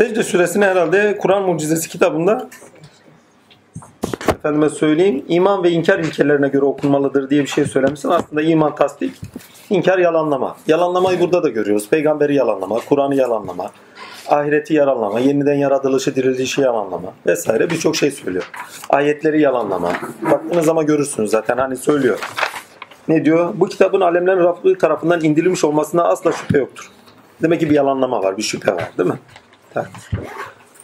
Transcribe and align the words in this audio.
Secde 0.00 0.22
suresini 0.22 0.64
herhalde 0.64 1.18
Kur'an 1.18 1.42
Mucizesi 1.42 1.88
kitabında 1.88 2.48
efendime 4.34 4.68
söyleyeyim 4.68 5.24
iman 5.28 5.64
ve 5.64 5.70
inkar 5.70 5.98
ilkelerine 5.98 6.48
göre 6.48 6.64
okunmalıdır 6.64 7.30
diye 7.30 7.42
bir 7.42 7.46
şey 7.46 7.64
söylemişsin. 7.64 8.08
Aslında 8.08 8.42
iman 8.42 8.74
tasdik, 8.74 9.14
inkar 9.70 9.98
yalanlama. 9.98 10.56
Yalanlamayı 10.66 11.20
burada 11.20 11.42
da 11.42 11.48
görüyoruz. 11.48 11.88
Peygamberi 11.88 12.34
yalanlama, 12.34 12.78
Kur'an'ı 12.88 13.14
yalanlama, 13.14 13.70
ahireti 14.28 14.74
yalanlama, 14.74 15.20
yeniden 15.20 15.54
yaratılışı, 15.54 16.16
dirilişi 16.16 16.60
yalanlama 16.60 17.12
vesaire 17.26 17.70
birçok 17.70 17.96
şey 17.96 18.10
söylüyor. 18.10 18.50
Ayetleri 18.90 19.40
yalanlama. 19.40 19.92
Baktığınız 20.30 20.66
zaman 20.66 20.86
görürsünüz 20.86 21.30
zaten 21.30 21.56
hani 21.56 21.76
söylüyor. 21.76 22.18
Ne 23.08 23.24
diyor? 23.24 23.54
Bu 23.54 23.68
kitabın 23.68 24.00
alemlerin 24.00 24.44
Rabbi 24.44 24.78
tarafından 24.78 25.24
indirilmiş 25.24 25.64
olmasına 25.64 26.04
asla 26.04 26.32
şüphe 26.32 26.58
yoktur. 26.58 26.90
Demek 27.42 27.60
ki 27.60 27.70
bir 27.70 27.74
yalanlama 27.74 28.22
var, 28.22 28.36
bir 28.36 28.42
şüphe 28.42 28.74
var 28.74 28.90
değil 28.98 29.08
mi? 29.08 29.18
Evet. 29.76 29.86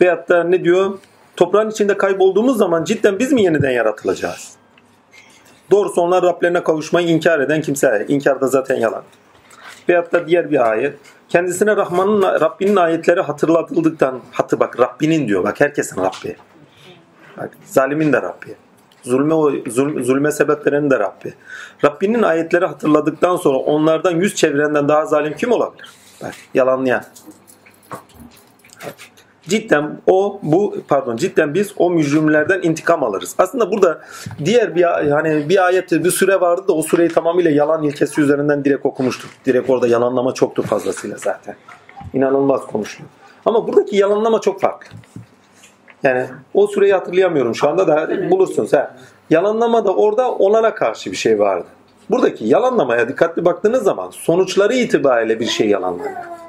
Veyahut 0.00 0.28
da 0.28 0.44
ne 0.44 0.64
diyor? 0.64 0.98
Toprağın 1.36 1.70
içinde 1.70 1.96
kaybolduğumuz 1.96 2.58
zaman 2.58 2.84
cidden 2.84 3.18
biz 3.18 3.32
mi 3.32 3.42
yeniden 3.42 3.70
yaratılacağız? 3.70 4.52
Doğrusu 5.70 6.00
onlar 6.00 6.22
Rablerine 6.22 6.62
kavuşmayı 6.62 7.08
inkar 7.08 7.40
eden 7.40 7.62
kimse. 7.62 8.04
İnkar 8.08 8.40
da 8.40 8.46
zaten 8.46 8.76
yalan. 8.76 9.02
Veyahut 9.88 10.12
da 10.12 10.26
diğer 10.26 10.50
bir 10.50 10.70
ayet. 10.70 10.98
Kendisine 11.28 11.76
Rahman'ın, 11.76 12.22
Rabbinin 12.22 12.76
ayetleri 12.76 13.20
hatırlatıldıktan, 13.20 14.20
hatı 14.32 14.60
bak 14.60 14.80
Rabbinin 14.80 15.28
diyor. 15.28 15.44
Bak 15.44 15.60
herkesin 15.60 16.00
Rabbi. 16.00 16.36
Bak, 17.36 17.50
zalimin 17.64 18.12
de 18.12 18.22
Rabbi. 18.22 18.56
Zulme, 19.02 19.62
zulme, 19.70 20.02
zulme 20.02 20.32
sebep 20.32 20.66
verenin 20.66 20.90
de 20.90 20.98
Rabbi. 20.98 21.34
Rabbinin 21.84 22.22
ayetleri 22.22 22.66
hatırladıktan 22.66 23.36
sonra 23.36 23.58
onlardan 23.58 24.10
yüz 24.10 24.34
çevirenden 24.34 24.88
daha 24.88 25.06
zalim 25.06 25.36
kim 25.36 25.52
olabilir? 25.52 25.88
Bak, 26.22 26.34
yalanlayan. 26.54 27.04
Cidden 29.42 29.98
o 30.06 30.40
bu 30.42 30.76
pardon 30.88 31.16
cidden 31.16 31.54
biz 31.54 31.72
o 31.76 31.90
mücrimlerden 31.90 32.62
intikam 32.62 33.02
alırız. 33.04 33.34
Aslında 33.38 33.72
burada 33.72 34.00
diğer 34.44 34.76
bir 34.76 34.82
hani 35.10 35.48
bir 35.48 35.66
ayette 35.66 36.04
bir 36.04 36.10
süre 36.10 36.40
vardı 36.40 36.68
da 36.68 36.72
o 36.72 36.82
süreyi 36.82 37.08
tamamıyla 37.08 37.50
yalan 37.50 37.82
ilkesi 37.82 38.20
üzerinden 38.20 38.64
direkt 38.64 38.86
okumuştuk. 38.86 39.30
Direkt 39.46 39.70
orada 39.70 39.88
yalanlama 39.88 40.34
çoktu 40.34 40.62
fazlasıyla 40.62 41.16
zaten. 41.16 41.56
İnanılmaz 42.14 42.66
konuşuyor. 42.66 43.08
Ama 43.44 43.68
buradaki 43.68 43.96
yalanlama 43.96 44.40
çok 44.40 44.60
farklı. 44.60 44.96
Yani 46.02 46.26
o 46.54 46.66
süreyi 46.66 46.92
hatırlayamıyorum 46.92 47.54
şu 47.54 47.68
anda 47.68 47.86
da 47.86 48.30
bulursunuz. 48.30 48.72
Ha. 48.72 48.96
Yalanlama 49.30 49.84
da 49.84 49.94
orada 49.94 50.34
olana 50.34 50.74
karşı 50.74 51.10
bir 51.10 51.16
şey 51.16 51.38
vardı. 51.38 51.66
Buradaki 52.10 52.44
yalanlamaya 52.46 53.08
dikkatli 53.08 53.44
baktığınız 53.44 53.82
zaman 53.82 54.10
sonuçları 54.10 54.74
itibariyle 54.74 55.40
bir 55.40 55.46
şey 55.46 55.68
yalanlanıyor. 55.68 56.45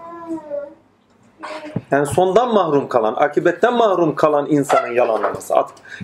Yani 1.91 2.05
sondan 2.05 2.53
mahrum 2.53 2.89
kalan, 2.89 3.13
akibetten 3.13 3.73
mahrum 3.73 4.15
kalan 4.15 4.47
insanın 4.49 4.91
yalanlaması. 4.91 5.53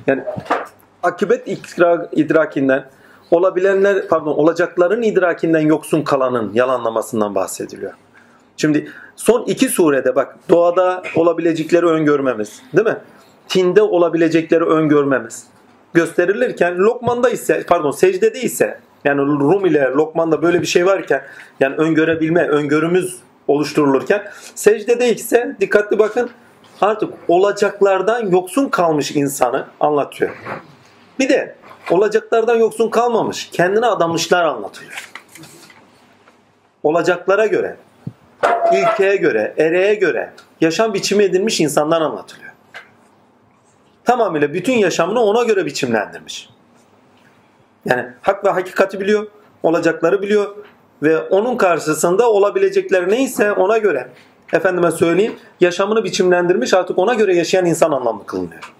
Yani 0.08 0.24
akibet 1.04 1.48
idrakinden, 2.12 2.86
olabilenler, 3.32 4.08
pardon, 4.08 4.32
olacakların 4.32 5.02
idrakinden 5.02 5.60
yoksun 5.60 6.02
kalanın 6.02 6.54
yalanlamasından 6.54 7.36
bahsediliyor. 7.36 7.94
Şimdi 8.58 8.90
son 9.16 9.44
iki 9.44 9.70
surede 9.70 10.16
bak 10.16 10.36
doğada 10.50 11.04
olabilecekleri 11.16 11.86
öngörmemiz, 11.86 12.62
değil 12.74 12.88
mi? 12.88 12.98
Tinde 13.48 13.82
olabilecekleri 13.82 14.64
öngörmemiz 14.64 15.48
gösterilirken 15.94 16.78
Lokman'da 16.78 17.30
ise, 17.30 17.64
pardon 17.68 17.92
secdede 17.92 18.42
ise 18.42 18.80
yani 19.06 19.22
Rum 19.22 19.66
ile 19.66 19.82
Lokman'da 19.82 20.42
böyle 20.42 20.62
bir 20.62 20.66
şey 20.66 20.86
varken 20.86 21.22
yani 21.60 21.76
öngörebilme, 21.76 22.48
öngörümüz 22.48 23.18
oluşturulurken 23.48 24.32
secdede 24.56 25.16
ise 25.16 25.56
dikkatli 25.60 26.00
bakın 26.00 26.30
artık 26.82 27.14
olacaklardan 27.28 28.30
yoksun 28.30 28.70
kalmış 28.70 29.12
insanı 29.12 29.68
anlatıyor. 29.80 30.32
Bir 31.20 31.30
de 31.30 31.56
olacaklardan 31.92 32.56
yoksun 32.56 32.90
kalmamış, 32.90 33.50
kendine 33.52 33.86
adamışlar 33.86 34.44
anlatıyor. 34.44 35.10
Olacaklara 36.84 37.46
göre, 37.46 37.78
ilkeye 38.74 39.16
göre, 39.16 39.54
ereğe 39.58 39.96
göre 39.96 40.34
yaşam 40.62 40.94
biçimi 40.94 41.24
edilmiş 41.24 41.60
insanlar 41.60 42.02
anlatılıyor. 42.02 42.52
Tamamıyla 44.06 44.54
bütün 44.54 44.74
yaşamını 44.74 45.20
ona 45.20 45.44
göre 45.44 45.66
biçimlendirmiş. 45.66 46.50
Yani 47.86 48.06
hak 48.22 48.46
ve 48.46 48.50
hakikati 48.50 49.00
biliyor, 49.00 49.28
olacakları 49.64 50.22
biliyor, 50.22 50.56
ve 51.04 51.20
onun 51.20 51.58
karşısında 51.58 52.32
olabilecekleri 52.32 53.10
neyse 53.10 53.52
ona 53.52 53.78
göre 53.78 54.08
efendime 54.54 54.92
söyleyeyim 54.92 55.34
yaşamını 55.60 56.04
biçimlendirmiş 56.04 56.74
artık 56.74 56.98
ona 56.98 57.14
göre 57.14 57.36
yaşayan 57.36 57.66
insan 57.66 57.92
anlamlı 57.92 58.26
kılınıyor. 58.26 58.74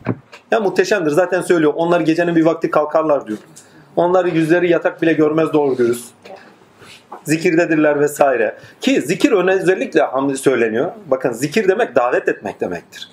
Ya 0.52 0.60
muhteşemdir 0.60 1.12
zaten 1.12 1.42
söylüyor. 1.42 1.74
Onlar 1.76 2.00
gecenin 2.00 2.36
bir 2.36 2.46
vakti 2.46 2.72
kalkarlar 2.72 3.28
diyor. 3.28 3.40
Onlar 3.96 4.26
yüzleri 4.26 4.70
yatak 4.70 5.02
bile 5.02 5.14
görmez 5.14 5.54
doğru 5.54 5.76
görürüz. 5.76 6.06
Zikirdedirler 7.24 8.00
vesaire. 8.00 8.58
Ki 8.82 9.02
zikir 9.02 9.32
özellikle 9.32 10.36
söyleniyor. 10.38 10.92
Bakın 11.06 11.32
zikir 11.32 11.68
demek 11.68 11.96
davet 11.96 12.28
etmek 12.28 12.62
demektir. 12.62 13.10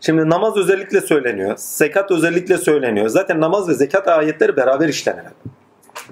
Şimdi 0.00 0.30
namaz 0.30 0.56
özellikle 0.56 1.00
söyleniyor. 1.00 1.54
Zekat 1.56 2.10
özellikle 2.10 2.58
söyleniyor. 2.58 3.08
Zaten 3.08 3.40
namaz 3.40 3.68
ve 3.68 3.74
zekat 3.74 4.08
ayetleri 4.08 4.56
beraber 4.56 4.88
işlenir. 4.88 5.24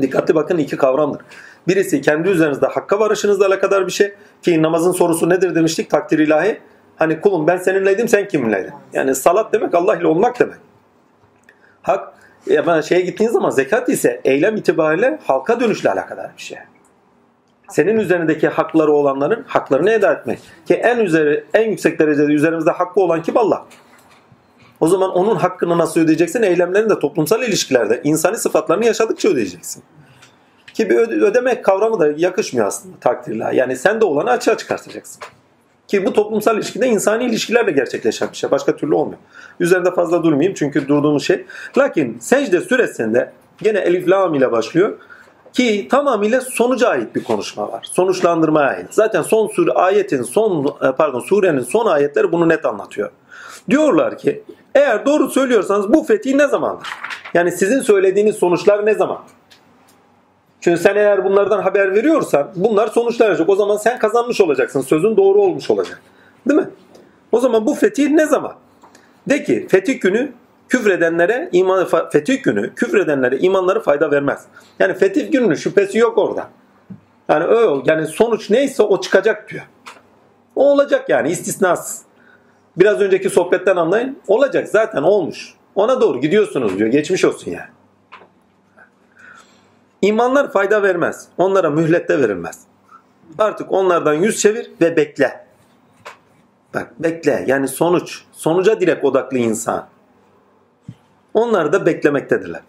Dikkatli 0.03 0.35
bakın 0.35 0.59
iki 0.59 0.77
kavramdır. 0.77 1.23
Birisi 1.69 2.01
kendi 2.01 2.29
üzerinizde 2.29 2.67
hakka 2.67 3.01
varışınızla 3.01 3.47
alakadar 3.47 3.87
bir 3.87 3.93
şey 3.93 4.15
ki 4.43 4.63
namazın 4.63 4.93
sorusu 4.93 5.29
nedir 5.29 5.55
demiştik 5.55 5.91
takdir 5.91 6.19
ilahi. 6.19 6.61
Hani 6.97 7.21
kulum 7.21 7.47
ben 7.47 7.57
seninleydim 7.57 8.09
sen 8.09 8.29
kiminleydin? 8.29 8.73
Yani 8.93 9.15
salat 9.15 9.53
demek 9.53 9.75
Allah 9.75 9.97
ile 9.97 10.07
olmak 10.07 10.41
demek. 10.41 10.57
Hak 11.83 12.15
ya 12.47 12.83
şeye 12.83 13.01
gittiğin 13.01 13.31
zaman 13.31 13.51
zekat 13.51 13.89
ise 13.89 14.21
eylem 14.25 14.57
itibariyle 14.57 15.19
halka 15.25 15.61
dönüşle 15.61 15.91
alakadar 15.91 16.31
bir 16.37 16.43
şey. 16.43 16.59
Senin 17.69 17.97
üzerindeki 17.97 18.49
hakları 18.49 18.93
olanların 18.93 19.45
haklarını 19.47 19.91
eda 19.91 20.13
etmek. 20.13 20.39
Ki 20.67 20.75
en 20.75 20.99
üzeri 20.99 21.45
en 21.55 21.71
yüksek 21.71 21.99
derecede 21.99 22.33
üzerimizde 22.33 22.71
hakkı 22.71 23.01
olan 23.01 23.23
kim 23.23 23.37
Allah? 23.37 23.67
O 24.81 24.89
zaman 24.89 25.11
onun 25.11 25.37
hakkını 25.37 25.79
nasıl 25.79 26.01
ödeyeceksin? 26.01 26.43
Eylemlerini 26.43 26.91
de 26.91 26.99
toplumsal 26.99 27.43
ilişkilerde 27.43 28.01
insani 28.05 28.37
sıfatlarını 28.37 28.85
yaşadıkça 28.85 29.29
ödeyeceksin. 29.29 29.83
Ki 30.75 30.91
bir 30.91 30.97
ödeme 30.97 31.63
kavramı 31.63 32.01
da 32.01 32.09
yakışmıyor 32.17 32.67
aslında 32.67 32.97
takdirle. 33.01 33.45
Yani 33.53 33.77
sen 33.77 34.01
de 34.01 34.05
olanı 34.05 34.31
açığa 34.31 34.57
çıkartacaksın. 34.57 35.23
Ki 35.89 36.07
bu 36.07 36.13
toplumsal 36.13 36.57
ilişkide 36.57 36.87
insani 36.87 37.25
ilişkilerle 37.25 37.71
gerçekleşen 37.71 38.29
bir 38.33 38.37
şey. 38.37 38.51
Başka 38.51 38.77
türlü 38.77 38.95
olmuyor. 38.95 39.19
Üzerinde 39.61 39.95
fazla 39.95 40.23
durmayayım 40.23 40.55
çünkü 40.55 40.89
durduğumuz 40.89 41.27
şey. 41.27 41.47
Lakin 41.79 42.19
secde 42.21 42.61
süresinde 42.61 43.33
gene 43.63 43.79
elif 43.79 44.09
lam 44.09 44.35
ile 44.35 44.53
başlıyor. 44.53 44.99
Ki 45.53 45.89
tamamıyla 45.91 46.41
sonuca 46.41 46.89
ait 46.89 47.15
bir 47.15 47.25
konuşma 47.25 47.73
var. 47.73 47.89
Sonuçlandırmaya 47.93 48.69
ait. 48.69 48.87
Zaten 48.91 49.23
son 49.23 49.49
sure 49.49 49.73
ayetin 49.73 50.23
son 50.23 50.77
pardon 50.99 51.21
surenin 51.21 51.61
son 51.61 51.87
ayetleri 51.87 52.33
bunu 52.33 52.49
net 52.49 52.67
anlatıyor. 52.67 53.11
Diyorlar 53.71 54.19
ki 54.19 54.43
eğer 54.75 55.07
doğru 55.07 55.31
söylüyorsanız 55.31 55.93
bu 55.93 56.05
fetih 56.05 56.35
ne 56.35 56.47
zamandır? 56.47 56.89
Yani 57.35 57.53
sizin 57.53 57.81
söylediğiniz 57.81 58.37
sonuçlar 58.37 58.87
ne 58.87 58.95
zaman? 58.95 59.19
Çünkü 60.61 60.81
sen 60.81 60.97
eğer 60.97 61.25
bunlardan 61.25 61.63
haber 61.63 61.95
veriyorsan 61.95 62.51
bunlar 62.55 62.87
sonuçlanacak. 62.87 63.49
O 63.49 63.57
zaman 63.57 63.77
sen 63.77 63.99
kazanmış 63.99 64.41
olacaksın. 64.41 64.81
Sözün 64.81 65.17
doğru 65.17 65.41
olmuş 65.41 65.71
olacak. 65.71 66.03
Değil 66.49 66.61
mi? 66.61 66.69
O 67.33 67.41
zaman 67.41 67.67
bu 67.67 67.75
fetih 67.75 68.11
ne 68.11 68.27
zaman? 68.27 68.53
De 69.29 69.45
ki 69.45 69.67
fetih 69.71 70.01
günü 70.01 70.33
küfredenlere 70.69 71.49
iman 71.53 71.89
fetih 72.13 72.43
günü 72.43 72.75
küfredenlere 72.75 73.39
imanları 73.39 73.81
fayda 73.81 74.11
vermez. 74.11 74.45
Yani 74.79 74.95
fetih 74.95 75.33
gününün 75.33 75.55
şüphesi 75.55 75.99
yok 75.99 76.19
orada. 76.19 76.49
Yani 77.29 77.45
o 77.45 77.83
yani 77.87 78.07
sonuç 78.07 78.51
neyse 78.51 78.83
o 78.83 79.01
çıkacak 79.01 79.49
diyor. 79.51 79.65
O 80.57 80.73
olacak 80.73 81.09
yani 81.09 81.31
istisnasız. 81.31 82.08
Biraz 82.79 83.01
önceki 83.01 83.31
sohbetten 83.31 83.77
anlayın. 83.77 84.19
Olacak 84.29 84.69
zaten 84.69 85.03
olmuş. 85.03 85.55
Ona 85.75 86.01
doğru 86.01 86.21
gidiyorsunuz 86.21 86.79
diyor. 86.79 86.91
Geçmiş 86.91 87.25
olsun 87.25 87.51
yani. 87.51 87.69
İmanlar 90.03 90.53
fayda 90.53 90.83
vermez. 90.83 91.29
Onlara 91.39 91.71
mühlet 91.71 92.09
de 92.09 92.19
verilmez. 92.19 92.61
Artık 93.39 93.73
onlardan 93.73 94.15
yüz 94.15 94.41
çevir 94.41 94.71
ve 94.81 94.97
bekle. 94.97 95.47
Bak 96.75 96.93
bekle. 96.99 97.45
Yani 97.47 97.69
sonuç. 97.69 98.23
Sonuca 98.33 98.81
direkt 98.81 99.05
odaklı 99.05 99.39
insan. 99.39 99.87
Onlar 101.35 101.73
da 101.73 101.87
beklemektedirler. 101.87 102.61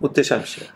Muhteşem 0.00 0.40
bir 0.40 0.46
şey. 0.46 0.68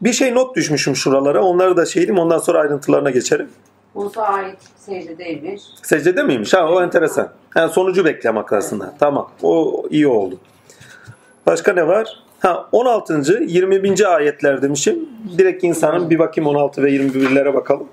Bir 0.00 0.12
şey 0.12 0.34
not 0.34 0.56
düşmüşüm 0.56 0.96
şuralara. 0.96 1.42
Onları 1.42 1.76
da 1.76 1.86
şeydim. 1.86 2.18
Ondan 2.18 2.38
sonra 2.38 2.58
ayrıntılarına 2.58 3.10
geçerim. 3.10 3.50
Musa 3.98 4.22
ait 4.22 4.58
secdedeymiş. 4.76 5.62
Secdede 5.82 6.22
miymiş? 6.22 6.54
Ha 6.54 6.68
o 6.68 6.82
enteresan. 6.82 7.28
Yani 7.56 7.72
sonucu 7.72 8.04
beklemek 8.04 8.52
aslında. 8.52 8.84
Evet. 8.84 8.94
Tamam. 9.00 9.30
O 9.42 9.84
iyi 9.90 10.06
oldu. 10.06 10.38
Başka 11.46 11.72
ne 11.72 11.86
var? 11.86 12.22
Ha 12.40 12.68
16. 12.72 13.42
21. 13.46 14.14
ayetler 14.14 14.62
demişim. 14.62 15.08
Direkt 15.38 15.64
insanın 15.64 16.10
bir 16.10 16.18
bakayım 16.18 16.48
16 16.48 16.82
ve 16.82 16.90
21'lere 16.90 17.54
bakalım. 17.54 17.88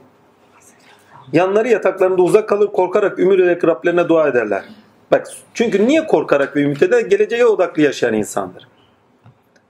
Yanları 1.34 1.68
yataklarında 1.68 2.22
uzak 2.22 2.50
kalır 2.50 2.68
korkarak 2.68 3.20
ümit 3.20 3.40
ederek 3.40 3.66
Rablerine 3.66 4.10
dua 4.10 4.28
ederler. 4.28 4.64
Bak 5.12 5.28
çünkü 5.54 5.88
niye 5.88 6.08
korkarak 6.08 6.56
ve 6.56 6.62
ümit 6.62 6.84
eder? 6.84 7.00
Geleceğe 7.00 7.46
odaklı 7.46 7.82
yaşayan 7.82 8.14
insandır. 8.14 8.68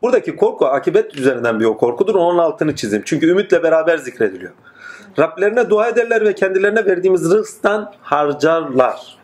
Buradaki 0.02 0.36
korku 0.36 0.66
akibet 0.66 1.16
üzerinden 1.16 1.60
bir 1.60 1.66
o 1.66 1.78
korkudur. 1.78 2.16
Onun 2.16 2.38
altını 2.38 2.76
çizeyim. 2.76 3.04
Çünkü 3.06 3.28
ümitle 3.28 3.64
beraber 3.64 3.98
zikrediliyor. 3.98 4.52
Rablerine 5.19 5.69
dua 5.69 5.88
ederler 5.88 6.25
ve 6.25 6.35
kendilerine 6.35 6.85
verdiğimiz 6.85 7.31
rızktan 7.31 7.94
harcarlar. 8.01 9.17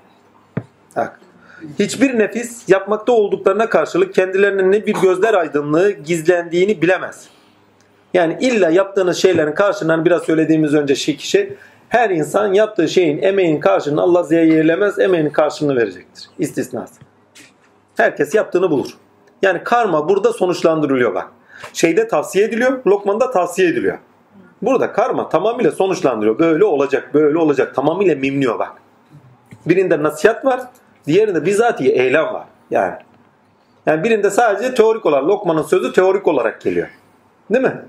Bak. 0.95 1.19
Hiçbir 1.79 2.19
nefis 2.19 2.69
yapmakta 2.69 3.11
olduklarına 3.11 3.69
karşılık 3.69 4.13
kendilerinin 4.13 4.71
ne 4.71 4.85
bir 4.85 4.93
gözler 4.93 5.33
aydınlığı 5.33 5.91
gizlendiğini 5.91 6.81
bilemez. 6.81 7.29
Yani 8.13 8.37
illa 8.41 8.69
yaptığınız 8.69 9.17
şeylerin 9.17 9.51
karşılığını 9.51 10.05
biraz 10.05 10.23
söylediğimiz 10.23 10.73
önce 10.73 10.95
şey 10.95 11.17
kişi 11.17 11.57
her 11.89 12.09
insan 12.09 12.53
yaptığı 12.53 12.87
şeyin 12.87 13.21
emeğin 13.21 13.59
karşılığını 13.59 14.01
Allah 14.01 14.23
zehirlemez 14.23 14.99
emeğinin 14.99 15.29
karşılığını 15.29 15.75
verecektir. 15.75 16.29
İstisnası. 16.39 17.01
Herkes 17.97 18.35
yaptığını 18.35 18.71
bulur. 18.71 18.89
Yani 19.41 19.63
karma 19.63 20.09
burada 20.09 20.33
sonuçlandırılıyor 20.33 21.15
bak. 21.15 21.27
Şeyde 21.73 22.07
tavsiye 22.07 22.45
ediliyor, 22.45 22.85
Lokman'da 22.87 23.31
tavsiye 23.31 23.67
ediliyor. 23.67 23.97
Burada 24.61 24.93
karma 24.93 25.29
tamamıyla 25.29 25.71
sonuçlandırıyor. 25.71 26.39
Böyle 26.39 26.65
olacak, 26.65 27.09
böyle 27.13 27.37
olacak. 27.37 27.75
Tamamıyla 27.75 28.15
mimliyor 28.15 28.59
bak. 28.59 28.73
Birinde 29.65 30.03
nasihat 30.03 30.45
var, 30.45 30.61
diğerinde 31.07 31.45
bizatihi 31.45 31.91
eylem 31.91 32.25
var. 32.25 32.45
Yani. 32.71 32.95
Yani 33.85 34.03
birinde 34.03 34.29
sadece 34.29 34.73
teorik 34.73 35.05
olarak, 35.05 35.27
Lokman'ın 35.27 35.63
sözü 35.63 35.93
teorik 35.93 36.27
olarak 36.27 36.61
geliyor. 36.61 36.87
Değil 37.51 37.63
mi? 37.63 37.81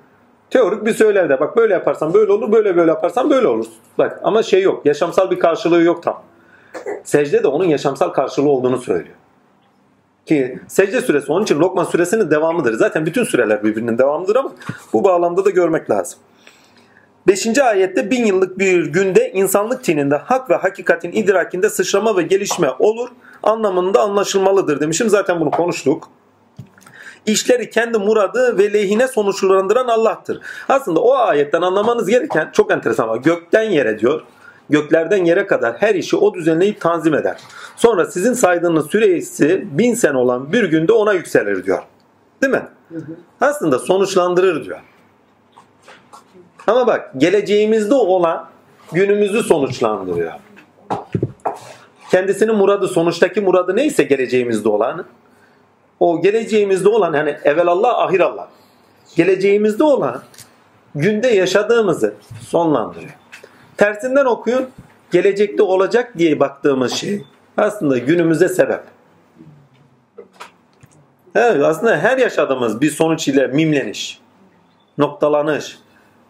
Teorik 0.50 0.86
bir 0.86 0.94
söylevde. 0.94 1.40
Bak 1.40 1.56
böyle 1.56 1.74
yaparsan 1.74 2.14
böyle 2.14 2.32
olur, 2.32 2.52
böyle 2.52 2.76
böyle 2.76 2.90
yaparsan 2.90 3.30
böyle 3.30 3.46
olur. 3.46 3.66
Bak 3.98 4.20
ama 4.22 4.42
şey 4.42 4.62
yok. 4.62 4.86
Yaşamsal 4.86 5.30
bir 5.30 5.38
karşılığı 5.38 5.82
yok 5.82 6.02
tam. 6.02 6.22
Secde 7.04 7.42
de 7.42 7.48
onun 7.48 7.64
yaşamsal 7.64 8.08
karşılığı 8.08 8.48
olduğunu 8.48 8.78
söylüyor. 8.78 9.16
Ki 10.26 10.58
secde 10.68 11.00
süresi 11.00 11.32
onun 11.32 11.42
için 11.42 11.60
Lokman 11.60 11.84
süresinin 11.84 12.30
devamıdır. 12.30 12.74
Zaten 12.74 13.06
bütün 13.06 13.24
süreler 13.24 13.64
birbirinin 13.64 13.98
devamıdır 13.98 14.36
ama 14.36 14.52
bu 14.92 15.04
bağlamda 15.04 15.44
da 15.44 15.50
görmek 15.50 15.90
lazım. 15.90 16.18
Beşinci 17.26 17.62
ayette 17.62 18.10
bin 18.10 18.24
yıllık 18.24 18.58
bir 18.58 18.86
günde 18.86 19.30
insanlık 19.30 19.84
tininde 19.84 20.16
hak 20.16 20.50
ve 20.50 20.54
hakikatin 20.54 21.12
idrakinde 21.12 21.70
sıçrama 21.70 22.16
ve 22.16 22.22
gelişme 22.22 22.70
olur 22.78 23.08
anlamında 23.42 24.00
anlaşılmalıdır 24.00 24.80
demişim. 24.80 25.08
Zaten 25.08 25.40
bunu 25.40 25.50
konuştuk. 25.50 26.08
İşleri 27.26 27.70
kendi 27.70 27.98
muradı 27.98 28.58
ve 28.58 28.72
lehine 28.72 29.08
sonuçlandıran 29.08 29.88
Allah'tır. 29.88 30.40
Aslında 30.68 31.00
o 31.00 31.14
ayetten 31.14 31.62
anlamanız 31.62 32.08
gereken 32.08 32.50
çok 32.52 32.70
enteresan 32.70 33.04
ama 33.04 33.16
gökten 33.16 33.62
yere 33.62 33.98
diyor. 33.98 34.22
Göklerden 34.70 35.24
yere 35.24 35.46
kadar 35.46 35.76
her 35.76 35.94
işi 35.94 36.16
o 36.16 36.34
düzenleyip 36.34 36.80
tanzim 36.80 37.14
eder. 37.14 37.36
Sonra 37.76 38.04
sizin 38.06 38.32
saydığınız 38.32 38.86
süresi 38.90 39.64
bin 39.70 39.94
sene 39.94 40.16
olan 40.16 40.52
bir 40.52 40.64
günde 40.64 40.92
ona 40.92 41.12
yükselir 41.12 41.64
diyor. 41.64 41.82
Değil 42.42 42.52
mi? 42.52 42.62
Aslında 43.40 43.78
sonuçlandırır 43.78 44.64
diyor. 44.64 44.78
Ama 46.66 46.86
bak 46.86 47.10
geleceğimizde 47.16 47.94
olan 47.94 48.48
günümüzü 48.92 49.42
sonuçlandırıyor. 49.42 50.32
Kendisinin 52.10 52.54
muradı 52.54 52.88
sonuçtaki 52.88 53.40
muradı 53.40 53.76
neyse 53.76 54.02
geleceğimizde 54.02 54.68
olan 54.68 55.04
o 56.00 56.22
geleceğimizde 56.22 56.88
olan 56.88 57.14
yani 57.14 57.36
evvelallah 57.44 57.98
ahirallah 57.98 58.46
geleceğimizde 59.16 59.84
olan 59.84 60.22
günde 60.94 61.28
yaşadığımızı 61.28 62.14
sonlandırıyor. 62.48 63.12
Tersinden 63.76 64.24
okuyun 64.24 64.68
gelecekte 65.10 65.62
olacak 65.62 66.18
diye 66.18 66.40
baktığımız 66.40 66.92
şey 66.92 67.24
aslında 67.56 67.98
günümüze 67.98 68.48
sebep. 68.48 68.80
Evet, 71.34 71.64
aslında 71.64 71.96
her 71.96 72.18
yaşadığımız 72.18 72.80
bir 72.80 72.90
sonuç 72.90 73.28
ile 73.28 73.46
mimleniş, 73.46 74.20
noktalanış, 74.98 75.78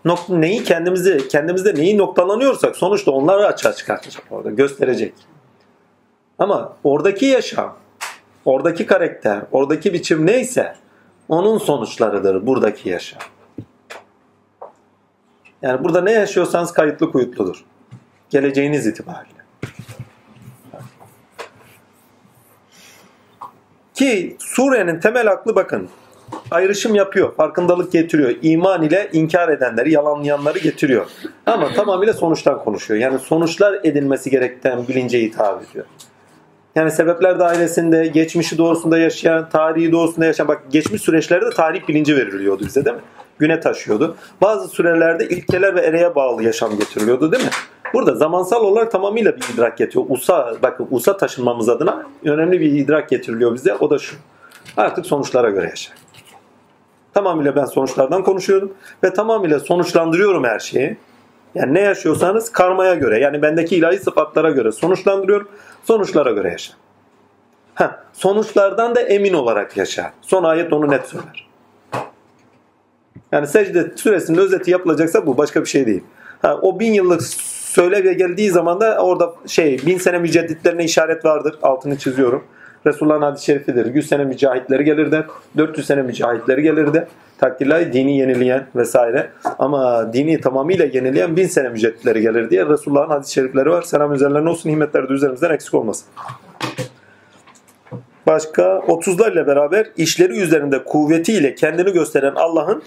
nok 0.05 0.29
neyi 0.29 0.65
kendimizi 0.65 1.29
kendimizde 1.29 1.75
neyi 1.75 1.99
noktalanıyorsak 1.99 2.77
sonuçta 2.77 3.11
onları 3.11 3.47
açığa 3.47 3.73
çıkartacak 3.73 4.25
orada 4.31 4.51
gösterecek. 4.51 5.15
Ama 6.39 6.77
oradaki 6.85 7.27
yaşam, 7.27 7.77
oradaki 8.45 8.87
karakter, 8.87 9.43
oradaki 9.53 9.95
biçim 9.95 10.27
neyse 10.27 10.75
onun 11.29 11.59
sonuçlarıdır 11.59 12.47
buradaki 12.47 12.89
yaşam. 12.89 13.21
Yani 15.63 15.85
burada 15.85 16.01
ne 16.01 16.13
yaşıyorsanız 16.13 16.73
kayıtlı 16.73 17.13
kuyutludur. 17.13 17.65
Geleceğiniz 18.31 18.87
itibariyle. 18.87 19.43
Ki 23.95 24.37
surenin 24.39 25.01
temel 25.01 25.31
aklı 25.31 25.55
bakın 25.55 25.89
ayrışım 26.51 26.95
yapıyor, 26.95 27.35
farkındalık 27.35 27.93
getiriyor. 27.93 28.35
İman 28.43 28.83
ile 28.83 29.09
inkar 29.13 29.49
edenleri, 29.49 29.93
yalanlayanları 29.93 30.59
getiriyor. 30.59 31.07
Ama 31.47 31.69
tamamıyla 31.75 32.13
sonuçtan 32.13 32.59
konuşuyor. 32.59 33.01
Yani 33.01 33.19
sonuçlar 33.19 33.81
edilmesi 33.85 34.31
gereken 34.31 34.89
bilince 34.89 35.21
hitap 35.23 35.63
ediyor. 35.71 35.85
Yani 36.75 36.91
sebepler 36.91 37.39
dairesinde, 37.39 38.07
geçmişi 38.07 38.59
doğrusunda 38.59 38.99
yaşayan, 38.99 39.49
tarihi 39.49 39.93
doğrusunda 39.93 40.27
yaşayan, 40.27 40.49
bak 40.49 40.63
geçmiş 40.71 41.03
süreçlerde 41.03 41.47
de 41.47 41.51
tarih 41.51 41.89
bilinci 41.89 42.17
veriliyordu 42.17 42.65
bize 42.67 42.85
değil 42.85 42.97
mi? 42.97 43.03
Güne 43.39 43.61
taşıyordu. 43.61 44.17
Bazı 44.41 44.69
sürelerde 44.69 45.29
ilkeler 45.29 45.75
ve 45.75 45.81
ereğe 45.81 46.15
bağlı 46.15 46.43
yaşam 46.43 46.79
getiriliyordu 46.79 47.33
değil 47.33 47.45
mi? 47.45 47.51
Burada 47.95 48.15
zamansal 48.15 48.65
olarak 48.65 48.93
tamamıyla 48.93 49.37
bir 49.37 49.55
idrak 49.55 49.79
getiriyor. 49.79 50.05
Usa, 50.09 50.55
bakın 50.63 50.89
usa 50.91 51.17
taşınmamız 51.17 51.69
adına 51.69 52.07
önemli 52.25 52.61
bir 52.61 52.73
idrak 52.73 53.09
getiriliyor 53.09 53.55
bize. 53.55 53.75
O 53.75 53.91
da 53.91 53.99
şu. 53.99 54.17
Artık 54.77 55.07
sonuçlara 55.07 55.51
göre 55.51 55.69
yaşa. 55.69 55.93
Tamamıyla 57.15 57.57
ben 57.57 57.65
sonuçlardan 57.65 58.23
konuşuyorum 58.23 58.73
ve 59.05 59.13
tamamıyla 59.13 59.61
sonuçlandırıyorum 59.61 60.45
her 60.45 60.59
şeyi. 60.59 60.97
Yani 61.55 61.75
ne 61.75 61.81
yaşıyorsanız 61.81 62.53
karmaya 62.53 62.95
göre 62.95 63.19
yani 63.19 63.43
bendeki 63.43 63.77
ilahi 63.77 63.99
sıfatlara 63.99 64.51
göre 64.51 64.73
sonuçlandırıyorum. 64.73 65.49
Sonuçlara 65.85 66.31
göre 66.31 66.51
yaşa. 66.51 66.73
Ha, 67.75 68.05
sonuçlardan 68.13 68.95
da 68.95 69.01
emin 69.01 69.35
olarak 69.35 69.77
yaşa. 69.77 70.13
Son 70.23 70.45
ayet 70.45 70.73
onu 70.73 70.91
net 70.91 71.07
söyler. 71.07 71.49
Yani 73.33 73.47
secde 73.47 73.93
süresinin 73.97 74.39
özeti 74.39 74.71
yapılacaksa 74.71 75.27
bu 75.27 75.39
başka 75.39 75.61
bir 75.61 75.67
şey 75.67 75.87
değil. 75.87 76.05
Ha, 76.43 76.59
o 76.63 76.81
bin 76.81 76.93
yıllık 76.93 77.23
söylevye 77.73 78.13
geldiği 78.13 78.51
zaman 78.51 78.81
da 78.81 78.99
orada 78.99 79.35
şey 79.47 79.87
bin 79.87 79.99
sene 79.99 80.19
mücedditlerine 80.19 80.85
işaret 80.85 81.25
vardır. 81.25 81.59
Altını 81.63 81.99
çiziyorum. 81.99 82.45
Resulullah'ın 82.87 83.23
hadis-i 83.23 83.45
şerifidir. 83.45 83.95
100 83.95 84.09
sene 84.09 84.25
mücahitleri 84.25 84.85
gelirdi. 84.85 85.27
400 85.57 85.87
sene 85.87 86.03
mücahitleri 86.03 86.63
gelirdi. 86.63 87.09
Takdirler 87.39 87.93
dini 87.93 88.19
yenileyen 88.19 88.67
vesaire. 88.77 89.31
Ama 89.59 90.13
dini 90.13 90.41
tamamıyla 90.41 90.85
yenileyen 90.85 91.37
1000 91.37 91.47
sene 91.47 91.69
mücedditleri 91.69 92.23
gelir 92.23 92.51
diye 92.51 92.67
Resulullah'ın 92.67 93.09
hadis-i 93.09 93.33
şerifleri 93.33 93.71
var. 93.71 93.83
Selam 93.83 94.15
üzerlerine 94.15 94.49
olsun. 94.49 94.71
Himmetleri 94.71 95.09
de 95.09 95.13
üzerimizden 95.13 95.51
eksik 95.51 95.75
olmasın. 95.75 96.07
Başka 98.27 98.63
30'lar 98.63 99.33
ile 99.33 99.47
beraber 99.47 99.87
işleri 99.97 100.39
üzerinde 100.41 100.85
kuvvetiyle 100.85 101.55
kendini 101.55 101.93
gösteren 101.93 102.35
Allah'ın 102.35 102.83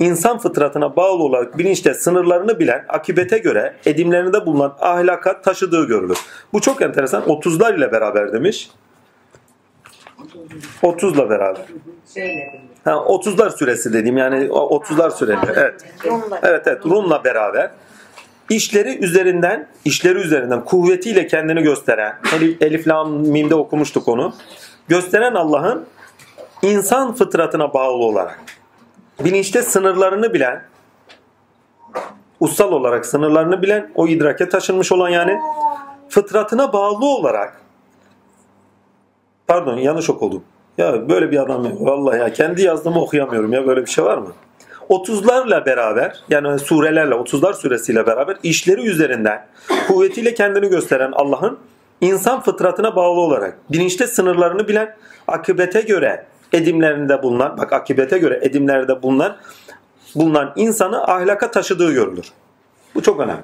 insan 0.00 0.38
fıtratına 0.38 0.96
bağlı 0.96 1.22
olarak 1.22 1.58
bilinçte 1.58 1.94
sınırlarını 1.94 2.58
bilen, 2.58 2.84
akibete 2.88 3.38
göre 3.38 3.74
edimlerinde 3.86 4.46
bulunan 4.46 4.76
ahlaka 4.80 5.40
taşıdığı 5.40 5.86
görülür. 5.86 6.18
Bu 6.52 6.60
çok 6.60 6.82
enteresan. 6.82 7.22
30'lar 7.22 7.78
ile 7.78 7.92
beraber 7.92 8.32
demiş. 8.32 8.70
30'la 10.82 11.30
beraber. 11.30 11.66
Ha, 12.84 12.90
30'lar 12.90 13.56
süresi 13.58 13.92
dediğim 13.92 14.16
yani 14.16 14.52
o 14.52 14.76
30'lar 14.80 15.10
süreli. 15.10 15.38
Evet. 15.56 15.84
Evet 16.42 16.62
evet 16.66 16.86
Rum'la 16.86 17.24
beraber 17.24 17.70
işleri 18.50 18.98
üzerinden 18.98 19.68
işleri 19.84 20.18
üzerinden 20.18 20.64
kuvvetiyle 20.64 21.26
kendini 21.26 21.62
gösteren 21.62 22.14
Elif, 22.36 22.62
Elif 22.62 22.88
Lam 22.88 23.12
Mim'de 23.12 23.54
okumuştuk 23.54 24.08
onu. 24.08 24.34
Gösteren 24.88 25.34
Allah'ın 25.34 25.86
insan 26.62 27.14
fıtratına 27.14 27.74
bağlı 27.74 28.04
olarak 28.04 28.38
bilinçte 29.24 29.62
sınırlarını 29.62 30.34
bilen 30.34 30.62
ussal 32.40 32.72
olarak 32.72 33.06
sınırlarını 33.06 33.62
bilen 33.62 33.90
o 33.94 34.06
idrake 34.06 34.48
taşınmış 34.48 34.92
olan 34.92 35.08
yani 35.08 35.38
fıtratına 36.08 36.72
bağlı 36.72 37.06
olarak 37.06 37.60
pardon 39.46 39.76
yanlış 39.76 40.10
okudum. 40.10 40.42
Ya 40.78 41.08
böyle 41.08 41.30
bir 41.30 41.42
adam 41.42 41.64
yok. 41.64 41.80
Vallahi 41.80 42.18
ya 42.18 42.32
kendi 42.32 42.62
yazdığımı 42.62 43.00
okuyamıyorum 43.00 43.52
ya 43.52 43.66
böyle 43.66 43.80
bir 43.80 43.90
şey 43.90 44.04
var 44.04 44.18
mı? 44.18 44.32
30'larla 44.90 45.66
beraber 45.66 46.20
yani 46.28 46.58
surelerle 46.58 47.14
30'lar 47.14 47.54
suresiyle 47.54 48.06
beraber 48.06 48.36
işleri 48.42 48.86
üzerinden 48.88 49.46
kuvvetiyle 49.88 50.34
kendini 50.34 50.68
gösteren 50.68 51.12
Allah'ın 51.12 51.58
insan 52.00 52.40
fıtratına 52.40 52.96
bağlı 52.96 53.20
olarak 53.20 53.58
bilinçte 53.70 54.06
sınırlarını 54.06 54.68
bilen 54.68 54.96
akıbete 55.28 55.80
göre 55.80 56.26
edimlerinde 56.52 57.22
bulunan 57.22 57.58
bak 57.58 57.72
akibete 57.72 58.18
göre 58.18 58.40
edimlerde 58.42 59.02
bulunan 59.02 59.36
bulunan 60.14 60.52
insanı 60.56 61.04
ahlaka 61.04 61.50
taşıdığı 61.50 61.92
görülür. 61.92 62.32
Bu 62.94 63.02
çok 63.02 63.20
önemli. 63.20 63.42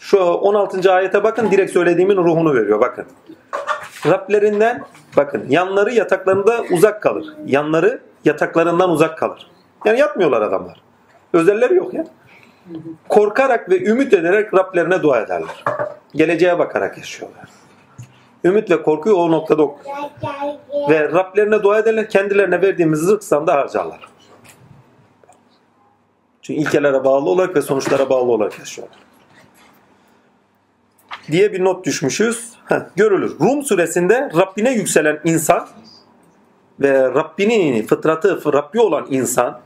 Şu 0.00 0.18
16. 0.18 0.92
ayete 0.92 1.24
bakın 1.24 1.50
direkt 1.50 1.72
söylediğimin 1.72 2.16
ruhunu 2.16 2.54
veriyor 2.54 2.80
bakın. 2.80 3.04
Rablerinden 4.06 4.84
bakın 5.16 5.46
yanları 5.48 5.94
yataklarında 5.94 6.64
uzak 6.70 7.02
kalır. 7.02 7.26
Yanları 7.46 8.02
yataklarından 8.24 8.90
uzak 8.90 9.18
kalır. 9.18 9.50
Yani 9.84 9.98
yatmıyorlar 9.98 10.42
adamlar. 10.42 10.82
Özelleri 11.32 11.74
yok 11.74 11.94
ya. 11.94 12.06
Korkarak 13.08 13.70
ve 13.70 13.84
ümit 13.84 14.12
ederek 14.12 14.54
Rablerine 14.54 15.02
dua 15.02 15.20
ederler. 15.20 15.64
Geleceğe 16.14 16.58
bakarak 16.58 16.98
yaşıyorlar. 16.98 17.48
Ümit 18.44 18.70
ve 18.70 18.82
korkuyu 18.82 19.14
o 19.14 19.30
noktada 19.30 19.62
okur. 19.62 19.84
Ve 20.90 21.12
Rablerine 21.12 21.62
dua 21.62 21.78
ederler. 21.78 22.10
Kendilerine 22.10 22.62
verdiğimiz 22.62 23.00
rızıksan 23.00 23.46
da 23.46 23.54
harcarlar. 23.54 24.08
Çünkü 26.42 26.60
ilkelere 26.60 27.04
bağlı 27.04 27.30
olarak 27.30 27.56
ve 27.56 27.62
sonuçlara 27.62 28.10
bağlı 28.10 28.32
olarak 28.32 28.58
yaşıyorlar. 28.58 28.98
Diye 31.30 31.52
bir 31.52 31.64
not 31.64 31.86
düşmüşüz. 31.86 32.52
Heh, 32.66 32.80
görülür. 32.96 33.32
Rum 33.40 33.62
suresinde 33.62 34.30
Rabbine 34.36 34.72
yükselen 34.72 35.20
insan 35.24 35.68
ve 36.80 37.02
Rabbinin 37.02 37.86
fıtratı 37.86 38.52
Rabbi 38.52 38.80
olan 38.80 39.06
insan 39.10 39.60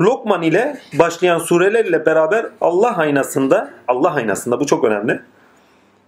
Lokman 0.00 0.42
ile 0.42 0.78
başlayan 0.98 1.38
surelerle 1.38 2.06
beraber 2.06 2.46
Allah 2.60 2.96
aynasında 2.96 3.70
Allah 3.88 4.14
aynasında 4.14 4.60
bu 4.60 4.66
çok 4.66 4.84
önemli. 4.84 5.20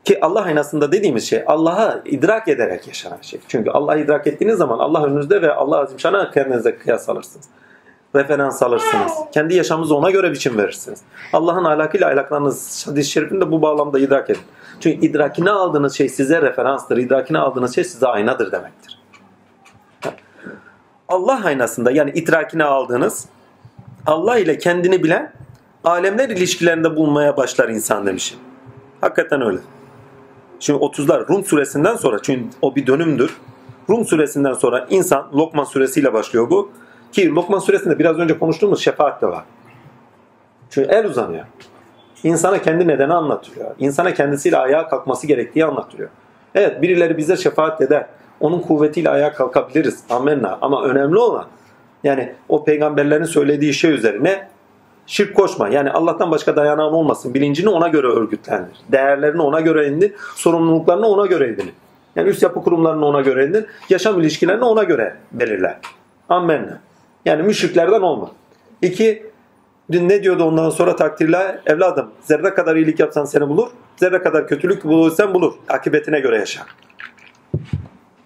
Ki 0.04 0.18
Allah 0.20 0.42
aynasında 0.42 0.92
dediğimiz 0.92 1.28
şey 1.28 1.44
Allah'a 1.46 2.02
idrak 2.04 2.48
ederek 2.48 2.88
yaşanan 2.88 3.18
şey. 3.22 3.40
Çünkü 3.48 3.70
Allah'ı 3.70 4.00
idrak 4.00 4.26
ettiğiniz 4.26 4.58
zaman 4.58 4.78
Allah 4.78 5.04
önünüzde 5.04 5.42
ve 5.42 5.52
Allah 5.52 5.78
azimşana 5.78 6.30
kendinize 6.30 6.76
kıyas 6.76 7.08
alırsınız. 7.08 7.46
Referans 8.14 8.62
alırsınız. 8.62 9.12
Kendi 9.32 9.54
yaşamınızı 9.54 9.94
ona 9.94 10.10
göre 10.10 10.32
biçim 10.32 10.58
verirsiniz. 10.58 11.00
Allah'ın 11.32 11.64
ahlakıyla 11.64 12.08
ahlaklarınız 12.08 12.86
hadis-i 12.86 13.10
şerifini 13.10 13.40
de 13.40 13.50
bu 13.50 13.62
bağlamda 13.62 13.98
idrak 13.98 14.30
edin. 14.30 14.42
Çünkü 14.80 15.06
idrakine 15.06 15.50
aldığınız 15.50 15.96
şey 15.96 16.08
size 16.08 16.42
referanstır. 16.42 16.96
İdrakine 16.96 17.38
aldığınız 17.38 17.74
şey 17.74 17.84
size 17.84 18.06
aynadır 18.06 18.52
demektir. 18.52 18.98
Allah 21.08 21.40
aynasında 21.44 21.90
yani 21.90 22.10
idrakine 22.10 22.64
aldığınız 22.64 23.28
Allah 24.06 24.38
ile 24.38 24.58
kendini 24.58 25.04
bilen 25.04 25.32
alemler 25.84 26.28
ilişkilerinde 26.28 26.96
bulmaya 26.96 27.36
başlar 27.36 27.68
insan 27.68 28.06
demişim. 28.06 28.38
Hakikaten 29.00 29.42
öyle. 29.42 29.58
Şimdi 30.60 30.78
30'lar 30.78 31.28
Rum 31.28 31.44
suresinden 31.44 31.96
sonra 31.96 32.18
çünkü 32.22 32.56
o 32.62 32.76
bir 32.76 32.86
dönümdür. 32.86 33.36
Rum 33.90 34.04
suresinden 34.04 34.52
sonra 34.52 34.86
insan 34.90 35.30
Lokman 35.34 35.64
suresiyle 35.64 36.12
başlıyor 36.12 36.50
bu. 36.50 36.70
Ki 37.18 37.34
Lokman 37.34 37.58
suresinde 37.58 37.98
biraz 37.98 38.18
önce 38.18 38.38
konuştuğumuz 38.38 38.80
şefaat 38.80 39.22
de 39.22 39.26
var. 39.26 39.44
Çünkü 40.70 40.90
el 40.90 41.06
uzanıyor. 41.06 41.44
İnsana 42.22 42.62
kendi 42.62 42.88
nedeni 42.88 43.14
anlatıyor. 43.14 43.66
İnsana 43.78 44.14
kendisiyle 44.14 44.56
ayağa 44.56 44.88
kalkması 44.88 45.26
gerektiği 45.26 45.64
anlatıyor. 45.64 46.08
Evet 46.54 46.82
birileri 46.82 47.16
bize 47.16 47.37
şefaat 47.37 47.80
eder. 47.80 48.06
Onun 48.40 48.60
kuvvetiyle 48.60 49.10
ayağa 49.10 49.32
kalkabiliriz. 49.32 50.04
Amenna. 50.10 50.58
Ama 50.60 50.84
önemli 50.84 51.18
olan 51.18 51.46
yani 52.04 52.34
o 52.48 52.64
peygamberlerin 52.64 53.25
söylediği 53.25 53.75
şey 53.75 53.92
üzerine 53.92 54.48
şirk 55.06 55.37
koşma. 55.37 55.68
Yani 55.68 55.90
Allah'tan 55.90 56.30
başka 56.30 56.56
dayanağın 56.56 56.92
olmasın. 56.92 57.34
Bilincini 57.34 57.68
ona 57.68 57.88
göre 57.88 58.06
örgütlendir. 58.06 58.76
Değerlerini 58.92 59.42
ona 59.42 59.60
göre 59.60 59.88
indir. 59.88 60.12
Sorumluluklarını 60.34 61.06
ona 61.06 61.26
göre 61.26 61.48
edin. 61.48 61.70
Yani 62.16 62.28
üst 62.28 62.42
yapı 62.42 62.62
kurumlarını 62.62 63.06
ona 63.06 63.20
göre 63.20 63.44
edin. 63.44 63.66
Yaşam 63.90 64.20
ilişkilerini 64.20 64.64
ona 64.64 64.82
göre 64.82 65.16
belirler. 65.32 65.76
Amenna. 66.28 66.88
Yani 67.28 67.42
müşriklerden 67.42 68.00
olma. 68.00 68.30
İki, 68.82 69.26
dün 69.92 70.08
ne 70.08 70.23
diyordu 70.23 70.44
ondan 70.44 70.70
sonra 70.70 70.97
takdirle 70.97 71.61
evladım 71.66 72.11
zerre 72.20 72.54
kadar 72.54 72.76
iyilik 72.76 73.00
yapsan 73.00 73.25
seni 73.25 73.49
bulur. 73.49 73.70
Zerre 73.97 74.23
kadar 74.23 74.49
kötülük 74.49 74.85
bulursan 74.85 75.35
bulur. 75.35 75.54
Akıbetine 75.68 76.20
göre 76.20 76.38
yaşa. 76.38 76.62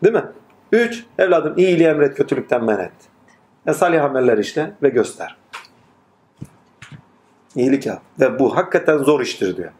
Değil 0.04 0.14
mi? 0.14 0.24
Üç, 0.72 1.04
evladım 1.18 1.54
iyiliği 1.56 1.88
emret 1.88 2.16
kötülükten 2.16 2.64
men 2.64 2.78
et. 2.78 2.92
E, 3.66 3.72
salih 3.72 4.04
ameller 4.04 4.38
işte 4.38 4.72
ve 4.82 4.88
göster. 4.88 5.36
İyilik 7.56 7.86
yap. 7.86 8.02
Ve 8.20 8.38
bu 8.38 8.56
hakikaten 8.56 8.98
zor 8.98 9.20
iştir 9.20 9.56
diyor. 9.56 9.70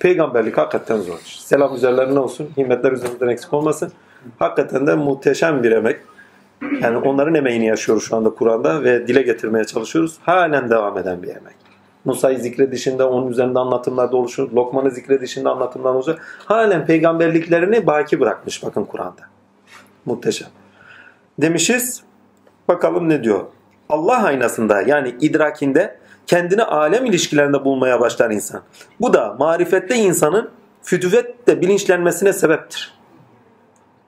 Peygamberlik 0.00 0.58
hakikaten 0.58 0.96
zor 0.96 1.18
iş. 1.26 1.40
Selam 1.40 1.74
üzerlerine 1.74 2.18
olsun. 2.18 2.50
Himmetler 2.56 2.92
üzerinden 2.92 3.28
eksik 3.28 3.52
olmasın. 3.52 3.92
Hakikaten 4.38 4.86
de 4.86 4.94
muhteşem 4.94 5.62
bir 5.62 5.72
emek. 5.72 6.00
Yani 6.80 6.96
onların 6.98 7.34
emeğini 7.34 7.66
yaşıyoruz 7.66 8.04
şu 8.04 8.16
anda 8.16 8.30
Kur'an'da 8.30 8.84
ve 8.84 9.08
dile 9.08 9.22
getirmeye 9.22 9.64
çalışıyoruz. 9.64 10.18
Halen 10.22 10.70
devam 10.70 10.98
eden 10.98 11.22
bir 11.22 11.28
emek. 11.28 11.54
Musa'yı 12.04 12.38
zikredişinde 12.38 13.04
onun 13.04 13.30
üzerinde 13.30 13.58
anlatımlarda 13.58 14.16
oluşur. 14.16 14.52
Lokman'ı 14.52 14.90
zikredişinde 14.90 15.48
anlatımlar 15.48 15.94
oluşur. 15.94 16.16
Halen 16.44 16.86
peygamberliklerini 16.86 17.86
baki 17.86 18.20
bırakmış 18.20 18.64
bakın 18.64 18.84
Kur'an'da. 18.84 19.22
Muhteşem. 20.04 20.48
Demişiz. 21.38 22.02
Bakalım 22.68 23.08
ne 23.08 23.24
diyor. 23.24 23.40
Allah 23.88 24.24
aynasında 24.24 24.82
yani 24.82 25.14
idrakinde 25.20 25.98
kendini 26.26 26.62
alem 26.62 27.04
ilişkilerinde 27.04 27.64
bulmaya 27.64 28.00
başlar 28.00 28.30
insan. 28.30 28.62
Bu 29.00 29.14
da 29.14 29.36
marifette 29.38 29.94
insanın 29.94 30.50
fütüvette 30.82 31.60
bilinçlenmesine 31.60 32.32
sebeptir. 32.32 32.94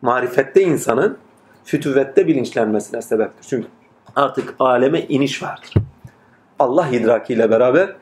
Marifette 0.02 0.62
insanın 0.62 1.19
fütüvette 1.68 2.26
bilinçlenmesine 2.26 3.02
sebeptir. 3.02 3.46
Çünkü 3.48 3.68
artık 4.16 4.54
aleme 4.58 5.00
iniş 5.00 5.42
vardır. 5.42 5.75
Allah 6.58 6.88
idrakiyle 6.88 7.50
beraber, 7.50 7.92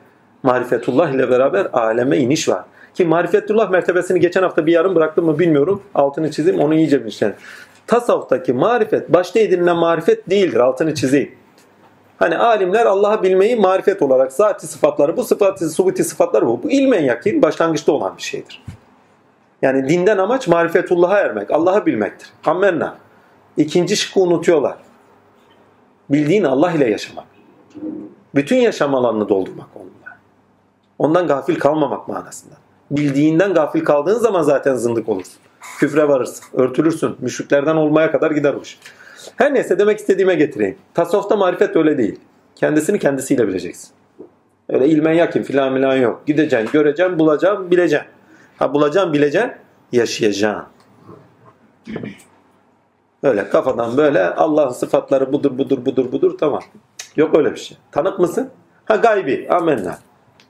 marifetullah 0.43 1.09
ile 1.09 1.29
beraber 1.29 1.67
aleme 1.73 2.17
iniş 2.17 2.49
var. 2.49 2.63
Ki 2.93 3.05
marifetullah 3.05 3.69
mertebesini 3.69 4.19
geçen 4.19 4.43
hafta 4.43 4.65
bir 4.65 4.71
yarım 4.71 4.95
bıraktım 4.95 5.25
mı 5.25 5.39
bilmiyorum. 5.39 5.83
Altını 5.95 6.31
çizeyim 6.31 6.59
onu 6.59 6.75
iyice 6.75 6.99
bilinçlenir. 7.01 7.35
Tasavvuftaki 7.87 8.53
marifet 8.53 9.13
başta 9.13 9.39
edinilen 9.39 9.77
marifet 9.77 10.29
değildir. 10.29 10.59
Altını 10.59 10.95
çizeyim. 10.95 11.31
Hani 12.19 12.37
alimler 12.37 12.85
Allah'ı 12.85 13.23
bilmeyi 13.23 13.55
marifet 13.55 14.01
olarak 14.01 14.31
zati 14.31 14.67
sıfatları, 14.67 15.17
bu 15.17 15.23
sıfatı, 15.23 15.69
subuti 15.69 16.03
sıfatları 16.03 16.47
bu. 16.47 16.63
Bu 16.63 16.71
ilmen 16.71 17.01
yakin 17.01 17.41
başlangıçta 17.41 17.91
olan 17.91 18.17
bir 18.17 18.21
şeydir. 18.21 18.63
Yani 19.61 19.89
dinden 19.89 20.17
amaç 20.17 20.47
marifetullah'a 20.47 21.19
ermek, 21.19 21.51
Allah'ı 21.51 21.85
bilmektir. 21.85 22.29
Ammenna. 22.45 23.06
İkinci 23.57 23.97
şıkkı 23.97 24.19
unutuyorlar. 24.19 24.77
Bildiğin 26.09 26.43
Allah 26.43 26.71
ile 26.71 26.89
yaşamak. 26.89 27.25
Bütün 28.35 28.55
yaşam 28.55 28.95
alanını 28.95 29.29
doldurmak 29.29 29.67
onunla. 29.75 30.17
Ondan 30.99 31.27
gafil 31.27 31.59
kalmamak 31.59 32.07
manasında. 32.07 32.55
Bildiğinden 32.91 33.53
gafil 33.53 33.85
kaldığın 33.85 34.19
zaman 34.19 34.41
zaten 34.41 34.75
zındık 34.75 35.09
olursun. 35.09 35.39
Küfre 35.79 36.07
varırsın, 36.07 36.45
örtülürsün. 36.53 37.15
Müşriklerden 37.19 37.75
olmaya 37.75 38.11
kadar 38.11 38.31
gider 38.31 38.55
bu 38.55 38.61
iş. 38.61 38.79
Her 39.35 39.53
neyse 39.53 39.79
demek 39.79 39.99
istediğime 39.99 40.35
getireyim. 40.35 40.77
Tasavvufta 40.93 41.35
marifet 41.35 41.75
öyle 41.75 41.97
değil. 41.97 42.19
Kendisini 42.55 42.99
kendisiyle 42.99 43.47
bileceksin. 43.47 43.89
Öyle 44.69 44.87
ilmen 44.87 45.13
yakin 45.13 45.43
filan 45.43 45.75
filan 45.75 45.95
yok. 45.95 46.23
Gideceksin, 46.27 46.71
göreceksin, 46.71 47.19
bulacaksın, 47.19 47.71
bileceksin. 47.71 48.09
Ha 48.57 48.73
bulacaksın, 48.73 49.13
bileceksin, 49.13 49.51
yaşayacaksın. 49.91 50.65
Öyle 53.27 53.49
kafadan 53.49 53.97
böyle 53.97 54.29
Allah'ın 54.29 54.71
sıfatları 54.71 55.33
budur 55.33 55.57
budur 55.57 55.85
budur 55.85 56.11
budur 56.11 56.37
tamam. 56.37 56.61
Yok 57.15 57.37
öyle 57.37 57.51
bir 57.51 57.59
şey. 57.59 57.77
Tanık 57.91 58.19
mısın? 58.19 58.49
Ha 58.85 58.95
gaybi. 58.95 59.47
Amenna. 59.49 59.97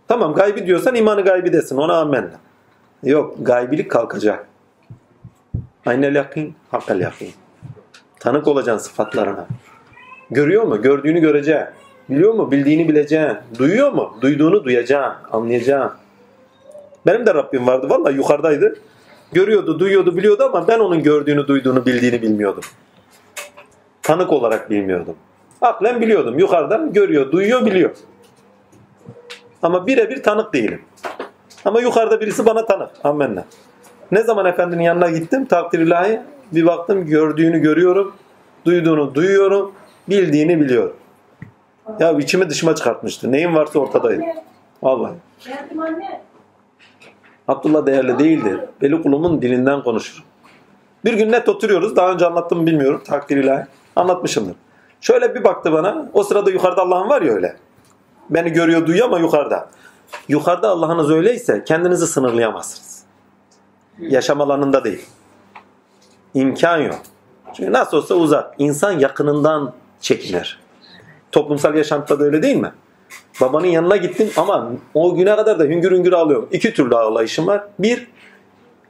Tamam 0.07 0.33
gaybi 0.33 0.65
diyorsan 0.65 0.95
imanı 0.95 1.21
gaybi 1.21 1.53
desin. 1.53 1.77
Ona 1.77 1.99
amenna. 1.99 2.31
Yok 3.03 3.35
gaybilik 3.41 3.91
kalkacak. 3.91 4.47
Aynel 5.85 6.15
yakin, 6.15 6.55
hakkal 6.71 7.01
yakin. 7.01 7.31
Tanık 8.19 8.47
olacaksın 8.47 8.89
sıfatlarına. 8.89 9.47
Görüyor 10.31 10.63
mu? 10.63 10.81
Gördüğünü 10.81 11.19
göreceksin. 11.19 11.67
Biliyor 12.09 12.33
mu? 12.33 12.51
Bildiğini 12.51 12.89
bileceksin. 12.89 13.37
Duyuyor 13.59 13.91
mu? 13.91 14.17
Duyduğunu 14.21 14.63
duyacaksın. 14.63 15.23
Anlayacaksın. 15.31 15.97
Benim 17.05 17.25
de 17.25 17.33
Rabbim 17.33 17.67
vardı. 17.67 17.87
Vallahi 17.89 18.15
yukarıdaydı. 18.15 18.75
Görüyordu, 19.31 19.79
duyuyordu, 19.79 20.17
biliyordu 20.17 20.43
ama 20.43 20.67
ben 20.67 20.79
onun 20.79 21.03
gördüğünü, 21.03 21.47
duyduğunu, 21.47 21.85
bildiğini 21.85 22.21
bilmiyordum. 22.21 22.63
Tanık 24.01 24.31
olarak 24.31 24.69
bilmiyordum. 24.69 25.15
Aklen 25.61 26.01
biliyordum. 26.01 26.39
Yukarıdan 26.39 26.93
görüyor, 26.93 27.31
duyuyor, 27.31 27.65
biliyor. 27.65 27.91
Ama 29.61 29.87
birebir 29.87 30.23
tanık 30.23 30.53
değilim. 30.53 30.81
Ama 31.65 31.81
yukarıda 31.81 32.21
birisi 32.21 32.45
bana 32.45 32.65
tanık. 32.65 32.89
Amenna. 33.03 33.45
Ne 34.11 34.21
zaman 34.21 34.45
efendinin 34.45 34.83
yanına 34.83 35.09
gittim 35.09 35.45
takdir 35.45 35.79
ilahi 35.79 36.21
bir 36.51 36.65
baktım 36.65 37.05
gördüğünü 37.05 37.59
görüyorum, 37.59 38.15
duyduğunu 38.65 39.15
duyuyorum, 39.15 39.73
bildiğini 40.09 40.59
biliyorum. 40.59 40.95
Ya 41.99 42.11
içimi 42.11 42.49
dışıma 42.49 42.75
çıkartmıştı. 42.75 43.31
Neyim 43.31 43.55
varsa 43.55 43.79
ortadaydı. 43.79 44.23
Vallahi. 44.83 45.13
Geldim 45.45 45.79
anne. 45.79 46.21
Abdullah 47.47 47.85
değerli 47.85 48.19
değildir. 48.19 48.59
Veli 48.81 49.01
kulumun 49.01 49.41
dilinden 49.41 49.83
konuşur. 49.83 50.23
Bir 51.05 51.13
gün 51.13 51.31
net 51.31 51.49
oturuyoruz. 51.49 51.95
Daha 51.95 52.11
önce 52.11 52.25
anlattım 52.25 52.67
bilmiyorum. 52.67 53.01
Takdir 53.07 53.37
ilahi. 53.37 53.65
Anlatmışımdır. 53.95 54.55
Şöyle 55.01 55.35
bir 55.35 55.43
baktı 55.43 55.71
bana. 55.71 56.09
O 56.13 56.23
sırada 56.23 56.51
yukarıda 56.51 56.81
Allah'ın 56.81 57.09
var 57.09 57.21
ya 57.21 57.33
öyle. 57.33 57.57
Beni 58.29 58.49
görüyor 58.53 58.87
duyuyor 58.87 59.07
ama 59.07 59.19
yukarıda. 59.19 59.69
yukarıda 60.27 60.69
Allah'ınız 60.69 61.11
öyleyse 61.11 61.63
kendinizi 61.63 62.07
sınırlayamazsınız. 62.07 63.03
Yaşam 63.99 64.41
alanında 64.41 64.83
değil. 64.83 65.05
İmkan 66.33 66.77
yok. 66.77 66.99
Çünkü 67.53 67.71
nasıl 67.71 67.97
olsa 67.97 68.15
uzak. 68.15 68.55
İnsan 68.57 68.91
yakınından 68.91 69.73
çekinir. 70.01 70.59
Toplumsal 71.31 71.75
yaşantıda 71.75 72.19
da 72.19 72.23
öyle 72.23 72.43
değil 72.43 72.55
mi? 72.55 72.71
Babanın 73.41 73.67
yanına 73.67 73.97
gittim 73.97 74.29
ama 74.37 74.71
o 74.93 75.15
güne 75.15 75.35
kadar 75.35 75.59
da 75.59 75.63
hüngür 75.63 75.91
hüngür 75.91 76.13
ağlıyorum. 76.13 76.49
İki 76.51 76.73
türlü 76.73 76.95
ağlayışım 76.95 77.47
var. 77.47 77.63
Bir, 77.79 78.07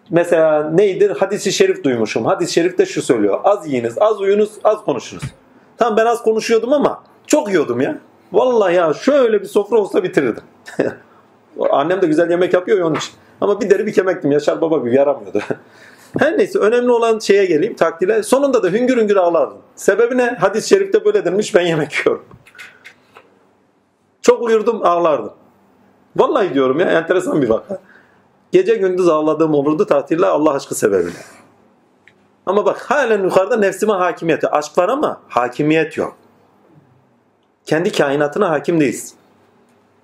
mesela 0.09 0.69
neydir? 0.69 1.09
Hadis-i 1.09 1.51
şerif 1.51 1.83
duymuşum. 1.83 2.25
Hadis-i 2.25 2.53
şerifte 2.53 2.85
şu 2.85 3.01
söylüyor. 3.01 3.39
Az 3.43 3.67
yiyiniz, 3.67 3.97
az 3.97 4.21
uyunuz, 4.21 4.51
az 4.63 4.85
konuşunuz. 4.85 5.23
Tamam 5.77 5.97
ben 5.97 6.05
az 6.05 6.23
konuşuyordum 6.23 6.73
ama 6.73 7.03
çok 7.27 7.49
yiyordum 7.49 7.81
ya. 7.81 7.97
Vallahi 8.31 8.75
ya 8.75 8.93
şöyle 8.93 9.41
bir 9.41 9.47
sofra 9.47 9.77
olsa 9.77 10.03
bitirirdim. 10.03 10.43
Annem 11.69 12.01
de 12.01 12.07
güzel 12.07 12.29
yemek 12.29 12.53
yapıyor 12.53 12.77
ya 12.77 12.87
onun 12.87 12.95
için. 12.95 13.13
Ama 13.41 13.61
bir 13.61 13.69
deri 13.69 13.85
bir 13.85 13.93
kemektim. 13.93 14.31
Yaşar 14.31 14.61
baba 14.61 14.77
gibi 14.77 14.95
yaramıyordu. 14.95 15.39
Her 16.19 16.37
neyse 16.37 16.59
önemli 16.59 16.91
olan 16.91 17.19
şeye 17.19 17.45
geleyim 17.45 17.75
takdire. 17.75 18.23
Sonunda 18.23 18.63
da 18.63 18.67
hüngür 18.67 18.97
hüngür 18.97 19.15
ağlardım. 19.15 19.57
Sebebi 19.75 20.17
ne? 20.17 20.37
Hadis-i 20.39 20.69
şerifte 20.69 21.05
böyle 21.05 21.25
denilmiş 21.25 21.55
ben 21.55 21.61
yemek 21.61 21.93
yiyorum. 22.05 22.25
Çok 24.27 24.41
uyurdum 24.41 24.85
ağlardım. 24.85 25.33
Vallahi 26.15 26.53
diyorum 26.53 26.79
ya 26.79 26.85
enteresan 26.85 27.41
bir 27.41 27.49
vaka. 27.49 27.79
Gece 28.51 28.75
gündüz 28.75 29.07
ağladığım 29.07 29.53
olurdu 29.53 29.85
tatille 29.85 30.25
Allah 30.25 30.53
aşkı 30.53 30.75
sebebiyle. 30.75 31.17
Ama 32.45 32.65
bak 32.65 32.91
halen 32.91 33.23
yukarıda 33.23 33.57
nefsime 33.57 33.93
hakimiyeti. 33.93 34.47
Aşk 34.47 34.77
var 34.77 34.89
ama 34.89 35.21
hakimiyet 35.27 35.97
yok. 35.97 36.15
Kendi 37.65 37.91
kainatına 37.91 38.49
hakim 38.49 38.79
değilsin. 38.79 39.17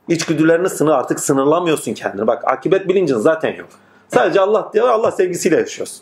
İçgüdülerini 0.08 0.70
sınır 0.70 0.92
artık 0.92 1.20
sınırlamıyorsun 1.20 1.94
kendini. 1.94 2.28
Bak 2.28 2.44
akibet 2.48 2.88
bilincin 2.88 3.18
zaten 3.18 3.56
yok. 3.56 3.70
Sadece 4.14 4.42
Allah 4.42 4.70
diye 4.74 4.84
Allah 4.84 5.12
sevgisiyle 5.12 5.56
yaşıyorsun. 5.58 6.02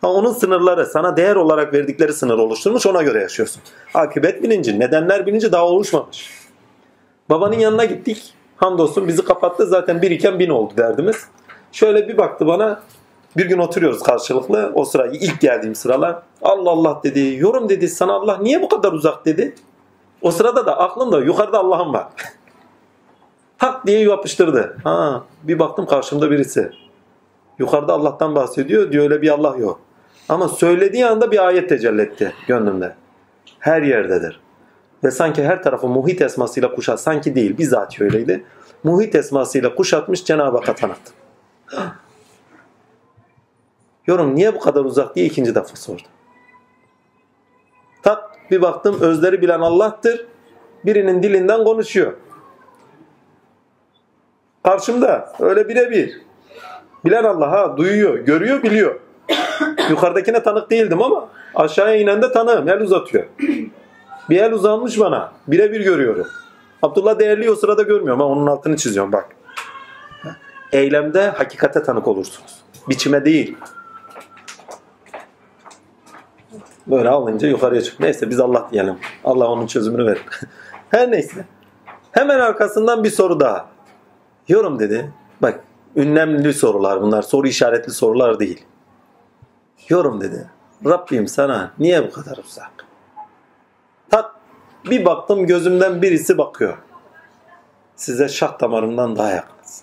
Ha, 0.00 0.08
onun 0.08 0.32
sınırları 0.32 0.86
sana 0.86 1.16
değer 1.16 1.36
olarak 1.36 1.74
verdikleri 1.74 2.12
sınır 2.12 2.38
oluşturmuş 2.38 2.86
ona 2.86 3.02
göre 3.02 3.20
yaşıyorsun. 3.20 3.62
Akibet 3.94 4.42
bilinci, 4.42 4.80
nedenler 4.80 5.26
bilinci 5.26 5.52
daha 5.52 5.66
oluşmamış. 5.66 6.45
Babanın 7.30 7.58
yanına 7.58 7.84
gittik. 7.84 8.34
Hamdolsun 8.56 9.08
bizi 9.08 9.24
kapattı. 9.24 9.66
Zaten 9.66 10.02
bir 10.02 10.10
iken 10.10 10.38
bin 10.38 10.50
oldu 10.50 10.72
derdimiz. 10.76 11.28
Şöyle 11.72 12.08
bir 12.08 12.16
baktı 12.16 12.46
bana. 12.46 12.82
Bir 13.36 13.46
gün 13.46 13.58
oturuyoruz 13.58 14.02
karşılıklı. 14.02 14.72
O 14.74 14.84
sıra 14.84 15.06
ilk 15.06 15.40
geldiğim 15.40 15.74
sıralar. 15.74 16.22
Allah 16.42 16.70
Allah 16.70 17.00
dedi. 17.04 17.36
Yorum 17.38 17.68
dedi. 17.68 17.88
Sana 17.88 18.12
Allah 18.12 18.38
niye 18.38 18.62
bu 18.62 18.68
kadar 18.68 18.92
uzak 18.92 19.26
dedi. 19.26 19.54
O 20.22 20.30
sırada 20.30 20.66
da 20.66 20.78
aklımda 20.78 21.20
yukarıda 21.20 21.58
Allah'ım 21.58 21.92
var. 21.92 22.06
Tak 23.58 23.86
diye 23.86 24.00
yapıştırdı. 24.00 24.76
Ha, 24.84 25.24
bir 25.42 25.58
baktım 25.58 25.86
karşımda 25.86 26.30
birisi. 26.30 26.70
Yukarıda 27.58 27.92
Allah'tan 27.92 28.34
bahsediyor. 28.34 28.92
Diyor 28.92 29.04
öyle 29.04 29.22
bir 29.22 29.30
Allah 29.30 29.56
yok. 29.56 29.80
Ama 30.28 30.48
söylediği 30.48 31.06
anda 31.06 31.30
bir 31.30 31.46
ayet 31.46 31.68
tecelli 31.68 32.02
etti 32.02 32.32
gönlümde. 32.46 32.94
Her 33.58 33.82
yerdedir. 33.82 34.40
Ve 35.04 35.10
sanki 35.10 35.44
her 35.44 35.62
tarafı 35.62 35.88
muhit 35.88 36.22
esmasıyla 36.22 36.74
kuşat. 36.74 37.00
Sanki 37.00 37.34
değil 37.34 37.58
bizzat 37.58 38.00
öyleydi. 38.00 38.44
Muhit 38.84 39.14
esmasıyla 39.14 39.74
kuşatmış 39.74 40.24
Cenab-ı 40.24 40.56
Hakk'a 40.56 40.74
tanıttım. 40.74 41.14
Yorum 44.06 44.34
niye 44.34 44.54
bu 44.54 44.60
kadar 44.60 44.84
uzak 44.84 45.16
diye 45.16 45.26
ikinci 45.26 45.54
defa 45.54 45.76
sordum. 45.76 46.04
Tak 48.02 48.30
bir 48.50 48.62
baktım 48.62 49.00
özleri 49.00 49.42
bilen 49.42 49.60
Allah'tır. 49.60 50.26
Birinin 50.84 51.22
dilinden 51.22 51.64
konuşuyor. 51.64 52.12
Karşımda 54.64 55.32
öyle 55.38 55.68
birebir. 55.68 56.20
Bilen 57.04 57.24
Allah 57.24 57.50
ha 57.50 57.76
duyuyor, 57.76 58.18
görüyor, 58.18 58.62
biliyor. 58.62 59.00
Yukarıdakine 59.90 60.42
tanık 60.42 60.70
değildim 60.70 61.02
ama 61.02 61.28
aşağıya 61.54 61.96
inen 61.96 62.22
de 62.22 62.32
tanığım. 62.32 62.68
El 62.68 62.80
uzatıyor. 62.80 63.24
Bir 64.30 64.36
el 64.36 64.52
uzanmış 64.52 65.00
bana. 65.00 65.32
Birebir 65.48 65.80
görüyorum. 65.80 66.26
Abdullah 66.82 67.18
değerli 67.18 67.50
o 67.50 67.54
sırada 67.54 67.82
görmüyorum 67.82 68.22
ama 68.22 68.32
onun 68.32 68.46
altını 68.46 68.76
çiziyorum 68.76 69.12
bak. 69.12 69.36
Eylemde 70.72 71.30
hakikate 71.30 71.82
tanık 71.82 72.08
olursunuz. 72.08 72.62
Biçime 72.88 73.24
değil. 73.24 73.56
Böyle 76.86 77.08
alınca 77.08 77.48
yukarıya 77.48 77.82
çık. 77.82 78.00
Neyse 78.00 78.30
biz 78.30 78.40
Allah 78.40 78.68
diyelim. 78.72 78.98
Allah 79.24 79.48
onun 79.48 79.66
çözümünü 79.66 80.06
verir. 80.06 80.24
Her 80.90 81.10
neyse. 81.10 81.44
Hemen 82.12 82.40
arkasından 82.40 83.04
bir 83.04 83.10
soru 83.10 83.40
daha. 83.40 83.68
Yorum 84.48 84.78
dedi. 84.78 85.12
Bak 85.42 85.60
ünlemli 85.96 86.54
sorular 86.54 87.02
bunlar. 87.02 87.22
Soru 87.22 87.48
işaretli 87.48 87.92
sorular 87.92 88.38
değil. 88.38 88.64
Yorum 89.88 90.20
dedi. 90.20 90.50
Rabbim 90.86 91.28
sana 91.28 91.72
niye 91.78 92.08
bu 92.08 92.10
kadar 92.10 92.36
uzak? 92.36 92.85
Bir 94.90 95.04
baktım 95.04 95.46
gözümden 95.46 96.02
birisi 96.02 96.38
bakıyor. 96.38 96.78
Size 97.96 98.28
şah 98.28 98.60
damarımdan 98.60 99.16
daha 99.16 99.30
yakınız. 99.30 99.82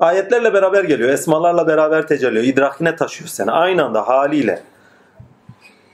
Ayetlerle 0.00 0.54
beraber 0.54 0.84
geliyor. 0.84 1.08
Esmalarla 1.08 1.66
beraber 1.66 2.06
tecelli 2.06 2.46
idrakine 2.46 2.96
taşıyor 2.96 3.28
seni. 3.28 3.50
Aynı 3.50 3.84
anda 3.84 4.08
haliyle. 4.08 4.62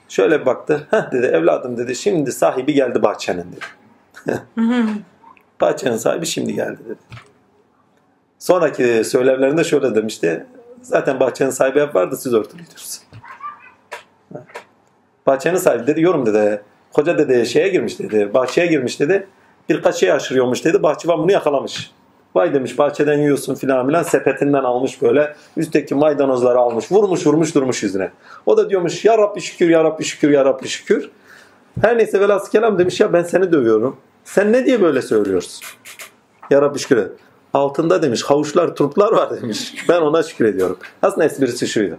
Şöyle 0.09 0.47
baktı. 0.47 0.89
Dedi 1.13 1.27
evladım 1.27 1.77
dedi. 1.77 1.97
Şimdi 1.97 2.33
sahibi 2.33 2.75
geldi 2.75 3.03
bahçenin 3.03 3.47
dedi. 3.53 4.41
bahçenin 5.61 5.97
sahibi 5.97 6.27
şimdi 6.27 6.55
geldi 6.55 6.79
dedi. 6.85 6.99
Sonraki 8.39 9.05
söylemlerinde 9.05 9.65
şöyle 9.65 9.95
demişti. 9.95 10.47
Zaten 10.83 11.21
bahçenin 11.21 11.51
sahibi 11.51 11.81
hep 11.81 11.95
vardı 11.95 12.17
siz 12.17 12.35
örtülüydünüz. 12.35 13.01
Bahçenin 15.27 15.57
sahibi 15.57 15.87
dedi 15.87 16.01
yorum 16.01 16.27
dedi. 16.27 16.63
Koca 16.97 17.19
dedi 17.19 17.47
şeye 17.47 17.69
girmiş 17.69 17.99
dedi. 17.99 18.31
Bahçeye 18.35 18.67
girmiş 18.67 19.01
dedi. 19.01 19.27
Birkaç 19.69 19.97
şey 19.97 20.13
aşırıyormuş 20.13 20.65
dedi. 20.65 20.83
Bahçıvan 20.83 21.19
bunu 21.19 21.33
yakalamış. 21.33 21.91
Vay 22.35 22.55
demiş 22.55 22.79
bahçeden 22.79 23.19
yiyorsun 23.19 23.55
filan 23.55 23.87
filan 23.87 24.03
sepetinden 24.03 24.65
almış 24.65 25.03
böyle. 25.03 25.37
Üstteki 25.57 25.95
maydanozları 25.95 26.59
almış. 26.59 26.93
Vurmuş 26.93 27.27
vurmuş 27.27 27.55
durmuş 27.55 27.83
yüzüne. 27.83 28.11
O 28.47 28.57
da 28.57 28.71
diyormuş 28.71 29.05
ya 29.05 29.19
Rabbi 29.19 29.41
şükür 29.41 29.69
ya 29.69 29.85
Rabbi 29.85 30.05
şükür 30.05 30.31
ya 30.31 30.45
Rabbi 30.45 30.69
şükür. 30.69 31.11
Her 31.81 31.99
neyse 31.99 32.21
velhasıl 32.21 32.51
kelam 32.51 32.79
demiş 32.79 33.01
ya 33.01 33.13
ben 33.13 33.23
seni 33.23 33.53
dövüyorum. 33.53 33.97
Sen 34.25 34.53
ne 34.53 34.67
diye 34.67 34.83
böyle 34.83 35.03
söylüyorsun? 35.03 35.67
Ya 36.51 36.63
Rabbi 36.63 36.79
şükür. 36.79 37.11
Altında 37.55 38.03
demiş 38.03 38.23
havuçlar 38.23 38.75
turplar 38.75 39.13
var 39.13 39.41
demiş. 39.43 39.75
Ben 39.89 40.01
ona 40.01 40.23
şükür 40.23 40.45
ediyorum. 40.45 40.79
Aslında 41.03 41.25
esprisi 41.25 41.67
şuydu. 41.67 41.99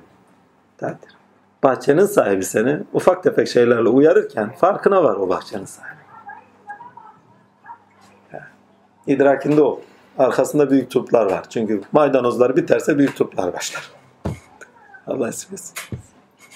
Takdir. 0.78 1.17
Bahçenin 1.64 2.06
sahibi 2.06 2.44
seni 2.46 2.80
ufak 2.94 3.24
tefek 3.24 3.48
şeylerle 3.48 3.90
uyarırken 3.90 4.56
farkına 4.56 5.04
var 5.04 5.16
o 5.16 5.30
bahçenin 5.30 5.66
sahibi. 5.66 5.98
İdrakinde 9.08 9.62
o. 9.62 9.82
Arkasında 10.18 10.72
büyük 10.72 10.92
turplar 10.92 11.32
var. 11.32 11.50
Çünkü 11.50 11.82
maydanozlar 11.92 12.56
biterse 12.56 12.98
büyük 12.98 13.16
turplar 13.16 13.54
başlar. 13.54 13.92
Allah 15.08 15.30
esirgesin. 15.30 15.74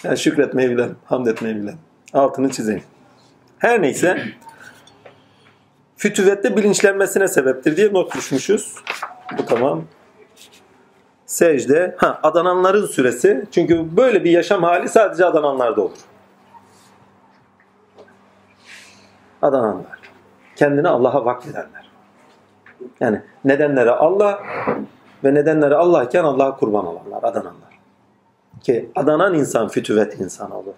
Yani 0.03 0.17
şükretmeyi 0.17 0.69
bilen, 0.69 0.89
hamd 1.05 1.27
etmeyi 1.27 1.55
bilen. 1.55 1.75
Altını 2.13 2.51
çizeyim. 2.51 2.83
Her 3.57 3.81
neyse 3.81 4.23
fütüvette 5.97 6.57
bilinçlenmesine 6.57 7.27
sebeptir 7.27 7.77
diye 7.77 7.93
not 7.93 8.15
düşmüşüz. 8.15 8.75
Bu 9.37 9.45
tamam. 9.45 9.83
Secde. 11.31 11.95
Ha, 11.97 12.19
adananların 12.23 12.85
süresi. 12.85 13.45
Çünkü 13.51 13.97
böyle 13.97 14.23
bir 14.23 14.31
yaşam 14.31 14.63
hali 14.63 14.89
sadece 14.89 15.25
adananlarda 15.25 15.81
olur. 15.81 15.97
Adananlar. 19.41 19.99
Kendini 20.55 20.87
Allah'a 20.87 21.25
vakfedenler. 21.25 21.89
Yani 22.99 23.21
nedenleri 23.45 23.91
Allah 23.91 24.39
ve 25.23 25.33
nedenleri 25.33 25.75
Allah 25.75 26.03
iken 26.03 26.23
Allah'a 26.23 26.57
kurban 26.57 26.85
olanlar, 26.85 27.23
adananlar. 27.23 27.79
Ki 28.63 28.91
adanan 28.95 29.33
insan 29.33 29.67
fütüvet 29.67 30.19
insan 30.19 30.51
olur. 30.51 30.73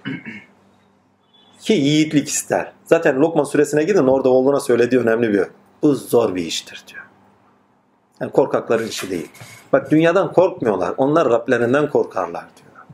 Ki 1.60 1.74
yiğitlik 1.74 2.28
ister. 2.28 2.72
Zaten 2.86 3.20
Lokman 3.20 3.44
suresine 3.44 3.84
gidin 3.84 4.08
orada 4.08 4.30
oğluna 4.30 4.60
söylediği 4.60 5.02
önemli 5.02 5.34
bir 5.34 5.44
Bu 5.82 5.96
zor 5.96 6.36
bir 6.36 6.46
iştir 6.46 6.84
diyor. 6.88 7.03
Yani 8.24 8.32
korkakların 8.32 8.88
işi 8.88 9.10
değil. 9.10 9.30
Bak 9.74 9.92
dünyadan 9.92 10.34
korkmuyorlar. 10.34 10.94
Onlar 10.98 11.30
Rablerinden 11.30 11.90
korkarlar 11.90 12.46
diyor. 12.58 12.86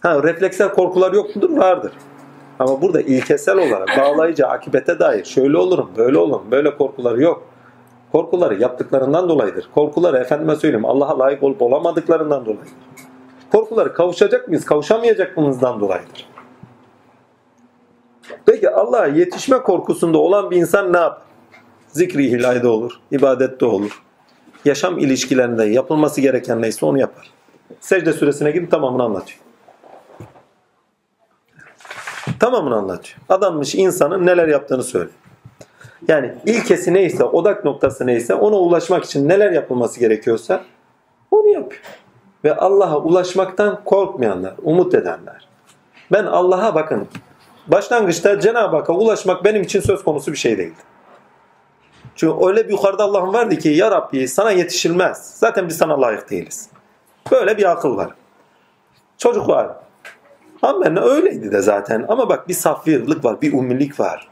Ha 0.00 0.22
refleksel 0.22 0.72
korkular 0.72 1.12
yok 1.12 1.36
mudur? 1.36 1.56
Vardır. 1.56 1.92
Ama 2.58 2.82
burada 2.82 3.00
ilkesel 3.00 3.58
olarak 3.58 3.88
bağlayıcı 3.98 4.46
akibete 4.46 4.98
dair 4.98 5.24
şöyle 5.24 5.56
olurum, 5.56 5.90
böyle 5.96 6.18
olurum, 6.18 6.50
böyle 6.50 6.76
korkuları 6.76 7.22
yok. 7.22 7.42
Korkuları 8.12 8.54
yaptıklarından 8.60 9.28
dolayıdır. 9.28 9.68
Korkuları 9.74 10.18
efendime 10.18 10.56
söyleyeyim 10.56 10.84
Allah'a 10.84 11.18
layık 11.18 11.42
olup 11.42 11.62
olamadıklarından 11.62 12.44
dolayıdır. 12.44 12.72
Korkuları 13.52 13.94
kavuşacak 13.94 14.48
mıyız, 14.48 14.64
kavuşamayacak 14.64 15.36
mıyızdan 15.36 15.80
dolayıdır. 15.80 16.30
Peki 18.46 18.70
Allah'a 18.70 19.06
yetişme 19.06 19.58
korkusunda 19.58 20.18
olan 20.18 20.50
bir 20.50 20.56
insan 20.56 20.92
ne 20.92 20.98
yapar? 20.98 21.29
Zikri 21.92 22.26
ilahi 22.26 22.62
de 22.62 22.68
olur, 22.68 22.92
ibadette 23.10 23.66
olur. 23.66 24.02
Yaşam 24.64 24.98
ilişkilerinde 24.98 25.64
yapılması 25.64 26.20
gereken 26.20 26.62
neyse 26.62 26.86
onu 26.86 26.98
yapar. 26.98 27.30
Secde 27.80 28.12
suresine 28.12 28.50
gidip 28.50 28.70
tamamını 28.70 29.02
anlatıyor. 29.02 29.38
Tamamını 32.40 32.74
anlatıyor. 32.74 33.18
Adanmış 33.28 33.74
insanın 33.74 34.26
neler 34.26 34.48
yaptığını 34.48 34.82
söylüyor. 34.82 35.14
Yani 36.08 36.34
ilkesi 36.46 36.94
neyse, 36.94 37.24
odak 37.24 37.64
noktası 37.64 38.06
neyse 38.06 38.34
ona 38.34 38.56
ulaşmak 38.56 39.04
için 39.04 39.28
neler 39.28 39.52
yapılması 39.52 40.00
gerekiyorsa 40.00 40.64
onu 41.30 41.48
yapıyor. 41.48 41.82
Ve 42.44 42.56
Allah'a 42.56 42.98
ulaşmaktan 42.98 43.84
korkmayanlar, 43.84 44.54
umut 44.62 44.94
edenler. 44.94 45.48
Ben 46.12 46.24
Allah'a 46.24 46.74
bakın. 46.74 47.08
Başlangıçta 47.66 48.40
Cenab-ı 48.40 48.76
Hakk'a 48.76 48.92
ulaşmak 48.92 49.44
benim 49.44 49.62
için 49.62 49.80
söz 49.80 50.04
konusu 50.04 50.32
bir 50.32 50.36
şey 50.36 50.58
değildi. 50.58 50.89
Çünkü 52.20 52.46
öyle 52.46 52.64
bir 52.64 52.70
yukarıda 52.70 53.04
Allah'ım 53.04 53.32
vardı 53.32 53.58
ki 53.58 53.68
ya 53.68 53.90
Rabbi 53.90 54.28
sana 54.28 54.50
yetişilmez. 54.50 55.32
Zaten 55.34 55.68
biz 55.68 55.76
sana 55.76 56.00
layık 56.00 56.30
değiliz. 56.30 56.68
Böyle 57.30 57.58
bir 57.58 57.70
akıl 57.70 57.96
var. 57.96 58.10
Çocuk 59.18 59.48
var. 59.48 59.70
Amenna 60.62 61.00
öyleydi 61.00 61.52
de 61.52 61.60
zaten. 61.60 62.04
Ama 62.08 62.28
bak 62.28 62.48
bir 62.48 62.54
safiyetlik 62.54 63.24
var, 63.24 63.42
bir 63.42 63.52
ummilik 63.52 64.00
var. 64.00 64.28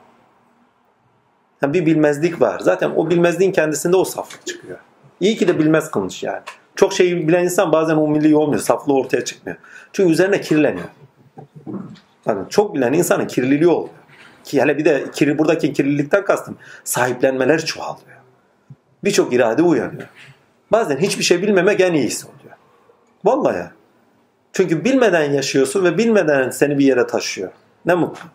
Yani 1.62 1.74
bir 1.74 1.86
bilmezlik 1.86 2.40
var. 2.40 2.60
Zaten 2.60 2.90
o 2.96 3.10
bilmezliğin 3.10 3.52
kendisinde 3.52 3.96
o 3.96 4.04
saflık 4.04 4.46
çıkıyor. 4.46 4.78
İyi 5.20 5.36
ki 5.36 5.48
de 5.48 5.58
bilmez 5.58 5.90
kılmış 5.90 6.22
yani. 6.22 6.42
Çok 6.76 6.92
şey 6.92 7.28
bilen 7.28 7.44
insan 7.44 7.72
bazen 7.72 7.96
ummiliği 7.96 8.36
olmuyor. 8.36 8.60
Saflığı 8.60 8.94
ortaya 8.94 9.24
çıkmıyor. 9.24 9.58
Çünkü 9.92 10.12
üzerine 10.12 10.40
kirleniyor. 10.40 10.88
Bakın 12.26 12.46
çok 12.48 12.74
bilen 12.74 12.92
insanın 12.92 13.26
kirliliği 13.26 13.68
oluyor. 13.68 13.97
Ki 14.48 14.62
hele 14.62 14.78
bir 14.78 14.84
de 14.84 15.04
kir, 15.12 15.38
buradaki 15.38 15.72
kirlilikten 15.72 16.24
kastım 16.24 16.56
sahiplenmeler 16.84 17.64
çoğalıyor. 17.64 18.18
Birçok 19.04 19.32
irade 19.32 19.62
uyanıyor. 19.62 20.08
Bazen 20.72 20.96
hiçbir 20.96 21.24
şey 21.24 21.42
bilmemek 21.42 21.80
en 21.80 21.92
iyisi 21.94 22.26
oluyor. 22.26 22.56
Vallahi. 23.24 23.66
Çünkü 24.52 24.84
bilmeden 24.84 25.32
yaşıyorsun 25.32 25.84
ve 25.84 25.98
bilmeden 25.98 26.50
seni 26.50 26.78
bir 26.78 26.84
yere 26.84 27.06
taşıyor. 27.06 27.50
Ne 27.86 27.94
mutlu. 27.94 28.28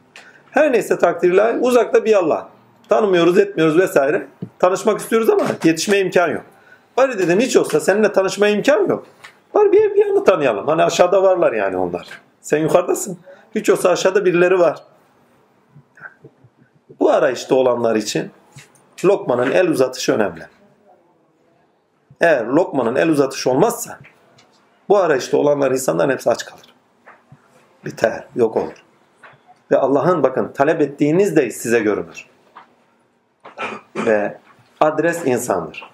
Her 0.52 0.72
neyse 0.72 0.98
takdirler 0.98 1.56
uzakta 1.60 2.06
bir 2.06 2.14
Allah. 2.14 2.50
Tanımıyoruz 2.90 3.38
etmiyoruz 3.38 3.78
vesaire. 3.78 4.28
Tanışmak 4.60 5.00
istiyoruz 5.00 5.30
ama 5.30 5.44
yetişmeye 5.64 6.04
imkan 6.04 6.30
yok. 6.30 6.44
Bari 6.98 7.20
dedim 7.20 7.40
hiç 7.40 7.58
olsa 7.58 7.80
seninle 7.80 8.12
tanışmaya 8.12 8.54
imkan 8.54 8.88
yok. 8.88 9.06
Bari 9.54 9.72
bir, 9.72 9.96
bir 9.96 10.06
yanı 10.06 10.24
tanıyalım. 10.24 10.68
Hani 10.68 10.84
aşağıda 10.84 11.24
varlar 11.24 11.54
yani 11.54 11.78
onlar. 11.78 12.08
Sen 12.42 12.58
yukarıdasın. 12.58 13.18
Hiç 13.56 13.70
olsa 13.70 13.90
aşağıda 13.90 14.26
birileri 14.26 14.60
var. 14.60 14.84
Bu 17.04 17.12
arayışta 17.12 17.56
olanlar 17.56 17.96
için 17.96 18.32
Lokman'ın 19.06 19.52
el 19.52 19.68
uzatışı 19.68 20.14
önemli. 20.14 20.48
Eğer 22.22 22.46
Lokman'ın 22.46 22.96
el 22.96 23.10
uzatışı 23.10 23.52
olmazsa 23.52 24.00
bu 24.90 24.98
arayışta 24.98 25.38
olanlar 25.38 25.72
insanların 25.72 26.12
hepsi 26.12 26.30
aç 26.30 26.46
kalır. 26.46 26.76
Biter, 27.86 28.28
yok 28.36 28.58
olur. 28.58 28.84
Ve 29.72 29.78
Allah'ın 29.78 30.24
bakın 30.24 30.52
talep 30.54 30.82
ettiğiniz 30.82 31.36
de 31.36 31.52
size 31.52 31.80
görünür. 31.80 32.26
Ve 33.96 34.38
adres 34.80 35.26
insandır. 35.26 35.90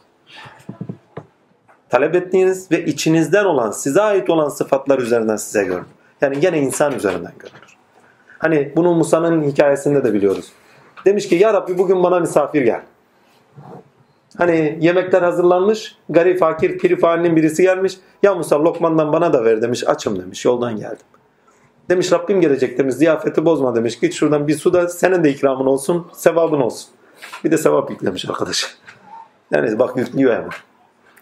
Talep 1.90 2.16
ettiğiniz 2.16 2.72
ve 2.72 2.86
içinizden 2.86 3.46
olan, 3.46 3.72
size 3.72 4.02
ait 4.02 4.30
olan 4.30 4.50
sıfatlar 4.50 5.00
üzerinden 5.00 5.36
size 5.36 5.64
görünür. 5.64 5.88
Yani 6.22 6.40
gene 6.40 6.60
insan 6.60 6.94
üzerinden 6.94 7.34
görünür. 7.40 7.78
Hani 8.38 8.74
bunu 8.76 8.96
Musa'nın 8.96 9.44
hikayesinde 9.44 10.04
de 10.04 10.14
biliyoruz. 10.14 10.54
Demiş 11.06 11.30
ki 11.30 11.36
ya 11.36 11.54
Rabbi 11.54 11.78
bugün 11.78 12.04
bana 12.04 12.20
misafir 12.20 12.62
gel. 12.62 12.82
Hani 14.38 14.78
yemekler 14.82 15.22
hazırlanmış. 15.22 15.96
Garip, 16.10 16.40
fakir, 16.40 16.78
piri 16.78 17.02
birisi 17.36 17.64
gelmiş. 17.64 17.98
Ya 18.24 18.36
Musa 18.36 18.64
lokmandan 18.64 19.14
bana 19.14 19.34
da 19.34 19.46
ver 19.46 19.62
demiş. 19.62 19.88
Açım 19.88 20.22
demiş. 20.22 20.46
Yoldan 20.46 20.78
geldim. 20.78 21.06
Demiş 21.90 22.12
Rabbim 22.12 22.42
gelecek 22.42 22.78
demiş. 22.78 22.96
Ziyafeti 22.96 23.46
bozma 23.46 23.76
demiş. 23.76 24.00
Git 24.00 24.14
şuradan 24.14 24.48
bir 24.48 24.58
su 24.58 24.74
da 24.74 24.88
senin 24.88 25.24
de 25.24 25.30
ikramın 25.30 25.66
olsun. 25.66 26.08
Sevabın 26.14 26.62
olsun. 26.62 26.90
Bir 27.44 27.52
de 27.52 27.58
sevap 27.58 27.90
yüklemiş 27.90 28.30
arkadaş. 28.30 28.78
Yani 29.52 29.80
bak 29.80 29.98
yüklüyor 29.98 30.34
hemen. 30.36 30.50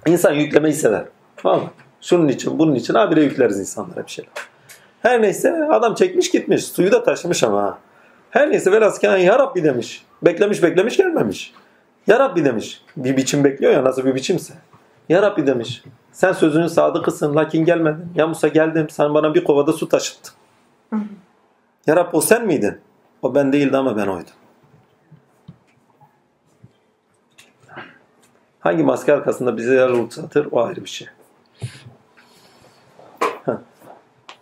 İnsan 0.08 0.34
yüklemeyi 0.34 0.74
sever. 0.74 1.06
Tamam 1.36 1.60
mı? 1.60 1.70
Şunun 2.02 2.28
için, 2.28 2.60
bunun 2.60 2.76
için 2.76 2.94
habire 2.94 3.22
yükleriz 3.22 3.60
insanlara 3.60 4.06
bir 4.06 4.12
şeyler. 4.12 4.32
Her 5.02 5.22
neyse 5.22 5.68
adam 5.72 5.96
çekmiş 5.96 6.32
gitmiş. 6.32 6.66
Suyu 6.66 6.92
da 6.92 7.04
taşımış 7.04 7.44
ama. 7.44 7.80
Her 8.32 8.52
neyse 8.52 8.72
velhasken 8.72 9.18
ya 9.18 9.40
Rabbi 9.40 9.64
demiş. 9.64 10.06
Beklemiş 10.22 10.64
beklemiş 10.64 10.98
gelmemiş. 10.98 11.54
Ya 12.08 12.20
Rabbi 12.20 12.46
demiş. 12.46 12.82
Bir 12.98 13.18
biçim 13.18 13.44
bekliyor 13.44 13.74
ya 13.74 13.84
nasıl 13.84 14.06
bir 14.06 14.16
biçimse. 14.16 14.54
Ya 15.10 15.22
Rabbi 15.22 15.48
demiş. 15.48 15.84
Sen 16.12 16.34
sözünün 16.34 16.68
sadıkısın 16.68 17.36
lakin 17.36 17.66
gelmedin. 17.66 18.10
Ya 18.16 18.28
Musa 18.28 18.48
geldim 18.48 18.90
sen 18.90 19.14
bana 19.14 19.34
bir 19.34 19.44
kovada 19.44 19.74
su 19.74 19.90
taşıttın. 19.90 20.34
Ya 21.88 21.96
Rabbi 21.96 22.18
o 22.18 22.22
sen 22.22 22.46
miydin? 22.46 22.78
O 23.22 23.36
ben 23.36 23.54
değildi 23.54 23.78
ama 23.78 23.98
ben 23.98 24.08
oydum. 24.08 24.34
Hangi 28.60 28.84
maske 28.84 29.14
arkasında 29.14 29.58
bize 29.58 29.76
yer 29.76 29.90
uzatır 29.90 30.48
o 30.52 30.64
ayrı 30.64 30.84
bir 30.84 30.90
şey. 30.90 31.08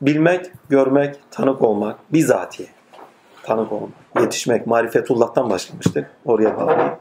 Bilmek, 0.02 0.52
görmek, 0.70 1.16
tanık 1.32 1.62
olmak, 1.62 2.14
bizatihi 2.14 2.75
tanık 3.46 3.72
olmak, 3.72 3.90
yetişmek, 4.20 4.68
marifetullah'tan 4.68 5.50
başlamıştık. 5.50 6.12
Oraya 6.26 6.58
bağlayayım. 6.58 6.96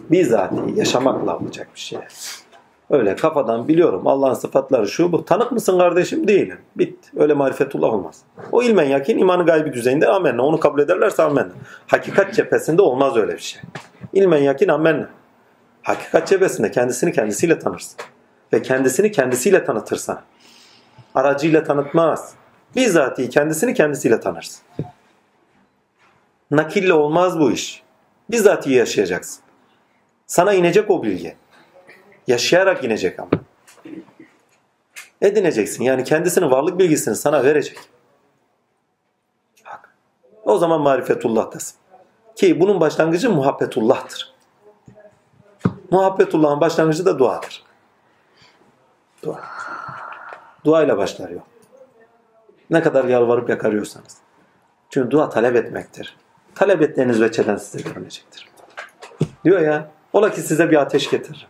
Bizatihi 0.00 0.78
yaşamakla 0.78 1.38
olacak 1.38 1.68
bir 1.74 1.80
şey. 1.80 1.98
Öyle 2.90 3.16
kafadan 3.16 3.68
biliyorum 3.68 4.06
Allah'ın 4.06 4.34
sıfatları 4.34 4.88
şu 4.88 5.12
bu. 5.12 5.24
Tanık 5.24 5.52
mısın 5.52 5.78
kardeşim? 5.78 6.28
Değilim. 6.28 6.58
Bit. 6.76 6.98
Öyle 7.16 7.34
marifetullah 7.34 7.92
olmaz. 7.92 8.22
O 8.52 8.62
ilmen 8.62 8.84
yakin 8.84 9.18
imanı 9.18 9.46
gaybi 9.46 9.72
düzeyinde 9.72 10.08
amenna. 10.08 10.42
Onu 10.42 10.60
kabul 10.60 10.80
ederlerse 10.80 11.22
amenna. 11.22 11.52
Hakikat 11.86 12.34
cephesinde 12.34 12.82
olmaz 12.82 13.16
öyle 13.16 13.32
bir 13.32 13.38
şey. 13.38 13.62
İlmen 14.12 14.38
yakin 14.42 14.68
amenna. 14.68 15.08
Hakikat 15.82 16.28
cephesinde 16.28 16.70
kendisini 16.70 17.12
kendisiyle 17.12 17.58
tanırsın. 17.58 18.00
Ve 18.52 18.62
kendisini 18.62 19.12
kendisiyle 19.12 19.64
tanıtırsan. 19.64 20.20
Aracıyla 21.14 21.64
tanıtmaz. 21.64 22.34
Bizatihi 22.76 23.30
kendisini 23.30 23.74
kendisiyle 23.74 24.20
tanırsın. 24.20 24.62
Nakille 26.50 26.92
olmaz 26.92 27.40
bu 27.40 27.52
iş. 27.52 27.82
Bizzat 28.30 28.66
iyi 28.66 28.76
yaşayacaksın. 28.76 29.42
Sana 30.26 30.52
inecek 30.52 30.90
o 30.90 31.02
bilgi. 31.02 31.36
Yaşayarak 32.26 32.84
inecek 32.84 33.20
ama. 33.20 33.30
Edineceksin. 35.22 35.84
Yani 35.84 36.04
kendisinin 36.04 36.50
varlık 36.50 36.78
bilgisini 36.78 37.16
sana 37.16 37.44
verecek. 37.44 37.78
Bak. 39.66 39.94
O 40.44 40.58
zaman 40.58 40.80
marifetullah'tasın. 40.80 41.78
Ki 42.36 42.60
bunun 42.60 42.80
başlangıcı 42.80 43.30
muhabbetullah'tır. 43.30 44.34
Muhabbetullah'ın 45.90 46.60
başlangıcı 46.60 47.06
da 47.06 47.18
duadır. 47.18 47.64
Dua. 49.22 49.44
Duayla 50.64 50.96
başlar 50.98 51.28
yok. 51.28 51.46
Ne 52.70 52.82
kadar 52.82 53.04
yalvarıp 53.04 53.48
yakarıyorsanız. 53.48 54.18
Çünkü 54.90 55.10
dua 55.10 55.28
talep 55.28 55.56
etmektir 55.56 56.16
talep 56.56 56.82
ettiğiniz 56.82 57.20
veçeden 57.20 57.56
size 57.56 57.88
görünecektir. 57.88 58.48
Diyor 59.44 59.60
ya, 59.60 59.90
ola 60.12 60.30
ki 60.30 60.40
size 60.40 60.70
bir 60.70 60.76
ateş 60.76 61.10
getir. 61.10 61.48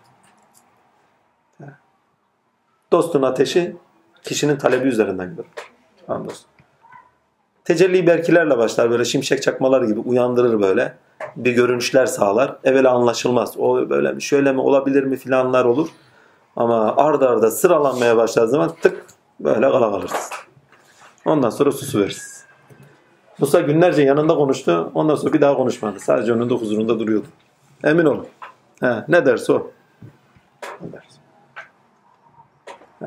Dostun 2.92 3.22
ateşi 3.22 3.76
kişinin 4.22 4.56
talebi 4.56 4.88
üzerinden 4.88 5.36
görür. 5.36 5.48
Tamam 6.06 6.28
dostum. 6.28 6.50
Tecelli 7.64 8.06
belkilerle 8.06 8.58
başlar 8.58 8.90
böyle 8.90 9.04
şimşek 9.04 9.42
çakmalar 9.42 9.82
gibi 9.82 10.00
uyandırır 10.00 10.60
böyle. 10.60 10.96
Bir 11.36 11.52
görünüşler 11.52 12.06
sağlar. 12.06 12.56
Evvela 12.64 12.92
anlaşılmaz. 12.92 13.56
O 13.58 13.90
böyle 13.90 14.20
şöyle 14.20 14.52
mi 14.52 14.60
olabilir 14.60 15.04
mi 15.04 15.16
filanlar 15.16 15.64
olur. 15.64 15.88
Ama 16.56 16.96
ardarda 16.96 17.30
arda 17.30 17.50
sıralanmaya 17.50 18.16
başladığı 18.16 18.48
zaman 18.48 18.74
tık 18.82 19.04
böyle 19.40 19.70
kala. 19.70 20.02
Ondan 21.24 21.50
sonra 21.50 21.72
susu 21.72 22.00
verirsin. 22.00 22.35
Musa 23.38 23.60
günlerce 23.60 24.02
yanında 24.02 24.34
konuştu. 24.34 24.90
Ondan 24.94 25.14
sonra 25.14 25.32
bir 25.32 25.40
daha 25.40 25.56
konuşmadı. 25.56 26.00
Sadece 26.00 26.32
önünde 26.32 26.54
huzurunda 26.54 26.98
duruyordu. 26.98 27.26
Emin 27.84 28.04
olun. 28.04 28.26
He, 28.80 29.04
ne 29.08 29.26
derse 29.26 29.52
o. 29.52 29.70
Ne 30.80 30.92
derse. 30.92 31.20
He. 32.98 33.06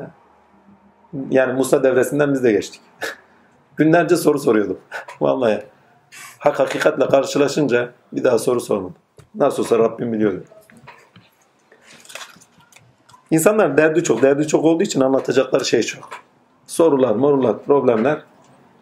Yani 1.30 1.52
Musa 1.52 1.82
devresinden 1.82 2.34
biz 2.34 2.44
de 2.44 2.52
geçtik. 2.52 2.80
günlerce 3.76 4.16
soru 4.16 4.38
soruyordum. 4.38 4.78
Vallahi. 5.20 5.62
Hak 6.38 6.60
hakikatle 6.60 7.08
karşılaşınca 7.08 7.92
bir 8.12 8.24
daha 8.24 8.38
soru 8.38 8.60
sormadım. 8.60 8.94
Nasıl 9.34 9.62
olsa 9.62 9.78
Rabbim 9.78 10.12
biliyordu. 10.12 10.44
İnsanlar 13.30 13.76
derdi 13.76 14.02
çok. 14.02 14.22
Derdi 14.22 14.46
çok 14.46 14.64
olduğu 14.64 14.82
için 14.82 15.00
anlatacakları 15.00 15.64
şey 15.64 15.82
çok. 15.82 16.08
Sorular, 16.66 17.14
morular, 17.14 17.64
problemler 17.64 18.22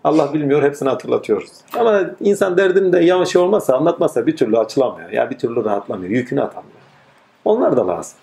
Allah 0.09 0.35
bilmiyor 0.35 0.63
hepsini 0.63 0.89
hatırlatıyoruz. 0.89 1.51
Ama 1.79 2.03
insan 2.21 2.57
derdini 2.57 2.93
de 2.93 3.01
yavaş 3.01 3.29
şey 3.29 3.43
olmazsa 3.43 3.77
anlatmazsa 3.77 4.27
bir 4.27 4.37
türlü 4.37 4.59
açılamıyor. 4.59 5.11
Ya 5.11 5.31
bir 5.31 5.39
türlü 5.39 5.65
rahatlamıyor. 5.65 6.11
Yükünü 6.11 6.43
atamıyor. 6.43 6.73
Onlar 7.45 7.77
da 7.77 7.89
lazım. 7.89 8.19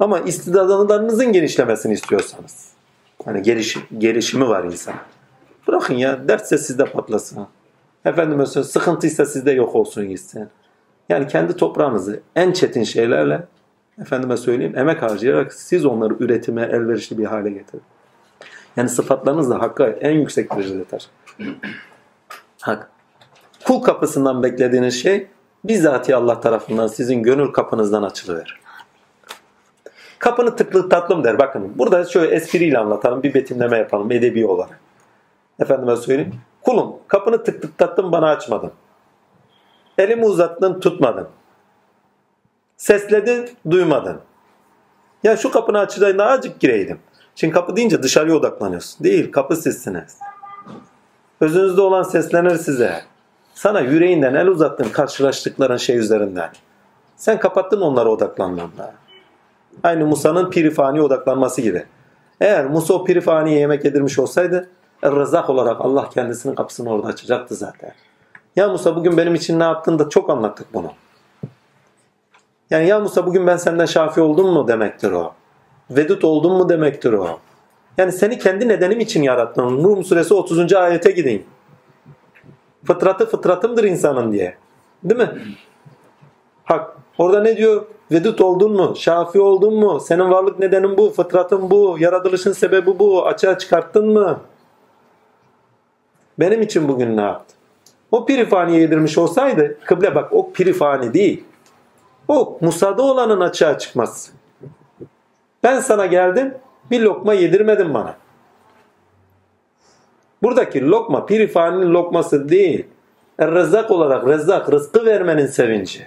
Ama 0.00 0.20
istidadlarınızın 0.20 1.32
genişlemesini 1.32 1.92
istiyorsanız. 1.92 2.68
Hani 3.24 3.42
geliş, 3.42 3.78
gelişimi 3.98 4.48
var 4.48 4.64
insan. 4.64 4.94
Bırakın 5.68 5.94
ya 5.94 6.28
dertse 6.28 6.58
sizde 6.58 6.84
patlasın. 6.84 7.46
Efendime 8.04 8.46
söyleyeyim 8.46 8.72
sıkıntıysa 8.72 9.26
sizde 9.26 9.50
yok 9.50 9.74
olsun 9.74 10.08
gitsin. 10.08 10.48
Yani 11.08 11.28
kendi 11.28 11.56
toprağınızı 11.56 12.20
en 12.36 12.52
çetin 12.52 12.84
şeylerle 12.84 13.46
efendime 14.00 14.36
söyleyeyim 14.36 14.78
emek 14.78 15.02
harcayarak 15.02 15.54
siz 15.54 15.86
onları 15.86 16.16
üretime 16.20 16.62
elverişli 16.62 17.18
bir 17.18 17.24
hale 17.24 17.50
getirin. 17.50 17.82
Yani 18.76 18.88
sıfatlarınız 18.88 19.50
da 19.50 19.62
hakka 19.62 19.86
en 19.86 20.12
yüksek 20.12 20.56
derecede 20.56 20.84
taşır. 20.84 21.10
Hak. 22.60 22.90
Kul 23.64 23.82
kapısından 23.82 24.42
beklediğiniz 24.42 25.02
şey 25.02 25.26
bizzati 25.64 26.16
Allah 26.16 26.40
tarafından 26.40 26.86
sizin 26.86 27.22
gönül 27.22 27.52
kapınızdan 27.52 28.02
açılıverir. 28.02 28.60
Kapını 30.18 30.56
tıklı 30.56 30.88
tatlım 30.88 31.24
der. 31.24 31.38
Bakın 31.38 31.72
burada 31.78 32.04
şöyle 32.04 32.34
espriyle 32.34 32.78
anlatalım. 32.78 33.22
Bir 33.22 33.34
betimleme 33.34 33.78
yapalım 33.78 34.12
edebi 34.12 34.46
olarak. 34.46 34.80
Efendime 35.60 35.96
söyleyeyim. 35.96 36.34
Kulum 36.62 36.96
kapını 37.08 37.44
tık 37.44 37.62
tık 37.62 37.78
tattım 37.78 38.12
bana 38.12 38.28
açmadın. 38.30 38.72
Elimi 39.98 40.24
uzattın 40.24 40.80
tutmadın. 40.80 41.28
Sesledin 42.76 43.50
duymadın. 43.70 44.20
Ya 45.22 45.36
şu 45.36 45.50
kapını 45.50 45.78
açacaktın 45.78 46.18
azıcık 46.18 46.60
gireydim. 46.60 46.98
Şimdi 47.36 47.54
kapı 47.54 47.76
deyince 47.76 48.02
dışarıya 48.02 48.36
odaklanıyorsun. 48.36 49.04
Değil 49.04 49.32
kapı 49.32 49.56
sizsiniz. 49.56 50.18
Özünüzde 51.40 51.80
olan 51.80 52.02
seslenir 52.02 52.56
size. 52.56 53.02
Sana 53.54 53.80
yüreğinden 53.80 54.34
el 54.34 54.48
uzattın 54.48 54.88
karşılaştıkların 54.88 55.76
şey 55.76 55.98
üzerinden. 55.98 56.50
Sen 57.16 57.38
kapattın 57.38 57.80
onlara 57.80 58.08
odaklanmanla. 58.08 58.94
Aynı 59.82 60.06
Musa'nın 60.06 60.50
pirifani 60.50 61.02
odaklanması 61.02 61.60
gibi. 61.60 61.86
Eğer 62.40 62.66
Musa 62.66 62.94
o 62.94 63.04
pirifaniye 63.04 63.58
yemek 63.58 63.84
yedirmiş 63.84 64.18
olsaydı 64.18 64.68
Rızak 65.04 65.50
olarak 65.50 65.80
Allah 65.80 66.10
kendisinin 66.10 66.54
kapısını 66.54 66.90
orada 66.90 67.06
açacaktı 67.06 67.54
zaten. 67.54 67.92
Ya 68.56 68.68
Musa 68.68 68.96
bugün 68.96 69.16
benim 69.16 69.34
için 69.34 69.58
ne 69.58 69.64
yaptın 69.64 69.98
da 69.98 70.08
çok 70.08 70.30
anlattık 70.30 70.74
bunu. 70.74 70.92
Yani 72.70 72.86
ya 72.86 73.00
Musa 73.00 73.26
bugün 73.26 73.46
ben 73.46 73.56
senden 73.56 73.86
şafi 73.86 74.20
oldum 74.20 74.46
mu 74.46 74.68
demektir 74.68 75.12
o. 75.12 75.34
Vedut 75.90 76.24
oldum 76.24 76.52
mu 76.52 76.68
demektir 76.68 77.12
o. 77.12 77.40
Yani 77.98 78.12
seni 78.12 78.38
kendi 78.38 78.68
nedenim 78.68 79.00
için 79.00 79.22
yarattım. 79.22 79.84
Rum 79.84 80.04
suresi 80.04 80.34
30. 80.34 80.72
ayete 80.72 81.10
gideyim. 81.10 81.44
Fıtratı 82.84 83.26
fıtratımdır 83.26 83.84
insanın 83.84 84.32
diye. 84.32 84.56
Değil 85.04 85.20
mi? 85.20 85.30
Hak. 86.64 86.96
Orada 87.18 87.42
ne 87.42 87.56
diyor? 87.56 87.86
Vedut 88.12 88.40
oldun 88.40 88.72
mu? 88.72 88.94
Şafi 88.96 89.40
oldun 89.40 89.74
mu? 89.74 90.00
Senin 90.00 90.30
varlık 90.30 90.58
nedenin 90.58 90.96
bu, 90.96 91.10
fıtratın 91.10 91.70
bu, 91.70 91.96
yaratılışın 92.00 92.52
sebebi 92.52 92.98
bu. 92.98 93.26
Açığa 93.26 93.58
çıkarttın 93.58 94.08
mı? 94.08 94.40
Benim 96.38 96.62
için 96.62 96.88
bugün 96.88 97.16
ne 97.16 97.20
yaptı? 97.20 97.54
O 98.12 98.26
pirifaniye 98.26 98.80
yedirmiş 98.80 99.18
olsaydı, 99.18 99.78
kıble 99.84 100.14
bak 100.14 100.32
o 100.32 100.52
pirifani 100.52 101.14
değil. 101.14 101.44
O 102.28 102.58
Musa'da 102.60 103.02
olanın 103.02 103.40
açığa 103.40 103.78
çıkması. 103.78 104.32
Ben 105.66 105.80
sana 105.80 106.06
geldim, 106.06 106.54
bir 106.90 107.00
lokma 107.00 107.34
yedirmedin 107.34 107.94
bana. 107.94 108.16
Buradaki 110.42 110.86
lokma 110.86 111.26
pirifaninin 111.26 111.94
lokması 111.94 112.48
değil. 112.48 112.86
Rezzak 113.40 113.90
olarak 113.90 114.26
rezzak, 114.26 114.72
rızkı 114.72 115.06
vermenin 115.06 115.46
sevinci. 115.46 116.06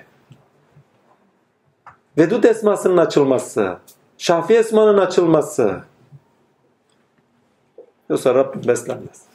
Vedud 2.18 2.44
esmasının 2.44 2.98
açılması. 2.98 3.78
Şafi 4.18 4.56
esmanın 4.56 4.98
açılması. 4.98 5.82
Yoksa 8.10 8.36
Rabbim 8.36 8.68
beslenmez. 8.68 9.26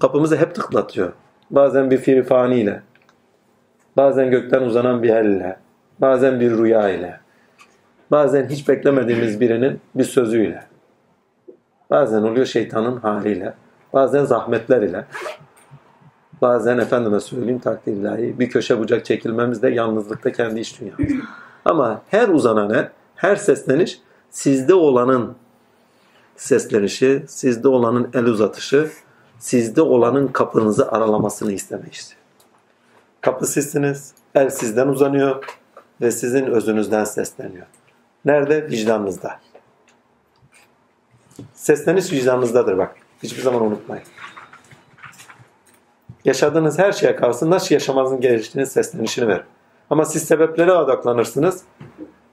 Kapımızı 0.00 0.36
hep 0.36 0.54
tıklatıyor. 0.54 1.12
Bazen 1.50 1.90
bir 1.90 1.98
firifaniyle, 1.98 2.82
bazen 3.96 4.30
gökten 4.30 4.62
uzanan 4.62 5.02
bir 5.02 5.10
elle, 5.10 5.58
bazen 6.00 6.40
bir 6.40 6.50
rüya 6.58 6.88
ile, 6.88 7.20
bazen 8.10 8.48
hiç 8.48 8.68
beklemediğimiz 8.68 9.40
birinin 9.40 9.80
bir 9.94 10.04
sözüyle, 10.04 10.64
bazen 11.90 12.22
oluyor 12.22 12.46
şeytanın 12.46 12.96
haliyle, 12.96 13.54
bazen 13.92 14.24
zahmetler 14.24 14.82
ile, 14.82 15.04
bazen 16.42 16.78
efendime 16.78 17.20
söyleyeyim 17.20 17.58
takdir 17.58 17.92
ilahi 17.92 18.38
bir 18.38 18.50
köşe 18.50 18.78
bucak 18.78 19.04
çekilmemiz 19.04 19.62
de 19.62 19.70
yalnızlıkta 19.70 20.32
kendi 20.32 20.60
iş 20.60 20.80
dünyamız. 20.80 21.24
Ama 21.64 22.02
her 22.08 22.28
uzanan 22.28 22.74
el, 22.74 22.88
her 23.14 23.36
sesleniş 23.36 24.00
sizde 24.30 24.74
olanın 24.74 25.34
seslenişi, 26.36 27.24
sizde 27.28 27.68
olanın 27.68 28.10
el 28.14 28.24
uzatışı, 28.24 28.90
sizde 29.38 29.82
olanın 29.82 30.28
kapınızı 30.28 30.92
aralamasını 30.92 31.52
istemek 31.52 31.92
işte. 31.92 32.14
Kapı 33.20 33.46
sizsiniz, 33.46 34.12
el 34.34 34.50
sizden 34.50 34.88
uzanıyor 34.88 35.44
ve 36.00 36.10
sizin 36.10 36.46
özünüzden 36.46 37.04
sesleniyor. 37.04 37.66
Nerede? 38.28 38.70
Vicdanınızda. 38.70 39.40
Sesleniş 41.54 42.12
vicdanınızdadır 42.12 42.78
bak. 42.78 42.94
Hiçbir 43.22 43.42
zaman 43.42 43.62
unutmayın. 43.62 44.04
Yaşadığınız 46.24 46.78
her 46.78 46.92
şeye 46.92 47.16
kalsın 47.16 47.50
nasıl 47.50 47.74
yaşamanızın 47.74 48.20
geliştiğini 48.20 48.66
seslenişini 48.66 49.28
verin. 49.28 49.42
Ama 49.90 50.04
siz 50.04 50.24
sebeplere 50.24 50.72
odaklanırsınız. 50.72 51.62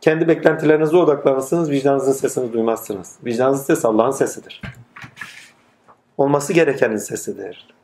Kendi 0.01 0.27
beklentilerinize 0.27 0.97
odaklanırsınız. 0.97 1.71
Vicdanınızın 1.71 2.11
sesini 2.11 2.53
duymazsınız. 2.53 3.15
Vicdanınızın 3.25 3.63
sesi 3.63 3.87
Allah'ın 3.87 4.11
sesidir. 4.11 4.61
Olması 6.17 6.53
gerekenin 6.53 6.97
sesidir. 6.97 7.75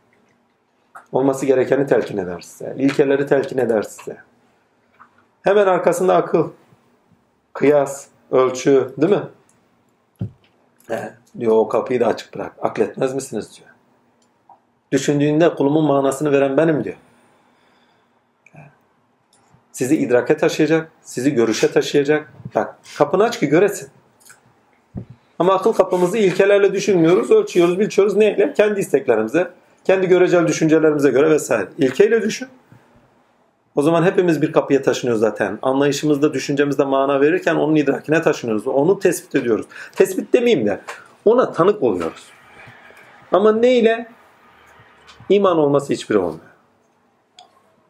Olması 1.12 1.45
gerekeni 1.45 1.88
telkin 1.88 2.17
eder 2.17 2.41
size. 2.41 2.76
İlkeleri 2.78 3.28
telkin 3.28 3.58
eder 3.58 3.82
size. 3.82 4.17
Hemen 5.41 5.67
arkasında 5.67 6.15
akıl, 6.15 6.52
kıyas, 7.54 8.08
ölçü 8.32 8.94
değil 8.98 9.14
mi? 9.14 9.24
He, 10.88 11.14
diyor 11.40 11.56
o 11.56 11.68
kapıyı 11.68 12.00
da 12.00 12.08
açık 12.08 12.36
bırak. 12.36 12.54
Akletmez 12.62 13.16
misiniz 13.16 13.50
diyor. 13.58 13.70
Düşündüğünde 14.92 15.56
kulumun 15.56 15.86
manasını 15.86 16.32
veren 16.32 16.58
benim 16.58 16.84
diyor. 16.84 16.96
Sizi 19.72 19.98
idrake 19.98 20.38
taşıyacak, 20.38 20.92
sizi 21.02 21.34
görüşe 21.34 21.72
taşıyacak. 21.72 22.34
Bak 22.56 22.76
kapını 22.98 23.24
aç 23.24 23.40
ki 23.40 23.48
göresin. 23.48 23.90
Ama 25.40 25.54
akıl 25.54 25.74
kapımızı 25.74 26.18
ilkelerle 26.18 26.74
düşünmüyoruz, 26.74 27.32
ölçüyoruz, 27.32 27.80
bilçiyoruz. 27.80 28.16
Neyle? 28.16 28.54
Kendi 28.54 28.80
isteklerimize, 28.80 29.52
kendi 29.84 30.08
görecel 30.08 30.48
düşüncelerimize 30.48 31.12
göre 31.12 31.30
vesaire. 31.30 31.68
İlkeyle 31.78 32.22
düşün. 32.22 32.48
O 33.76 33.82
zaman 33.82 34.04
hepimiz 34.04 34.42
bir 34.42 34.52
kapıya 34.52 34.82
taşınıyoruz 34.82 35.22
zaten. 35.22 35.60
Anlayışımızda, 35.62 36.34
düşüncemizde 36.34 36.84
mana 36.84 37.22
verirken 37.22 37.56
onun 37.56 37.76
idrakine 37.76 38.22
taşınıyoruz. 38.22 38.68
Onu 38.68 39.00
tespit 39.00 39.36
ediyoruz. 39.36 39.66
Tespit 39.96 40.34
demeyeyim 40.34 40.68
de 40.68 40.82
ona 41.26 41.52
tanık 41.52 41.84
oluyoruz. 41.84 42.24
Ama 43.32 43.52
neyle? 43.52 44.08
İman 45.30 45.58
olması 45.58 45.94
hiçbiri 45.94 46.18
olmuyor. 46.18 46.52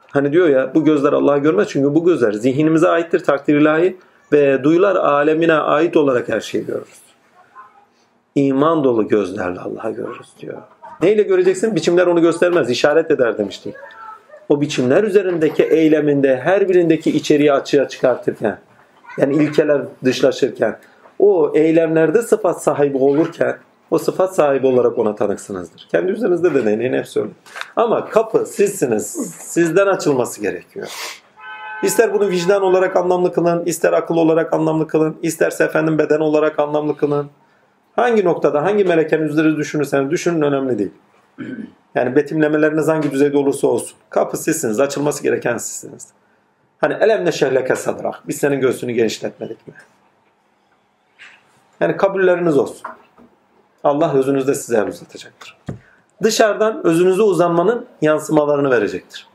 Hani 0.08 0.32
diyor 0.32 0.50
ya 0.50 0.76
bu 0.76 0.84
gözler 0.84 1.13
Allah'ı 1.13 1.39
görmez 1.39 1.67
çünkü 1.70 1.96
bu 1.96 2.06
gözler 2.06 2.34
zihnimize 2.34 2.88
aittir 2.88 3.24
takdir 3.24 3.56
ilahi 3.56 3.98
ve 4.32 4.63
duyular 4.63 4.96
alemine 4.96 5.54
ait 5.54 5.98
olarak 5.98 6.30
her 6.30 6.41
şeyi 6.41 6.65
görürüz. 6.65 7.02
İman 8.36 8.84
dolu 8.84 9.08
gözlerle 9.08 9.60
Allah'ı 9.60 9.91
görürüz 9.91 10.28
diyor. 10.39 10.58
Neyle 11.02 11.24
göreceksin? 11.24 11.76
Biçimler 11.76 12.08
onu 12.08 12.22
göstermez. 12.22 12.70
işaret 12.70 13.12
eder 13.12 13.38
demiştik. 13.38 13.76
O 14.52 14.62
biçimler 14.62 15.04
üzerindeki 15.04 15.64
eyleminde 15.64 16.38
her 16.44 16.70
birindeki 16.70 17.12
içeriği 17.12 17.54
açığa 17.54 17.88
çıkartırken 17.88 18.58
yani 19.18 19.36
ilkeler 19.36 19.82
dışlaşırken 20.04 20.78
o 21.20 21.52
eylemlerde 21.56 22.22
sıfat 22.22 22.64
sahibi 22.64 22.98
olurken 22.98 23.58
o 23.92 23.98
sıfat 23.98 24.36
sahibi 24.36 24.68
olarak 24.68 24.98
ona 24.98 25.16
tanıksınızdır. 25.16 25.88
Kendi 25.92 26.12
üzerinizde 26.12 26.54
de 26.54 26.66
deneyin 26.66 26.94
hep 26.94 27.08
söyleyeyim. 27.08 27.36
Ama 27.76 28.10
kapı 28.10 28.46
sizsiniz. 28.46 29.12
Sizden 29.40 29.88
açılması 29.88 30.42
gerekiyor. 30.42 30.88
İster 31.84 32.14
bunu 32.14 32.30
vicdan 32.30 32.62
olarak 32.62 32.96
anlamlı 32.96 33.34
kılın, 33.34 33.66
ister 33.66 33.94
akıl 33.94 34.16
olarak 34.16 34.54
anlamlı 34.54 34.88
kılın, 34.88 35.18
isterse 35.22 35.64
efendim 35.64 35.98
beden 35.98 36.20
olarak 36.20 36.60
anlamlı 36.60 36.98
kılın. 36.98 37.30
Hangi 37.96 38.26
noktada, 38.26 38.64
hangi 38.64 38.84
melekenin 38.84 39.24
üzeri 39.24 39.58
düşünürseniz 39.58 40.12
düşünün 40.12 40.42
önemli 40.42 40.80
değil. 40.80 40.92
Yani 41.95 42.15
betimlemeleriniz 42.15 42.88
hangi 42.88 43.12
düzeyde 43.12 43.38
olursa 43.38 43.67
olsun. 43.67 43.97
Kapı 44.10 44.38
sizsiniz, 44.38 44.80
açılması 44.80 45.23
gereken 45.23 45.58
sizsiniz. 45.58 46.08
Hani 46.77 46.93
elemle 46.93 47.32
şehleke 47.32 47.75
sadrak. 47.75 48.27
Biz 48.27 48.38
senin 48.38 48.60
göğsünü 48.60 48.91
genişletmedik 48.91 49.67
mi? 49.67 49.73
Yani 51.80 51.97
kabulleriniz 51.97 52.58
olsun. 52.58 52.82
Allah 53.84 54.13
özünüzde 54.13 54.56
size 54.56 54.77
el 54.77 54.88
uzatacaktır. 54.88 55.58
Dışarıdan 56.23 56.86
özünüze 56.86 57.21
uzanmanın 57.21 57.86
yansımalarını 58.01 58.71
verecektir. 58.71 59.27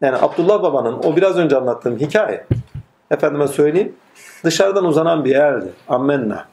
Yani 0.00 0.16
Abdullah 0.16 0.62
babanın 0.62 0.98
o 1.02 1.16
biraz 1.16 1.36
önce 1.36 1.56
anlattığım 1.56 1.98
hikaye 1.98 2.46
efendime 3.10 3.48
söyleyeyim 3.48 3.96
dışarıdan 4.44 4.84
uzanan 4.84 5.24
bir 5.24 5.34
eldi. 5.34 5.72
Ammenna. 5.88 6.46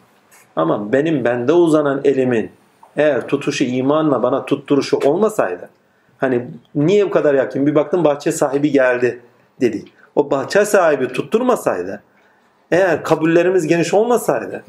Ama 0.56 0.94
benim 0.94 1.26
bende 1.26 1.54
uzanan 1.54 2.02
elimin 2.04 2.52
eğer 2.98 3.28
tutuşu 3.28 3.63
imanla 3.63 4.24
bana 4.24 4.46
tutturuşu 4.46 4.98
olmasaydı 4.98 5.70
hani 6.18 6.48
niye 6.76 7.06
bu 7.06 7.10
kadar 7.10 7.34
yakın 7.34 7.68
bir 7.68 7.76
baktım 7.76 8.04
bahçe 8.04 8.32
sahibi 8.32 8.72
geldi 8.72 9.22
dedi. 9.62 9.86
O 10.15 10.32
bahçe 10.32 10.65
sahibi 10.65 11.08
tutturmasaydı 11.08 12.04
eğer 12.72 13.04
kabullerimiz 13.04 13.68
geniş 13.68 13.94
olmasaydı 13.94 14.63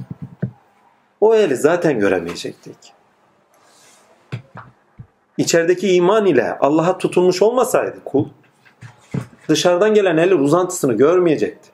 o 1.21 1.35
eli 1.35 1.57
zaten 1.57 2.01
göremeyecektik. 2.01 2.77
İçerideki 5.39 5.95
iman 5.95 6.27
ile 6.27 6.59
Allah'a 6.59 6.99
tutunmuş 6.99 7.43
olmasaydı 7.43 7.97
kul 8.05 8.29
dışarıdan 9.49 9.95
gelen 9.95 10.17
el 10.17 10.33
uzantısını 10.33 10.93
görmeyecekti. 10.93 11.69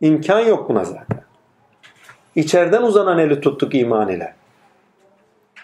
İmkan 0.00 0.40
yok 0.40 0.68
buna 0.68 0.84
zaten. 0.84 1.21
İçeriden 2.36 2.82
uzanan 2.82 3.18
eli 3.18 3.40
tuttuk 3.40 3.74
iman 3.74 4.08
ile. 4.08 4.34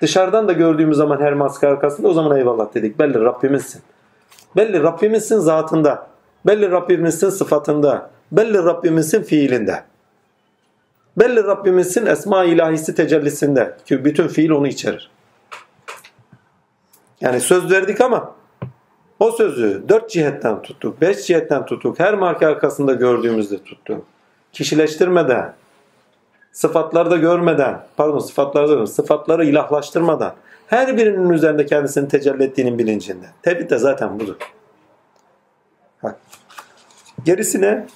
Dışarıdan 0.03 0.49
da 0.49 0.53
gördüğümüz 0.53 0.97
zaman 0.97 1.21
her 1.21 1.33
maske 1.33 1.69
arkasında 1.69 2.09
o 2.09 2.13
zaman 2.13 2.39
eyvallah 2.39 2.75
dedik. 2.75 2.99
Belli 2.99 3.21
Rabbimizsin. 3.21 3.83
Belli 4.57 4.83
Rabbimizsin 4.83 5.39
zatında. 5.39 6.07
Belli 6.47 6.71
Rabbimizsin 6.71 7.31
sıfatında. 7.31 8.11
Belli 8.33 8.59
Rabbimizsin 8.59 9.23
fiilinde. 9.23 9.83
Belli 11.19 11.45
Rabbimizsin 11.45 12.07
esma 12.07 12.45
ilahisi 12.45 12.95
tecellisinde. 12.95 13.77
Ki 13.87 14.05
bütün 14.05 14.29
fiil 14.29 14.51
onu 14.51 14.69
içerir. 14.69 15.11
Yani 17.21 17.41
söz 17.41 17.71
verdik 17.71 18.01
ama 18.01 18.35
o 19.21 19.31
sözü 19.31 19.83
dört 19.89 20.11
cihetten 20.11 20.63
tuttuk, 20.63 21.01
beş 21.01 21.27
cihetten 21.27 21.67
tuttuk, 21.67 22.01
her 22.01 22.15
marka 22.15 22.47
arkasında 22.47 22.93
gördüğümüzde 22.93 23.59
tuttuk. 23.59 24.05
Kişileştirmeden, 24.53 25.55
sıfatları 26.59 27.11
da 27.11 27.17
görmeden, 27.17 27.87
pardon 27.97 28.19
sıfatları 28.19 28.69
da 28.69 28.73
görmeden, 28.73 28.93
sıfatları 28.93 29.45
ilahlaştırmadan, 29.45 30.35
her 30.67 30.97
birinin 30.97 31.31
üzerinde 31.31 31.67
kendisini 31.67 32.09
tecelli 32.09 32.45
ettiğinin 32.45 32.79
bilincinde. 32.79 33.27
Tevhid 33.43 33.71
de 33.71 33.79
zaten 33.79 34.21
budur. 34.21 34.37
Bak. 36.03 36.17
Gerisine 37.25 37.87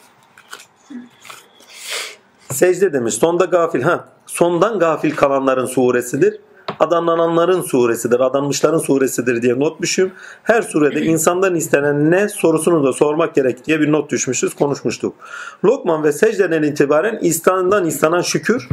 secde 2.50 2.92
demiş. 2.92 3.14
Sonda 3.14 3.44
gafil. 3.44 3.82
Ha, 3.82 4.08
sondan 4.26 4.78
gafil 4.78 5.16
kalanların 5.16 5.66
suresidir 5.66 6.40
adanlananların 6.80 7.62
suresidir, 7.62 8.20
adanmışların 8.20 8.78
suresidir 8.78 9.42
diye 9.42 9.58
not 9.58 9.82
düşüm. 9.82 10.12
Her 10.42 10.62
surede 10.62 11.02
insandan 11.04 11.54
istenen 11.54 12.10
ne 12.10 12.28
sorusunu 12.28 12.84
da 12.84 12.92
sormak 12.92 13.34
gerek 13.34 13.66
diye 13.66 13.80
bir 13.80 13.92
not 13.92 14.10
düşmüşüz, 14.10 14.54
konuşmuştuk. 14.54 15.14
Lokman 15.64 16.04
ve 16.04 16.12
secdeden 16.12 16.62
itibaren 16.62 17.18
İstan'dan 17.22 17.86
istenen 17.86 18.20
şükür, 18.20 18.68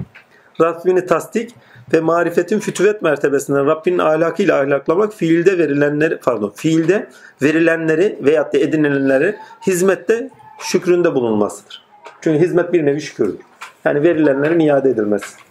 Rabbini 0.62 1.06
tasdik 1.06 1.56
ve 1.94 2.00
marifetin 2.00 2.60
fütüvet 2.60 3.02
mertebesinden 3.02 3.66
Rabbinin 3.66 3.98
ahlakıyla 3.98 4.60
ahlaklamak 4.60 5.14
fiilde 5.14 5.58
verilenleri 5.58 6.20
pardon 6.20 6.54
fiilde 6.56 7.10
verilenleri 7.42 8.20
veyahut 8.22 8.54
da 8.54 8.58
edinilenleri 8.58 9.36
hizmette 9.68 10.30
şükründe 10.60 11.16
bulunmasıdır. 11.16 11.86
Çünkü 12.22 12.40
hizmet 12.40 12.74
bir 12.74 12.86
nevi 12.86 13.02
şükürdür. 13.02 13.40
Yani 13.86 14.04
verilenlerin 14.04 14.60
iade 14.60 14.90
edilmesi. 14.90 15.49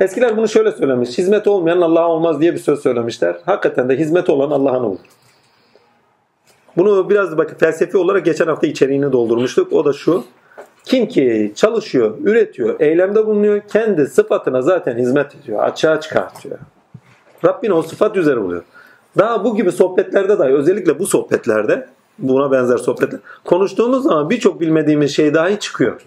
Eskiler 0.00 0.36
bunu 0.36 0.48
şöyle 0.48 0.72
söylemiş. 0.72 1.18
Hizmet 1.18 1.46
olmayan 1.46 1.80
Allah'a 1.80 2.08
olmaz 2.08 2.40
diye 2.40 2.52
bir 2.52 2.58
söz 2.58 2.82
söylemişler. 2.82 3.36
Hakikaten 3.46 3.88
de 3.88 3.96
hizmet 3.96 4.30
olan 4.30 4.50
Allah'ın 4.50 4.84
olur. 4.84 4.98
Bunu 6.76 7.10
biraz 7.10 7.38
bakın 7.38 7.56
felsefi 7.56 7.96
olarak 7.96 8.24
geçen 8.24 8.46
hafta 8.46 8.66
içeriğini 8.66 9.12
doldurmuştuk. 9.12 9.72
O 9.72 9.84
da 9.84 9.92
şu. 9.92 10.24
Kim 10.84 11.08
ki 11.08 11.52
çalışıyor, 11.56 12.18
üretiyor, 12.24 12.80
eylemde 12.80 13.26
bulunuyor, 13.26 13.60
kendi 13.60 14.06
sıfatına 14.06 14.62
zaten 14.62 14.98
hizmet 14.98 15.34
ediyor, 15.34 15.62
açığa 15.62 16.00
çıkartıyor. 16.00 16.58
Rabbin 17.44 17.70
o 17.70 17.82
sıfat 17.82 18.16
üzere 18.16 18.38
oluyor. 18.38 18.62
Daha 19.18 19.44
bu 19.44 19.56
gibi 19.56 19.72
sohbetlerde 19.72 20.38
dahi 20.38 20.52
özellikle 20.52 20.98
bu 20.98 21.06
sohbetlerde 21.06 21.88
buna 22.18 22.52
benzer 22.52 22.76
sohbetler 22.76 23.20
konuştuğumuz 23.44 24.02
zaman 24.02 24.30
birçok 24.30 24.60
bilmediğimiz 24.60 25.16
şey 25.16 25.34
dahi 25.34 25.58
çıkıyor. 25.58 26.00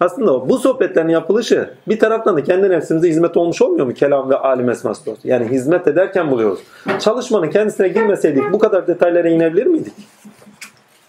Aslında 0.00 0.48
bu 0.48 0.58
sohbetlerin 0.58 1.08
yapılışı 1.08 1.70
bir 1.88 1.98
taraftan 1.98 2.36
da 2.36 2.44
kendi 2.44 2.70
nefsimize 2.70 3.08
hizmet 3.08 3.36
olmuş 3.36 3.62
olmuyor 3.62 3.86
mu? 3.86 3.94
Kelam 3.94 4.30
ve 4.30 4.36
alim 4.36 4.70
esması 4.70 5.06
dostu. 5.06 5.28
Yani 5.28 5.48
hizmet 5.48 5.88
ederken 5.88 6.30
buluyoruz. 6.30 6.60
Çalışmanın 6.98 7.50
kendisine 7.50 7.88
girmeseydik 7.88 8.52
bu 8.52 8.58
kadar 8.58 8.86
detaylara 8.86 9.28
inebilir 9.28 9.66
miydik? 9.66 9.94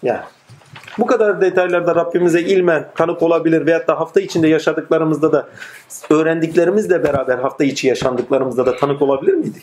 Yani 0.02 0.20
bu 0.98 1.06
kadar 1.06 1.40
detaylarda 1.40 1.94
Rabbimize 1.94 2.40
ilmen 2.40 2.86
tanık 2.96 3.22
olabilir 3.22 3.66
veyahut 3.66 3.88
da 3.88 4.00
hafta 4.00 4.20
içinde 4.20 4.48
yaşadıklarımızda 4.48 5.32
da 5.32 5.48
öğrendiklerimizle 6.10 7.04
beraber 7.04 7.38
hafta 7.38 7.64
içi 7.64 7.88
yaşandıklarımızda 7.88 8.66
da 8.66 8.76
tanık 8.76 9.02
olabilir 9.02 9.34
miydik? 9.34 9.62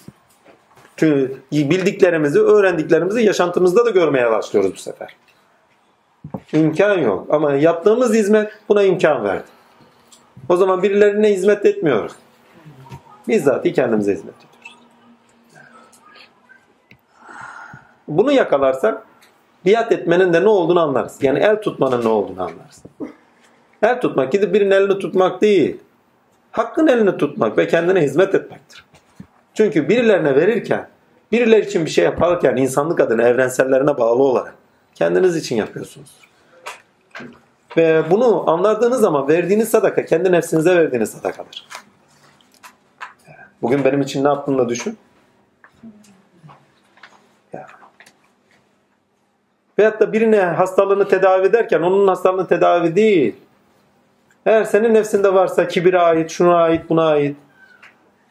Çünkü 0.97 1.37
bildiklerimizi, 1.51 2.39
öğrendiklerimizi 2.39 3.21
yaşantımızda 3.21 3.85
da 3.85 3.89
görmeye 3.89 4.31
başlıyoruz 4.31 4.73
bu 4.73 4.77
sefer. 4.77 5.15
İmkan 6.53 6.97
yok. 6.97 7.27
Ama 7.29 7.53
yaptığımız 7.53 8.13
hizmet 8.13 8.51
buna 8.69 8.83
imkan 8.83 9.23
verdi. 9.23 9.43
O 10.49 10.57
zaman 10.57 10.83
birilerine 10.83 11.33
hizmet 11.33 11.65
etmiyoruz. 11.65 12.11
Bizzat 13.27 13.73
kendimize 13.73 14.11
hizmet 14.11 14.33
ediyoruz. 14.35 14.77
Bunu 18.07 18.31
yakalarsak 18.31 19.03
biat 19.65 19.91
etmenin 19.91 20.33
de 20.33 20.43
ne 20.43 20.47
olduğunu 20.47 20.79
anlarız. 20.79 21.17
Yani 21.21 21.39
el 21.39 21.61
tutmanın 21.61 22.03
ne 22.03 22.07
olduğunu 22.07 22.41
anlarız. 22.41 22.83
El 23.81 24.01
tutmak 24.01 24.31
gidip 24.31 24.53
birinin 24.53 24.71
elini 24.71 24.99
tutmak 24.99 25.41
değil. 25.41 25.77
Hakkın 26.51 26.87
elini 26.87 27.17
tutmak 27.17 27.57
ve 27.57 27.67
kendine 27.67 28.01
hizmet 28.01 28.35
etmektir. 28.35 28.85
Çünkü 29.53 29.89
birilerine 29.89 30.35
verirken, 30.35 30.87
birileri 31.31 31.65
için 31.65 31.85
bir 31.85 31.89
şey 31.89 32.05
yaparken 32.05 32.55
insanlık 32.55 32.99
adına 32.99 33.23
evrensellerine 33.23 33.97
bağlı 33.97 34.23
olarak 34.23 34.53
kendiniz 34.97 35.35
için 35.35 35.55
yapıyorsunuz. 35.55 36.11
Ve 37.77 38.03
bunu 38.11 38.49
anladığınız 38.49 39.01
zaman 39.01 39.27
verdiğiniz 39.27 39.69
sadaka 39.69 40.05
kendi 40.05 40.31
nefsinize 40.31 40.75
verdiğiniz 40.75 41.11
sadakadır. 41.11 41.67
Bugün 43.61 43.85
benim 43.85 44.01
için 44.01 44.23
ne 44.23 44.27
yaptığını 44.27 44.57
da 44.57 44.69
düşün. 44.69 44.97
Ya. 47.53 47.67
Veyahut 49.79 49.99
da 49.99 50.13
birine 50.13 50.41
hastalığını 50.41 51.07
tedavi 51.07 51.47
ederken 51.47 51.81
onun 51.81 52.07
hastalığını 52.07 52.47
tedavi 52.47 52.95
değil. 52.95 53.35
Eğer 54.45 54.63
senin 54.63 54.93
nefsinde 54.93 55.33
varsa 55.33 55.67
kibire 55.67 55.99
ait, 55.99 56.31
şuna 56.31 56.55
ait, 56.55 56.89
buna 56.89 57.07
ait. 57.07 57.37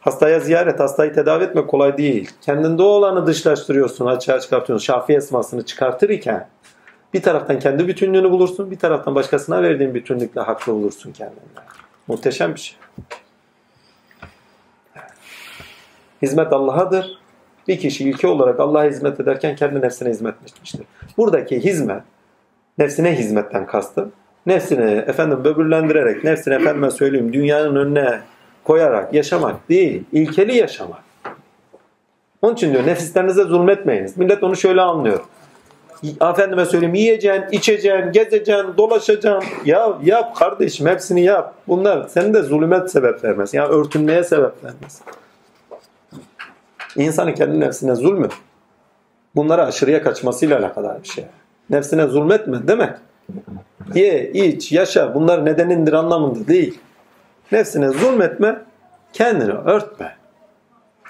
Hastaya 0.00 0.40
ziyaret, 0.40 0.80
hastayı 0.80 1.14
tedavi 1.14 1.44
etmek 1.44 1.68
kolay 1.68 1.98
değil. 1.98 2.30
Kendinde 2.40 2.82
olanı 2.82 3.26
dışlaştırıyorsun, 3.26 4.06
açığa 4.06 4.40
çıkartıyorsun. 4.40 4.84
Şafi 4.84 5.12
esmasını 5.12 5.64
çıkartır 5.64 6.08
iken 6.08 6.48
bir 7.16 7.22
taraftan 7.22 7.58
kendi 7.58 7.88
bütünlüğünü 7.88 8.30
bulursun, 8.30 8.70
bir 8.70 8.78
taraftan 8.78 9.14
başkasına 9.14 9.62
verdiğin 9.62 9.94
bütünlükle 9.94 10.40
haklı 10.40 10.72
bulursun 10.72 11.12
kendini. 11.12 11.38
Muhteşem 12.06 12.54
bir 12.54 12.60
şey. 12.60 12.76
Hizmet 16.22 16.52
Allah'adır. 16.52 17.18
Bir 17.68 17.78
kişi 17.78 18.04
ilke 18.04 18.28
olarak 18.28 18.60
Allah'a 18.60 18.84
hizmet 18.84 19.20
ederken 19.20 19.56
kendi 19.56 19.80
nefsine 19.80 20.08
hizmet 20.08 20.34
etmiştir. 20.42 20.80
Buradaki 21.16 21.64
hizmet, 21.64 22.02
nefsine 22.78 23.18
hizmetten 23.18 23.66
kastım. 23.66 24.12
Nefsini 24.46 24.90
efendim 24.90 25.44
böbürlendirerek, 25.44 26.24
nefsini 26.24 26.54
efendime 26.54 26.90
söyleyeyim 26.90 27.32
dünyanın 27.32 27.76
önüne 27.76 28.20
koyarak 28.64 29.14
yaşamak 29.14 29.68
değil, 29.68 30.04
ilkeli 30.12 30.56
yaşamak. 30.56 31.00
Onun 32.42 32.54
için 32.54 32.72
diyor 32.72 32.86
nefislerinize 32.86 33.44
zulmetmeyiniz. 33.44 34.16
Millet 34.16 34.42
onu 34.42 34.56
şöyle 34.56 34.80
anlıyor 34.80 35.20
efendime 36.20 36.64
söyleyeyim 36.64 36.94
yiyeceksin, 36.94 37.44
içeceksin, 37.52 38.12
gezeceksin, 38.12 38.76
dolaşacaksın. 38.78 39.50
Ya 39.64 39.98
yap 40.04 40.36
kardeşim 40.36 40.86
hepsini 40.86 41.24
yap. 41.24 41.54
Bunlar 41.68 42.08
senin 42.08 42.34
de 42.34 42.42
zulümet 42.42 42.90
sebep 42.90 43.24
vermez. 43.24 43.54
Yani 43.54 43.68
örtünmeye 43.68 44.24
sebep 44.24 44.64
vermez. 44.64 45.02
İnsanın 46.96 47.32
kendi 47.32 47.60
nefsine 47.60 47.94
zulmü 47.94 48.28
bunlara 49.36 49.66
aşırıya 49.66 50.02
kaçmasıyla 50.02 50.58
alakalı 50.58 50.98
bir 51.02 51.08
şey. 51.08 51.24
Nefsine 51.70 52.06
zulmetme 52.06 52.68
demek. 52.68 52.90
Ye, 53.94 54.30
iç, 54.32 54.72
yaşa 54.72 55.14
bunlar 55.14 55.44
nedenindir 55.44 55.92
anlamında 55.92 56.48
değil. 56.48 56.78
Nefsine 57.52 57.88
zulmetme, 57.88 58.62
kendini 59.12 59.52
örtme. 59.52 60.16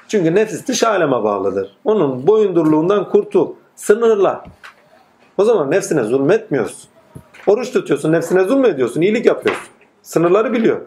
Çünkü 0.09 0.35
nefis 0.35 0.67
dış 0.69 0.85
aleme 0.85 1.11
bağlıdır. 1.13 1.77
Onun 1.85 2.27
boyundurluğundan 2.27 3.11
kurtul. 3.11 3.55
Sınırla. 3.77 4.45
O 5.39 5.45
zaman 5.45 5.71
nefsine 5.71 6.03
zulmetmiyorsun. 6.03 6.91
Oruç 7.47 7.73
tutuyorsun, 7.73 8.13
nefsine 8.13 8.45
zulmediyorsun, 8.45 9.01
iyilik 9.01 9.27
yapıyorsun. 9.27 9.67
Sınırları 10.03 10.53
biliyor. 10.53 10.81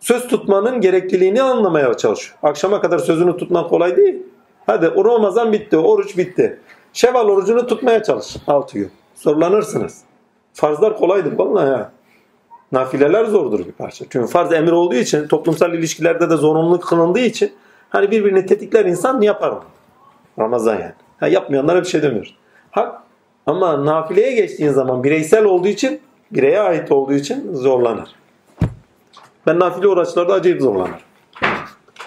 söz 0.00 0.28
tutmanın 0.28 0.80
gerekliliğini 0.80 1.42
anlamaya 1.42 1.96
çalışıyor. 1.96 2.38
Akşama 2.42 2.80
kadar 2.80 2.98
sözünü 2.98 3.36
tutmak 3.36 3.70
kolay 3.70 3.96
değil. 3.96 4.22
Hadi 4.66 4.88
o 4.88 5.04
Ramazan 5.04 5.52
bitti, 5.52 5.76
oruç 5.76 6.16
bitti. 6.16 6.60
Şevval 6.92 7.28
orucunu 7.28 7.66
tutmaya 7.66 8.02
çalış 8.02 8.36
6 8.46 8.78
gün. 8.78 8.90
Zorlanırsınız. 9.14 10.00
Farzlar 10.52 10.96
kolaydır 10.96 11.38
vallahi 11.38 11.70
ya. 11.70 11.92
Nafileler 12.72 13.24
zordur 13.24 13.58
bir 13.58 13.72
parça. 13.72 14.04
Çünkü 14.10 14.26
farz 14.26 14.52
emir 14.52 14.72
olduğu 14.72 14.94
için, 14.94 15.28
toplumsal 15.28 15.74
ilişkilerde 15.74 16.30
de 16.30 16.36
zorunluluk 16.36 16.82
kılındığı 16.82 17.18
için 17.20 17.52
hani 17.90 18.10
birbirini 18.10 18.46
tetikler 18.46 18.84
insan 18.84 19.20
yapar 19.20 19.50
onu. 19.50 19.64
Ramazan 20.38 20.74
yani. 20.74 20.92
Ha, 21.20 21.28
yapmayanlara 21.28 21.80
bir 21.80 21.86
şey 21.86 22.02
demiyoruz. 22.02 22.36
Hak 22.70 23.02
ama 23.48 23.86
nafileye 23.86 24.32
geçtiğin 24.32 24.70
zaman 24.70 25.04
bireysel 25.04 25.44
olduğu 25.44 25.68
için, 25.68 26.00
bireye 26.30 26.60
ait 26.60 26.92
olduğu 26.92 27.12
için 27.12 27.54
zorlanır. 27.54 28.08
Ben 29.46 29.58
nafile 29.58 29.88
uğraşlarda 29.88 30.32
acayip 30.32 30.62
zorlanırım. 30.62 30.98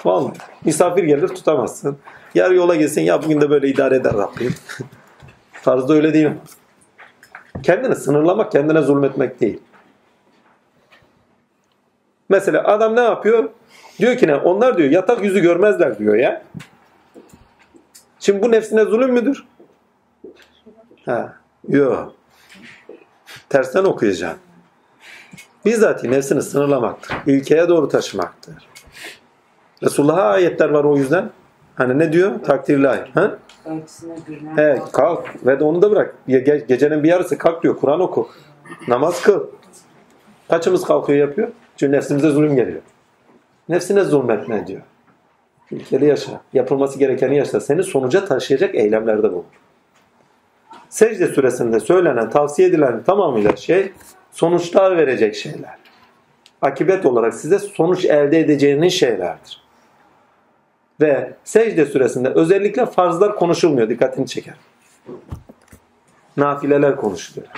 Vallahi. 0.06 0.34
Misafir 0.66 1.04
gelir 1.04 1.28
tutamazsın. 1.28 1.98
Yarı 2.36 2.56
yola 2.56 2.76
gelsin 2.76 3.02
ya 3.02 3.24
bugün 3.24 3.42
de 3.42 3.50
böyle 3.50 3.68
idare 3.68 3.96
eder 3.96 4.14
Rabbim. 4.14 4.56
Tarzda 5.64 5.94
öyle 5.94 6.14
değil? 6.14 6.30
Kendini 7.64 7.96
sınırlamak, 7.96 8.52
kendine 8.52 8.82
zulmetmek 8.82 9.42
değil. 9.42 9.60
Mesela 12.30 12.64
adam 12.64 12.96
ne 12.96 13.02
yapıyor? 13.02 13.50
Diyor 14.00 14.18
ki 14.18 14.28
ne? 14.28 14.36
Onlar 14.36 14.78
diyor 14.78 14.90
yatak 14.90 15.24
yüzü 15.24 15.40
görmezler 15.40 16.00
diyor 16.00 16.16
ya. 16.16 16.44
Şimdi 18.20 18.42
bu 18.42 18.52
nefsine 18.52 18.86
zulüm 18.86 19.14
müdür? 19.14 19.46
Ha, 21.06 21.34
yok. 21.68 22.14
Tersten 23.50 23.84
okuyacaksın. 23.84 24.40
Bizzat 25.66 26.04
nefsini 26.04 26.42
sınırlamaktır. 26.42 27.18
İlkeye 27.28 27.70
doğru 27.70 27.88
taşımaktır. 27.88 28.56
Resulullah'a 29.84 30.30
ayetler 30.30 30.70
var 30.70 30.84
o 30.84 30.98
yüzden. 30.98 31.30
Hani 31.76 32.00
ne 32.00 32.14
diyor? 32.14 32.44
Takdirli 32.44 32.90
ayet. 32.90 33.16
Ha? 33.16 33.38
Kalk. 34.56 34.94
kalk 34.94 35.46
ve 35.46 35.60
de 35.60 35.64
onu 35.64 35.82
da 35.82 35.92
bırak. 35.92 36.16
Ge- 36.28 36.66
gecenin 36.68 37.04
bir 37.04 37.10
yarısı 37.10 37.38
kalk 37.38 37.64
diyor. 37.64 37.78
Kur'an 37.78 38.00
oku. 38.00 38.30
Namaz 38.88 39.22
kıl. 39.22 39.48
Kaçımız 40.50 40.84
kalkıyor 40.84 41.20
yapıyor? 41.20 41.48
Çünkü 41.78 41.92
nefsimize 41.92 42.30
zulüm 42.30 42.56
geliyor. 42.56 42.82
Nefsine 43.70 44.04
zulmetme 44.04 44.68
diyor. 44.68 44.82
İlkeli 45.72 46.06
yaşa. 46.06 46.42
Yapılması 46.54 47.00
gerekeni 47.00 47.38
yaşa. 47.38 47.60
Seni 47.60 47.84
sonuca 47.84 48.26
taşıyacak 48.26 48.76
eylemlerde 48.76 49.32
bulun. 49.32 49.46
Secde 50.92 51.28
süresinde 51.28 51.80
söylenen, 51.80 52.30
tavsiye 52.30 52.68
edilen 52.68 53.04
tamamıyla 53.04 53.56
şey 53.56 53.92
sonuçlar 54.32 54.98
verecek 54.98 55.36
şeyler. 55.36 55.76
Akibet 56.62 57.06
olarak 57.06 57.34
size 57.34 57.60
sonuç 57.60 58.06
elde 58.06 58.40
edeceğiniz 58.40 58.94
şeylerdir. 58.94 59.62
Ve 61.02 61.34
secde 61.44 61.86
süresinde 61.86 62.30
özellikle 62.30 62.86
farzlar 62.86 63.36
konuşulmuyor. 63.36 63.90
Dikkatini 63.90 64.28
çeker. 64.28 64.54
Nafileler 66.38 66.96
konuşuluyor. 66.96 67.52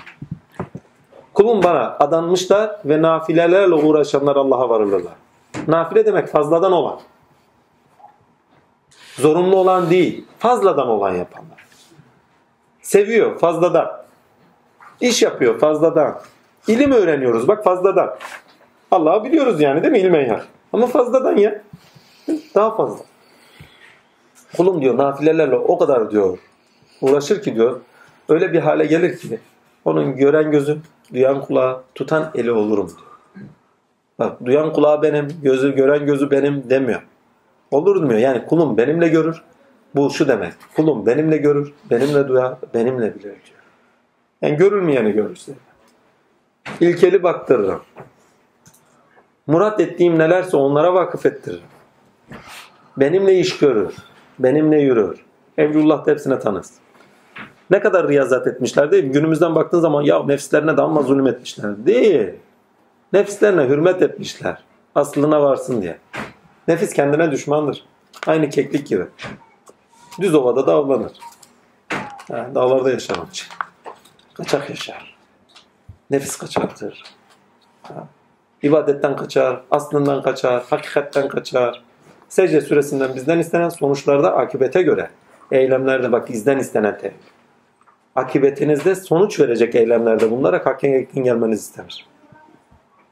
Kulum 1.33 1.63
bana 1.63 1.97
adanmışlar 1.99 2.79
ve 2.85 3.01
nafilelerle 3.01 3.75
uğraşanlar 3.75 4.35
Allah'a 4.35 4.69
varılırlar. 4.69 5.13
Nafile 5.67 6.05
demek 6.05 6.27
fazladan 6.27 6.71
olan. 6.71 6.99
Zorunlu 9.15 9.55
olan 9.55 9.89
değil, 9.89 10.25
fazladan 10.39 10.87
olan 10.87 11.15
yapanlar. 11.15 11.62
Seviyor 12.83 13.39
fazladan. 13.39 14.03
İş 15.01 15.21
yapıyor 15.21 15.59
fazladan. 15.59 16.19
İlim 16.67 16.91
öğreniyoruz 16.91 17.47
bak 17.47 17.63
fazladan. 17.63 18.15
Allah'ı 18.91 19.23
biliyoruz 19.23 19.61
yani 19.61 19.83
değil 19.83 19.91
mi 19.91 19.99
ilmen 19.99 20.25
ya? 20.25 20.43
Ama 20.73 20.87
fazladan 20.87 21.37
ya. 21.37 21.61
Daha 22.55 22.75
fazla. 22.75 23.05
Kulum 24.57 24.81
diyor 24.81 24.97
nafilelerle 24.97 25.55
o 25.55 25.77
kadar 25.77 26.11
diyor 26.11 26.37
uğraşır 27.01 27.41
ki 27.41 27.55
diyor 27.55 27.79
öyle 28.29 28.53
bir 28.53 28.59
hale 28.59 28.85
gelir 28.85 29.17
ki 29.17 29.39
onun 29.85 30.15
gören 30.15 30.51
gözü, 30.51 30.77
duyan 31.13 31.41
kulağı, 31.41 31.81
tutan 31.95 32.31
eli 32.35 32.51
olurum 32.51 32.87
diyor. 32.87 33.47
Bak 34.19 34.45
duyan 34.45 34.73
kulağı 34.73 35.01
benim, 35.01 35.27
gözü 35.43 35.75
gören 35.75 36.05
gözü 36.05 36.31
benim 36.31 36.69
demiyor. 36.69 37.01
Olur 37.71 38.01
demiyor. 38.01 38.19
Yani 38.19 38.45
kulum 38.45 38.77
benimle 38.77 39.07
görür. 39.07 39.43
Bu 39.95 40.09
şu 40.09 40.27
demek. 40.27 40.53
Kulum 40.75 41.05
benimle 41.05 41.37
görür, 41.37 41.73
benimle 41.89 42.27
duyar, 42.27 42.55
benimle 42.73 43.15
bilir 43.15 43.23
diyor. 43.23 43.35
Yani 44.41 44.57
görülmeyeni 44.57 45.11
görürse. 45.11 45.51
İlkeli 46.79 47.23
baktırırım. 47.23 47.81
Murat 49.47 49.79
ettiğim 49.79 50.19
nelerse 50.19 50.57
onlara 50.57 50.93
vakıf 50.93 51.25
ettiririm. 51.25 51.63
Benimle 52.97 53.39
iş 53.39 53.57
görür. 53.57 53.95
Benimle 54.39 54.81
yürür. 54.81 55.25
Evlullah 55.57 56.05
da 56.05 56.11
hepsine 56.11 56.39
tanız. 56.39 56.73
Ne 57.69 57.79
kadar 57.79 58.07
riyazat 58.07 58.47
etmişler 58.47 58.91
değil 58.91 59.03
mi? 59.03 59.11
Günümüzden 59.11 59.55
baktığın 59.55 59.79
zaman 59.79 60.01
ya 60.01 60.23
nefslerine 60.23 60.77
de 60.77 61.03
zulüm 61.03 61.27
etmişler. 61.27 61.85
Değil. 61.85 62.29
Nefslerine 63.13 63.67
hürmet 63.67 64.01
etmişler. 64.01 64.63
Aslına 64.95 65.41
varsın 65.41 65.81
diye. 65.81 65.97
Nefis 66.67 66.93
kendine 66.93 67.31
düşmandır. 67.31 67.85
Aynı 68.27 68.49
keklik 68.49 68.87
gibi. 68.87 69.05
Düz 70.21 70.35
ovada 70.35 70.67
da 70.67 70.73
avlanır. 70.73 71.11
Ha, 72.31 72.49
dağlarda 72.55 72.91
için. 73.31 73.47
Kaçak 74.33 74.69
yaşar. 74.69 75.15
Nefis 76.09 76.37
kaçaktır. 76.37 77.03
İbadetten 78.63 79.15
kaçar, 79.15 79.61
aslından 79.71 80.21
kaçar, 80.21 80.63
hakikatten 80.69 81.27
kaçar. 81.27 81.83
Secde 82.29 82.61
süresinden 82.61 83.15
bizden 83.15 83.39
istenen 83.39 83.69
sonuçlarda 83.69 84.35
akibete 84.35 84.81
göre. 84.81 85.09
Eylemlerde 85.51 86.11
bak 86.11 86.29
izden 86.29 86.57
istenen 86.57 86.97
tevhid. 86.97 87.15
Akibetinizde 88.15 88.95
sonuç 88.95 89.39
verecek 89.39 89.75
eylemlerde 89.75 90.31
bunlara 90.31 90.63
yakın 90.81 91.23
gelmeniz 91.23 91.61
istenir. 91.61 92.07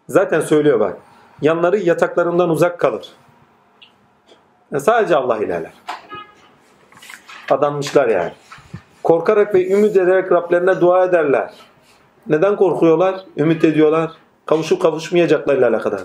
Zaten 0.07 0.41
söylüyor 0.41 0.79
bak. 0.79 0.97
Yanları 1.41 1.77
yataklarından 1.77 2.49
uzak 2.49 2.79
kalır. 2.79 3.09
Yani 4.71 4.83
sadece 4.83 5.15
Allah 5.15 5.37
ilerler. 5.37 5.73
Adanmışlar 7.51 8.07
yani. 8.07 8.31
Korkarak 9.03 9.55
ve 9.55 9.69
ümit 9.69 9.97
ederek 9.97 10.31
Rablerine 10.31 10.81
dua 10.81 11.05
ederler. 11.05 11.53
Neden 12.27 12.55
korkuyorlar? 12.55 13.21
Ümit 13.37 13.63
ediyorlar. 13.63 14.11
Kavuşup 14.45 14.81
kavuşmayacaklarıyla 14.81 15.69
alakadar. 15.69 16.01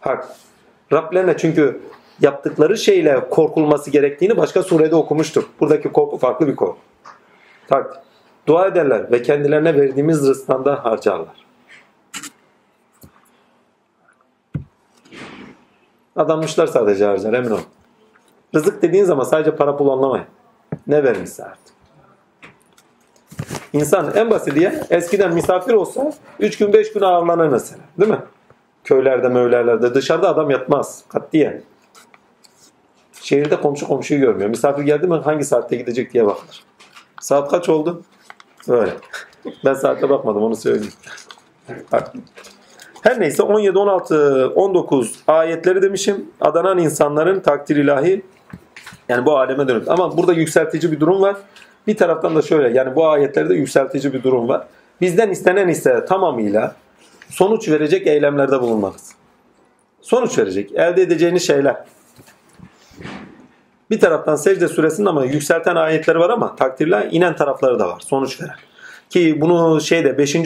Hak. 0.00 0.28
Rablerine 0.92 1.36
çünkü 1.36 1.80
yaptıkları 2.20 2.78
şeyle 2.78 3.28
korkulması 3.30 3.90
gerektiğini 3.90 4.36
başka 4.36 4.62
surede 4.62 4.96
okumuştuk. 4.96 5.48
Buradaki 5.60 5.92
korku 5.92 6.18
farklı 6.18 6.46
bir 6.46 6.56
korku. 6.56 6.78
Tak. 7.68 8.02
Dua 8.46 8.66
ederler 8.66 9.12
ve 9.12 9.22
kendilerine 9.22 9.74
verdiğimiz 9.74 10.28
rızktan 10.28 10.64
da 10.64 10.84
harcarlar. 10.84 11.46
Adanmışlar 16.16 16.66
sadece 16.66 17.04
harcar 17.04 17.32
emin 17.32 17.50
ol. 17.50 17.60
Rızık 18.54 18.82
dediğin 18.82 19.04
zaman 19.04 19.24
sadece 19.24 19.56
para 19.56 19.76
pul 19.76 19.88
anlamayın. 19.88 20.26
Ne 20.86 21.04
vermişse 21.04 21.44
artık. 21.44 21.78
İnsan 23.72 24.12
en 24.14 24.30
basit 24.30 24.54
diye 24.54 24.82
eskiden 24.90 25.34
misafir 25.34 25.72
olsa 25.72 26.12
3 26.40 26.58
gün 26.58 26.72
5 26.72 26.92
gün 26.92 27.00
ağırlanır 27.00 27.48
mesela. 27.48 27.82
Değil 27.98 28.10
mi? 28.10 28.18
Köylerde 28.84 29.28
mövlerlerde 29.28 29.94
dışarıda 29.94 30.28
adam 30.28 30.50
yatmaz. 30.50 31.04
Katliyen. 31.08 31.62
Şehirde 33.20 33.60
komşu 33.60 33.88
komşuyu 33.88 34.20
görmüyor. 34.20 34.50
Misafir 34.50 34.82
geldi 34.82 35.06
mi 35.06 35.14
hangi 35.14 35.44
saatte 35.44 35.76
gidecek 35.76 36.12
diye 36.12 36.26
bakılır. 36.26 36.64
Saat 37.20 37.50
kaç 37.50 37.68
oldu? 37.68 38.02
Öyle. 38.68 38.92
Ben 39.64 39.74
saate 39.74 40.10
bakmadım 40.10 40.42
onu 40.42 40.56
söyleyeyim. 40.56 40.92
Her 43.02 43.20
neyse 43.20 43.42
17, 43.42 43.78
16, 43.78 44.52
19 44.54 45.22
ayetleri 45.26 45.82
demişim. 45.82 46.30
Adanan 46.40 46.78
insanların 46.78 47.40
takdir 47.40 47.76
ilahi 47.76 48.22
yani 49.08 49.26
bu 49.26 49.38
aleme 49.38 49.68
dönük. 49.68 49.88
Ama 49.88 50.16
burada 50.16 50.32
yükseltici 50.32 50.92
bir 50.92 51.00
durum 51.00 51.22
var. 51.22 51.36
Bir 51.86 51.96
taraftan 51.96 52.36
da 52.36 52.42
şöyle 52.42 52.78
yani 52.78 52.96
bu 52.96 53.08
ayetlerde 53.08 53.54
yükseltici 53.54 54.12
bir 54.12 54.22
durum 54.22 54.48
var. 54.48 54.66
Bizden 55.00 55.30
istenen 55.30 55.68
ise 55.68 56.04
tamamıyla 56.04 56.74
sonuç 57.30 57.68
verecek 57.68 58.06
eylemlerde 58.06 58.60
bulunmanız. 58.60 59.12
Sonuç 60.00 60.38
verecek. 60.38 60.72
Elde 60.74 61.02
edeceğiniz 61.02 61.46
şeyler. 61.46 61.76
Bir 63.90 64.00
taraftan 64.00 64.36
secde 64.36 64.68
suresinin 64.68 65.06
ama 65.06 65.24
yükselten 65.24 65.76
ayetleri 65.76 66.18
var 66.18 66.30
ama 66.30 66.56
takdirle 66.56 67.08
inen 67.10 67.36
tarafları 67.36 67.78
da 67.78 67.88
var. 67.88 68.00
Sonuç 68.00 68.42
veren. 68.42 68.56
Ki 69.10 69.40
bunu 69.40 69.80
şeyde 69.80 70.18
5. 70.18 70.36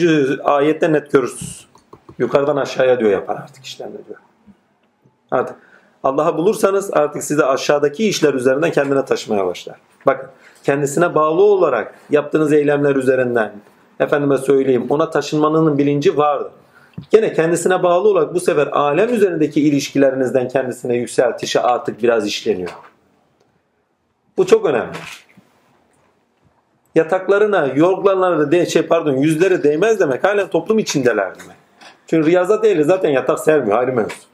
ayette 0.43 0.91
net 0.91 1.11
görürsünüz. 1.11 1.67
Yukarıdan 2.19 2.55
aşağıya 2.55 2.99
diyor 2.99 3.11
yapar 3.11 3.35
artık 3.35 3.65
işlemde 3.65 3.97
diyor. 4.07 4.19
Artık 5.31 5.55
Allah'ı 6.03 6.37
bulursanız 6.37 6.89
artık 6.93 7.23
size 7.23 7.45
aşağıdaki 7.45 8.07
işler 8.07 8.33
üzerinden 8.33 8.71
kendine 8.71 9.05
taşımaya 9.05 9.45
başlar. 9.45 9.75
Bakın 10.05 10.29
kendisine 10.63 11.15
bağlı 11.15 11.41
olarak 11.41 11.95
yaptığınız 12.09 12.53
eylemler 12.53 12.95
üzerinden 12.95 13.53
efendime 13.99 14.37
söyleyeyim 14.37 14.85
ona 14.89 15.09
taşınmanın 15.09 15.77
bilinci 15.77 16.17
vardır. 16.17 16.51
Gene 17.11 17.33
kendisine 17.33 17.83
bağlı 17.83 18.07
olarak 18.07 18.33
bu 18.33 18.39
sefer 18.39 18.67
alem 18.67 19.13
üzerindeki 19.13 19.61
ilişkilerinizden 19.61 20.47
kendisine 20.47 20.95
yükseltişi 20.95 21.59
artık 21.59 22.03
biraz 22.03 22.27
işleniyor. 22.27 22.71
Bu 24.37 24.45
çok 24.45 24.65
önemli. 24.65 24.97
Yataklarına, 26.95 27.67
yorganlarına 27.67 28.51
de, 28.51 28.65
şey 28.65 28.81
pardon 28.81 29.15
yüzleri 29.15 29.63
değmez 29.63 29.99
demek 29.99 30.23
halen 30.23 30.47
toplum 30.47 30.79
içindeler 30.79 31.39
demek. 31.39 31.57
Çünkü 32.07 32.29
riyazat 32.29 32.65
ehli 32.65 32.83
zaten 32.83 33.09
yatak 33.09 33.39
sermiyor 33.39 33.77
ayrı 33.77 33.93
mevzu. 33.93 34.32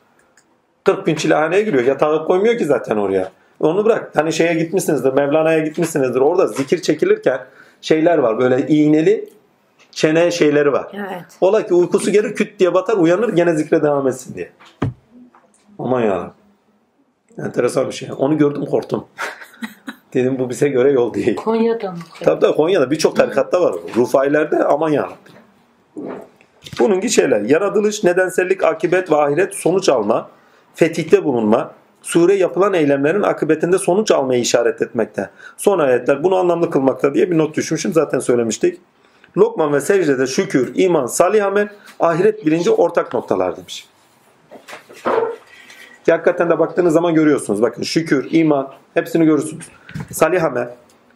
40 0.96 1.08
bin 1.08 1.16
çilehaneye 1.16 1.62
giriyor. 1.62 1.84
Yatağı 1.84 2.26
koymuyor 2.26 2.58
ki 2.58 2.66
zaten 2.66 2.98
oraya. 2.98 3.32
Onu 3.60 3.86
bırak. 3.86 4.12
Hani 4.16 4.34
şeye 4.34 4.54
gitmişsinizdir. 4.54 5.14
Mevlana'ya 5.14 5.60
gitmişsinizdir. 5.60 6.20
Orada 6.20 6.48
zikir 6.48 6.82
çekilirken 6.82 7.40
şeyler 7.82 8.18
var. 8.18 8.40
Böyle 8.40 8.68
iğneli 8.68 9.30
çene 9.92 10.32
şeyleri 10.32 10.72
var. 10.72 10.88
Evet. 10.94 11.26
Ola 11.42 11.66
ki 11.66 11.74
uykusu 11.74 12.12
gelir 12.12 12.36
küt 12.36 12.60
diye 12.60 12.74
batar 12.74 12.98
uyanır 12.98 13.30
gene 13.30 13.56
zikre 13.56 13.84
devam 13.84 14.08
etsin 14.08 14.36
diye. 14.36 14.50
Aman 15.80 16.02
ya. 16.02 16.32
Enteresan 17.38 17.88
bir 17.88 17.94
şey. 17.94 18.10
Onu 18.18 18.38
gördüm 18.38 18.66
korktum. 18.66 19.06
Dedim 20.14 20.40
bu 20.40 20.50
bize 20.50 20.70
göre 20.70 20.92
yol 20.92 21.14
değil. 21.14 21.36
Konya'da 21.36 21.92
mı? 21.92 21.98
Tabii 22.24 22.40
tabii 22.40 22.56
Konya'da 22.56 22.92
birçok 22.92 23.16
tarikatta 23.16 23.62
var. 23.62 23.76
Rufailerde 23.96 24.64
aman 24.64 24.90
ya. 24.90 25.10
Bunun 26.80 27.02
gibi 27.02 27.12
şeyler. 27.12 27.42
Yaratılış, 27.42 28.04
nedensellik, 28.04 28.64
akibet 28.64 29.12
ve 29.12 29.16
ahiret 29.16 29.56
sonuç 29.56 29.90
alma, 29.90 30.30
fetihte 30.80 31.23
bulunma, 31.23 31.71
sure 32.01 32.34
yapılan 32.34 32.73
eylemlerin 32.73 33.21
akıbetinde 33.21 33.77
sonuç 33.77 34.11
almayı 34.11 34.41
işaret 34.41 34.82
etmekte. 34.82 35.30
Son 35.57 35.80
ayetler 35.80 36.23
bunu 36.23 36.36
anlamlı 36.36 36.69
kılmakta 36.69 37.13
diye 37.13 37.32
bir 37.32 37.38
not 37.38 37.57
düşmüşüm. 37.57 37.93
Zaten 37.93 38.19
söylemiştik. 38.19 38.82
Lokman 39.38 39.73
ve 39.73 39.82
secdede 39.82 40.27
şükür, 40.27 40.71
iman, 40.75 41.05
salih 41.05 41.45
amel, 41.45 41.69
ahiret 41.99 42.45
bilinci 42.45 42.71
ortak 42.71 43.13
noktalar 43.13 43.57
demiş. 43.57 43.88
Ki 46.05 46.11
hakikaten 46.11 46.49
de 46.49 46.59
baktığınız 46.59 46.93
zaman 46.93 47.13
görüyorsunuz. 47.13 47.61
Bakın 47.61 47.84
şükür, 47.84 48.27
iman 48.32 48.71
hepsini 48.93 49.25
görürsünüz. 49.25 49.65
Salih 50.11 50.43
amel, 50.43 50.69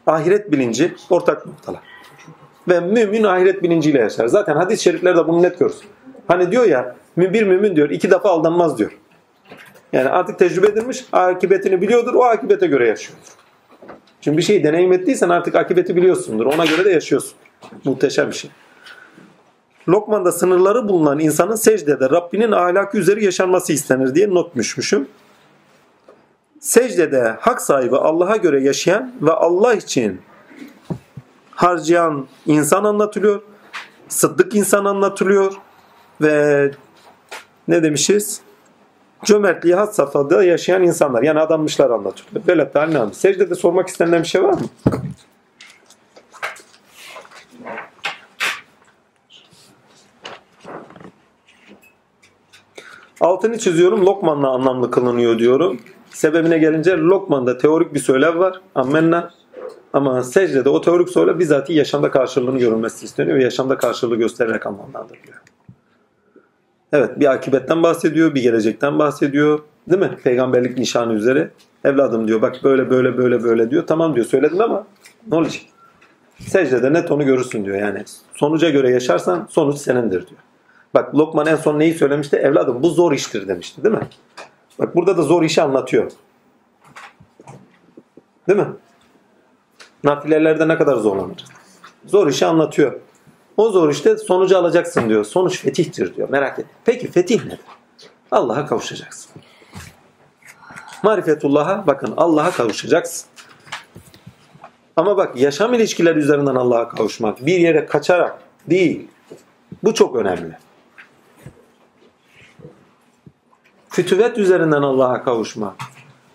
ahiret 0.07 0.51
bilinci 0.51 0.95
ortak 1.09 1.45
noktalar. 1.45 1.81
Ve 2.67 2.79
mümin 2.79 3.23
ahiret 3.23 3.63
bilinciyle 3.63 3.99
yaşar. 3.99 4.27
Zaten 4.27 4.55
hadis-i 4.55 4.83
şeriflerde 4.83 5.27
bunu 5.27 5.41
net 5.41 5.59
görürüz. 5.59 5.81
Hani 6.27 6.51
diyor 6.51 6.65
ya 6.65 6.95
bir 7.17 7.43
mümin 7.43 7.75
diyor 7.75 7.89
iki 7.89 8.11
defa 8.11 8.29
aldanmaz 8.29 8.77
diyor. 8.77 8.91
Yani 9.93 10.09
artık 10.09 10.39
tecrübe 10.39 10.67
edilmiş 10.67 11.05
akıbetini 11.11 11.81
biliyordur 11.81 12.13
o 12.13 12.23
akıbete 12.23 12.67
göre 12.67 12.87
yaşıyordur. 12.87 13.27
Çünkü 14.21 14.37
bir 14.37 14.43
şeyi 14.43 14.63
deneyim 14.63 14.93
ettiysen 14.93 15.29
artık 15.29 15.55
akıbeti 15.55 15.95
biliyorsundur. 15.95 16.45
Ona 16.45 16.65
göre 16.65 16.85
de 16.85 16.91
yaşıyorsun. 16.91 17.33
Muhteşem 17.83 18.27
bir 18.27 18.35
şey. 18.35 18.51
Lokman'da 19.89 20.31
sınırları 20.31 20.87
bulunan 20.87 21.19
insanın 21.19 21.55
secdede 21.55 22.09
Rabbinin 22.09 22.51
ahlakı 22.51 22.97
üzeri 22.97 23.25
yaşanması 23.25 23.73
istenir 23.73 24.15
diye 24.15 24.29
not 24.29 24.55
düşmüşüm. 24.55 25.07
Secdede 26.59 27.35
hak 27.39 27.61
sahibi 27.61 27.97
Allah'a 27.97 28.37
göre 28.37 28.63
yaşayan 28.63 29.13
ve 29.21 29.31
Allah 29.31 29.73
için 29.73 30.21
harcayan 31.51 32.27
insan 32.45 32.83
anlatılıyor. 32.83 33.41
Sıddık 34.07 34.55
insan 34.55 34.85
anlatılıyor. 34.85 35.53
Ve 36.21 36.71
ne 37.67 37.83
demişiz? 37.83 38.41
Cömertliği 39.23 39.75
had 39.75 39.91
safhada 39.91 40.43
yaşayan 40.43 40.83
insanlar. 40.83 41.23
Yani 41.23 41.39
adammışlar 41.39 41.89
anlatılıyor. 41.89 42.47
Böyle 42.47 42.71
haline 42.73 42.97
almış. 42.97 43.17
Secdede 43.17 43.55
sormak 43.55 43.87
istenilen 43.87 44.21
bir 44.21 44.27
şey 44.27 44.43
var 44.43 44.53
mı? 44.53 44.61
Altını 53.21 53.57
çiziyorum. 53.59 54.05
Lokman'la 54.05 54.49
anlamlı 54.49 54.91
kılınıyor 54.91 55.39
diyorum. 55.39 55.79
Sebebine 56.09 56.57
gelince 56.57 56.97
Lokman'da 56.97 57.57
teorik 57.57 57.93
bir 57.93 57.99
söylem 57.99 58.39
var. 58.39 58.61
Ammenna. 58.75 59.31
Ama 59.93 60.23
secdede 60.23 60.69
o 60.69 60.81
teorik 60.81 61.09
söylem 61.09 61.39
bizatihi 61.39 61.77
yaşamda 61.77 62.11
karşılığını 62.11 62.59
görülmesi 62.59 63.05
isteniyor 63.05 63.37
ve 63.37 63.43
yaşamda 63.43 63.77
karşılığı 63.77 64.15
göstererek 64.15 64.65
anlamlandırılıyor. 64.65 65.42
Evet 66.93 67.19
bir 67.19 67.31
akibetten 67.31 67.83
bahsediyor, 67.83 68.35
bir 68.35 68.41
gelecekten 68.41 68.99
bahsediyor. 68.99 69.59
Değil 69.89 70.01
mi? 70.01 70.17
Peygamberlik 70.23 70.77
nişanı 70.77 71.13
üzere. 71.13 71.51
Evladım 71.83 72.27
diyor 72.27 72.41
bak 72.41 72.59
böyle 72.63 72.89
böyle 72.89 73.17
böyle 73.17 73.43
böyle 73.43 73.71
diyor. 73.71 73.87
Tamam 73.87 74.15
diyor 74.15 74.25
söyledim 74.25 74.61
ama 74.61 74.87
ne 75.31 75.35
olacak? 75.35 75.61
Secdede 76.39 76.93
net 76.93 77.11
onu 77.11 77.25
görürsün 77.25 77.65
diyor 77.65 77.77
yani. 77.77 78.03
Sonuca 78.35 78.69
göre 78.69 78.91
yaşarsan 78.91 79.47
sonuç 79.49 79.77
senindir 79.77 80.27
diyor. 80.27 80.39
Bak 80.93 81.15
Lokman 81.15 81.45
en 81.47 81.55
son 81.55 81.79
neyi 81.79 81.93
söylemişti? 81.93 82.35
Evladım 82.35 82.83
bu 82.83 82.89
zor 82.89 83.11
iştir 83.11 83.47
demişti 83.47 83.83
değil 83.83 83.95
mi? 83.95 84.07
Bak 84.79 84.95
burada 84.95 85.17
da 85.17 85.21
zor 85.21 85.43
işi 85.43 85.61
anlatıyor. 85.61 86.11
Değil 88.47 88.59
mi? 88.59 88.67
Nafilelerde 90.03 90.67
ne 90.67 90.77
kadar 90.77 90.95
zorlanır? 90.95 91.45
Zor 92.05 92.27
işi 92.27 92.45
anlatıyor. 92.45 92.99
O 93.57 93.69
zor 93.69 93.89
işte 93.89 94.17
sonucu 94.17 94.57
alacaksın 94.57 95.09
diyor. 95.09 95.25
Sonuç 95.25 95.59
fetihtir 95.59 96.15
diyor. 96.15 96.29
Merak 96.29 96.59
et. 96.59 96.65
Peki 96.85 97.11
fetih 97.11 97.45
nedir? 97.45 97.59
Allah'a 98.31 98.65
kavuşacaksın. 98.65 99.31
Marifetullah'a 101.03 101.87
bakın 101.87 102.13
Allah'a 102.17 102.51
kavuşacaksın. 102.51 103.27
Ama 104.95 105.17
bak 105.17 105.37
yaşam 105.37 105.73
ilişkiler 105.73 106.15
üzerinden 106.15 106.55
Allah'a 106.55 106.89
kavuşmak 106.89 107.45
bir 107.45 107.59
yere 107.59 107.85
kaçarak 107.85 108.39
değil. 108.69 109.07
Bu 109.83 109.93
çok 109.93 110.15
önemli. 110.15 110.57
Fütüvet 113.89 114.37
üzerinden 114.37 114.81
Allah'a 114.81 115.23
kavuşma. 115.23 115.75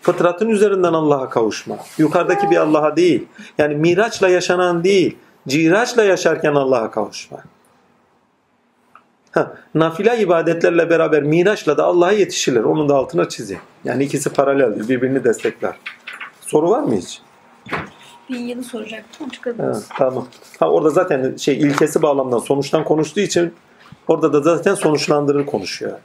Fıtratın 0.00 0.48
üzerinden 0.48 0.92
Allah'a 0.92 1.30
kavuşma. 1.30 1.76
Yukarıdaki 1.98 2.50
bir 2.50 2.56
Allah'a 2.56 2.96
değil. 2.96 3.26
Yani 3.58 3.74
miraçla 3.74 4.28
yaşanan 4.28 4.84
değil. 4.84 5.18
Ciraçla 5.48 6.04
yaşarken 6.04 6.54
Allah'a 6.54 6.90
kavuşma. 6.90 7.38
Ha, 9.30 9.52
nafile 9.74 10.18
ibadetlerle 10.18 10.90
beraber 10.90 11.22
miraçla 11.22 11.76
da 11.76 11.84
Allah'a 11.84 12.12
yetişilir. 12.12 12.64
Onun 12.64 12.88
da 12.88 12.94
altına 12.96 13.28
çizeyim. 13.28 13.62
Yani 13.84 14.04
ikisi 14.04 14.32
paraleldir. 14.32 14.88
Birbirini 14.88 15.24
destekler. 15.24 15.76
Soru 16.40 16.70
var 16.70 16.80
mı 16.80 16.94
hiç? 16.96 17.22
Bir 18.30 18.38
yeni 18.38 18.64
soracaktım. 18.64 19.26
Ha, 19.26 19.32
Çıkabiliriz. 19.32 19.88
tamam. 19.98 20.26
Ha, 20.60 20.70
orada 20.70 20.90
zaten 20.90 21.36
şey 21.36 21.58
ilkesi 21.58 22.02
bağlamdan 22.02 22.38
sonuçtan 22.38 22.84
konuştuğu 22.84 23.20
için 23.20 23.54
orada 24.08 24.32
da 24.32 24.40
zaten 24.40 24.74
sonuçlandırır 24.74 25.46
konuşuyor. 25.46 25.98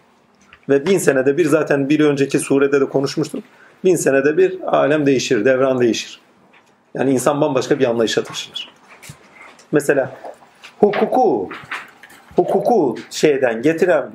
Ve 0.70 0.86
bin 0.86 0.98
senede 0.98 1.38
bir 1.38 1.46
zaten 1.46 1.90
bir 1.90 2.00
önceki 2.00 2.40
surede 2.40 2.82
de 2.82 2.86
konuşmuştum. 2.86 3.44
Bin 3.84 3.96
senede 3.96 4.38
bir 4.38 4.62
alem 4.78 5.06
değişir, 5.06 5.46
devran 5.46 5.80
değişir. 5.82 6.20
Yani 6.94 7.12
insan 7.12 7.42
bambaşka 7.42 7.80
bir 7.80 7.86
anlayışa 7.90 8.24
taşınır. 8.24 8.73
Mesela 9.74 10.12
hukuku 10.80 11.50
hukuku 12.36 12.96
şeyden 13.10 13.62
getiren 13.62 14.12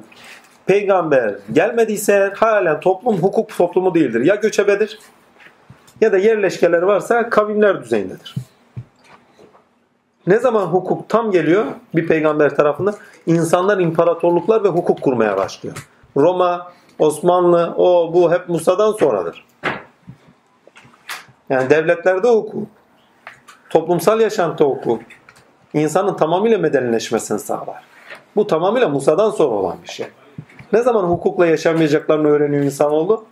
peygamber 0.66 1.34
gelmediyse 1.52 2.32
halen 2.36 2.80
toplum 2.80 3.16
hukuk 3.16 3.56
toplumu 3.56 3.94
değildir. 3.94 4.20
Ya 4.20 4.34
göçebedir 4.34 4.98
ya 6.00 6.12
da 6.12 6.18
yerleşkeleri 6.18 6.86
varsa 6.86 7.30
kavimler 7.30 7.82
düzeyindedir. 7.82 8.34
Ne 10.26 10.38
zaman 10.38 10.66
hukuk 10.66 11.08
tam 11.08 11.30
geliyor 11.30 11.64
bir 11.94 12.06
peygamber 12.06 12.56
tarafından 12.56 12.94
insanlar 13.26 13.78
imparatorluklar 13.78 14.64
ve 14.64 14.68
hukuk 14.68 15.02
kurmaya 15.02 15.36
başlıyor. 15.36 15.88
Roma, 16.16 16.72
Osmanlı, 16.98 17.74
o 17.76 18.14
bu 18.14 18.32
hep 18.32 18.48
Musa'dan 18.48 18.92
sonradır. 18.92 19.46
Yani 21.50 21.70
devletlerde 21.70 22.28
hukuk, 22.28 22.68
toplumsal 23.70 24.20
yaşantı 24.20 24.64
hukuk, 24.64 25.02
insanın 25.74 26.14
tamamıyla 26.14 26.58
medenileşmesini 26.58 27.38
sağlar. 27.38 27.84
Bu 28.36 28.46
tamamıyla 28.46 28.88
Musa'dan 28.88 29.30
sonra 29.30 29.54
olan 29.54 29.76
bir 29.82 29.88
şey. 29.88 30.06
Ne 30.72 30.82
zaman 30.82 31.04
hukukla 31.04 31.46
yaşamayacaklarını 31.46 32.28
öğreniyor 32.28 32.62
insanoğlu? 32.62 33.24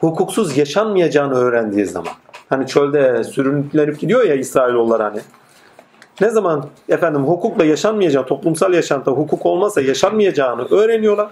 Hukuksuz 0.00 0.56
yaşanmayacağını 0.56 1.34
öğrendiği 1.34 1.86
zaman. 1.86 2.12
Hani 2.48 2.66
çölde 2.66 3.24
sürünüp 3.24 4.00
gidiyor 4.00 4.24
ya 4.24 4.34
İsrailoğullar 4.34 5.02
hani. 5.02 5.20
Ne 6.20 6.30
zaman 6.30 6.66
efendim 6.88 7.22
hukukla 7.24 7.64
yaşanmayacağını, 7.64 8.26
toplumsal 8.26 8.74
yaşantıda 8.74 9.10
hukuk 9.10 9.46
olmazsa 9.46 9.80
yaşanmayacağını 9.80 10.64
öğreniyorlar. 10.64 11.28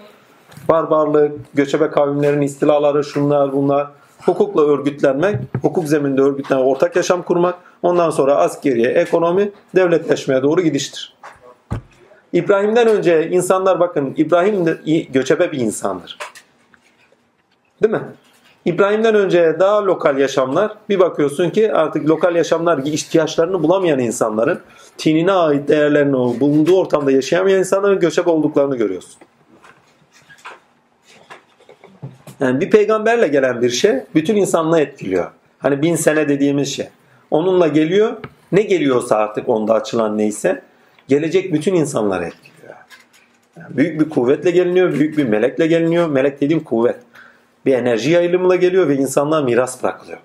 Barbarlık, 0.69 1.31
göçebe 1.53 1.89
kavimlerin 1.89 2.41
istilaları, 2.41 3.03
şunlar 3.03 3.53
bunlar. 3.53 3.87
Hukukla 4.25 4.61
örgütlenmek, 4.61 5.35
hukuk 5.61 5.87
zemininde 5.87 6.21
örgütlenmek, 6.21 6.67
ortak 6.67 6.95
yaşam 6.95 7.21
kurmak. 7.21 7.55
Ondan 7.81 8.09
sonra 8.09 8.35
askeriye, 8.35 8.89
ekonomi, 8.89 9.51
devletleşmeye 9.75 10.43
doğru 10.43 10.61
gidiştir. 10.61 11.17
İbrahim'den 12.33 12.87
önce 12.87 13.29
insanlar 13.29 13.79
bakın 13.79 14.13
İbrahim 14.17 14.65
de 14.65 14.77
göçebe 15.09 15.51
bir 15.51 15.59
insandır. 15.59 16.17
Değil 17.83 17.93
mi? 17.93 18.03
İbrahim'den 18.65 19.15
önce 19.15 19.55
daha 19.59 19.85
lokal 19.85 20.17
yaşamlar 20.17 20.71
bir 20.89 20.99
bakıyorsun 20.99 21.49
ki 21.49 21.73
artık 21.73 22.09
lokal 22.09 22.35
yaşamlar 22.35 22.77
ihtiyaçlarını 22.77 23.63
bulamayan 23.63 23.99
insanların 23.99 24.59
tinine 24.97 25.31
ait 25.31 25.67
değerlerini 25.67 26.13
bulunduğu 26.13 26.77
ortamda 26.77 27.11
yaşayamayan 27.11 27.59
insanların 27.59 27.99
göçebe 27.99 28.29
olduklarını 28.29 28.75
görüyorsun. 28.77 29.21
Yani 32.39 32.61
bir 32.61 32.69
peygamberle 32.69 33.27
gelen 33.27 33.61
bir 33.61 33.69
şey 33.69 33.93
bütün 34.15 34.35
insanlığı 34.35 34.79
etkiliyor. 34.79 35.31
Hani 35.59 35.81
bin 35.81 35.95
sene 35.95 36.29
dediğimiz 36.29 36.75
şey. 36.75 36.87
Onunla 37.31 37.67
geliyor. 37.67 38.17
Ne 38.51 38.61
geliyorsa 38.61 39.15
artık 39.15 39.49
onda 39.49 39.73
açılan 39.73 40.17
neyse 40.17 40.61
gelecek 41.07 41.53
bütün 41.53 41.73
insanları 41.73 42.25
etkiliyor. 42.25 42.73
Yani 43.57 43.77
büyük 43.77 44.01
bir 44.01 44.09
kuvvetle 44.09 44.51
geliniyor. 44.51 44.93
Büyük 44.93 45.17
bir 45.17 45.25
melekle 45.25 45.67
geliniyor. 45.67 46.09
Melek 46.09 46.41
dediğim 46.41 46.63
kuvvet. 46.63 46.99
Bir 47.65 47.73
enerji 47.73 48.11
yayılımıyla 48.11 48.55
geliyor 48.55 48.87
ve 48.87 48.95
insanlığa 48.95 49.41
miras 49.41 49.83
bırakılıyor. 49.83 50.19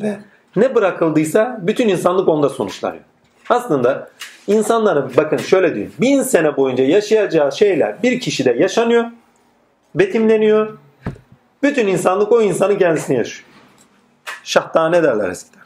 Ve 0.00 0.16
ne 0.56 0.74
bırakıldıysa 0.74 1.60
bütün 1.62 1.88
insanlık 1.88 2.28
onda 2.28 2.48
sonuçlanıyor. 2.48 3.02
Aslında 3.48 4.10
insanların 4.46 5.12
bakın 5.16 5.36
şöyle 5.36 5.74
diyeyim. 5.74 5.92
Bin 6.00 6.22
sene 6.22 6.56
boyunca 6.56 6.84
yaşayacağı 6.84 7.52
şeyler 7.52 8.02
bir 8.02 8.20
kişide 8.20 8.52
yaşanıyor. 8.52 9.04
Betimleniyor. 9.94 10.78
Bütün 11.62 11.86
insanlık 11.86 12.32
o 12.32 12.42
insanın 12.42 12.78
kendisini 12.78 13.16
yaşıyor. 13.16 13.45
Şahtane 14.46 15.02
derler 15.02 15.28
eskiden. 15.28 15.62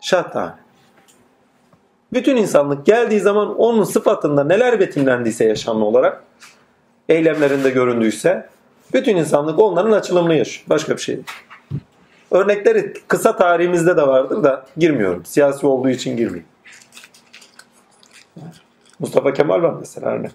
Şahtane. 0.00 0.52
Bütün 2.12 2.36
insanlık 2.36 2.86
geldiği 2.86 3.20
zaman 3.20 3.58
onun 3.58 3.84
sıfatında 3.84 4.44
neler 4.44 4.80
betimlendiyse 4.80 5.44
yaşamlı 5.44 5.84
olarak 5.84 6.24
eylemlerinde 7.08 7.70
göründüyse 7.70 8.48
bütün 8.94 9.16
insanlık 9.16 9.58
onların 9.58 9.92
açılımını 9.92 10.34
yaşıyor. 10.34 10.66
Başka 10.68 10.96
bir 10.96 11.00
şey 11.00 11.14
değil. 11.16 11.26
Örnekleri 12.30 12.92
kısa 13.08 13.36
tarihimizde 13.36 13.96
de 13.96 14.06
vardır 14.06 14.44
da 14.44 14.66
girmiyorum. 14.76 15.24
Siyasi 15.24 15.66
olduğu 15.66 15.88
için 15.88 16.16
girmeyeyim. 16.16 16.48
Mustafa 18.98 19.32
Kemal 19.32 19.62
var 19.62 19.74
mesela 19.80 20.10
örnek. 20.10 20.32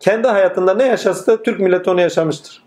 Kendi 0.00 0.28
hayatında 0.28 0.74
ne 0.74 0.86
yaşasa 0.86 1.42
Türk 1.42 1.60
milleti 1.60 1.90
onu 1.90 2.00
yaşamıştır. 2.00 2.61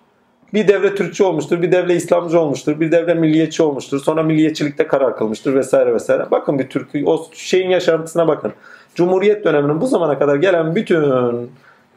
Bir 0.55 0.67
devre 0.67 0.95
Türkçe 0.95 1.23
olmuştur, 1.23 1.61
bir 1.61 1.71
devre 1.71 1.95
İslamcı 1.95 2.39
olmuştur, 2.39 2.79
bir 2.79 2.91
devre 2.91 3.13
milliyetçi 3.13 3.63
olmuştur. 3.63 3.99
Sonra 3.99 4.23
milliyetçilikte 4.23 4.87
karar 4.87 5.17
kılmıştır 5.17 5.55
vesaire 5.55 5.93
vesaire. 5.93 6.25
Bakın 6.31 6.59
bir 6.59 6.69
Türk 6.69 6.89
o 7.05 7.27
şeyin 7.33 7.69
yaşantısına 7.69 8.27
bakın. 8.27 8.53
Cumhuriyet 8.95 9.45
döneminin 9.45 9.81
bu 9.81 9.87
zamana 9.87 10.19
kadar 10.19 10.35
gelen 10.35 10.75
bütün 10.75 11.13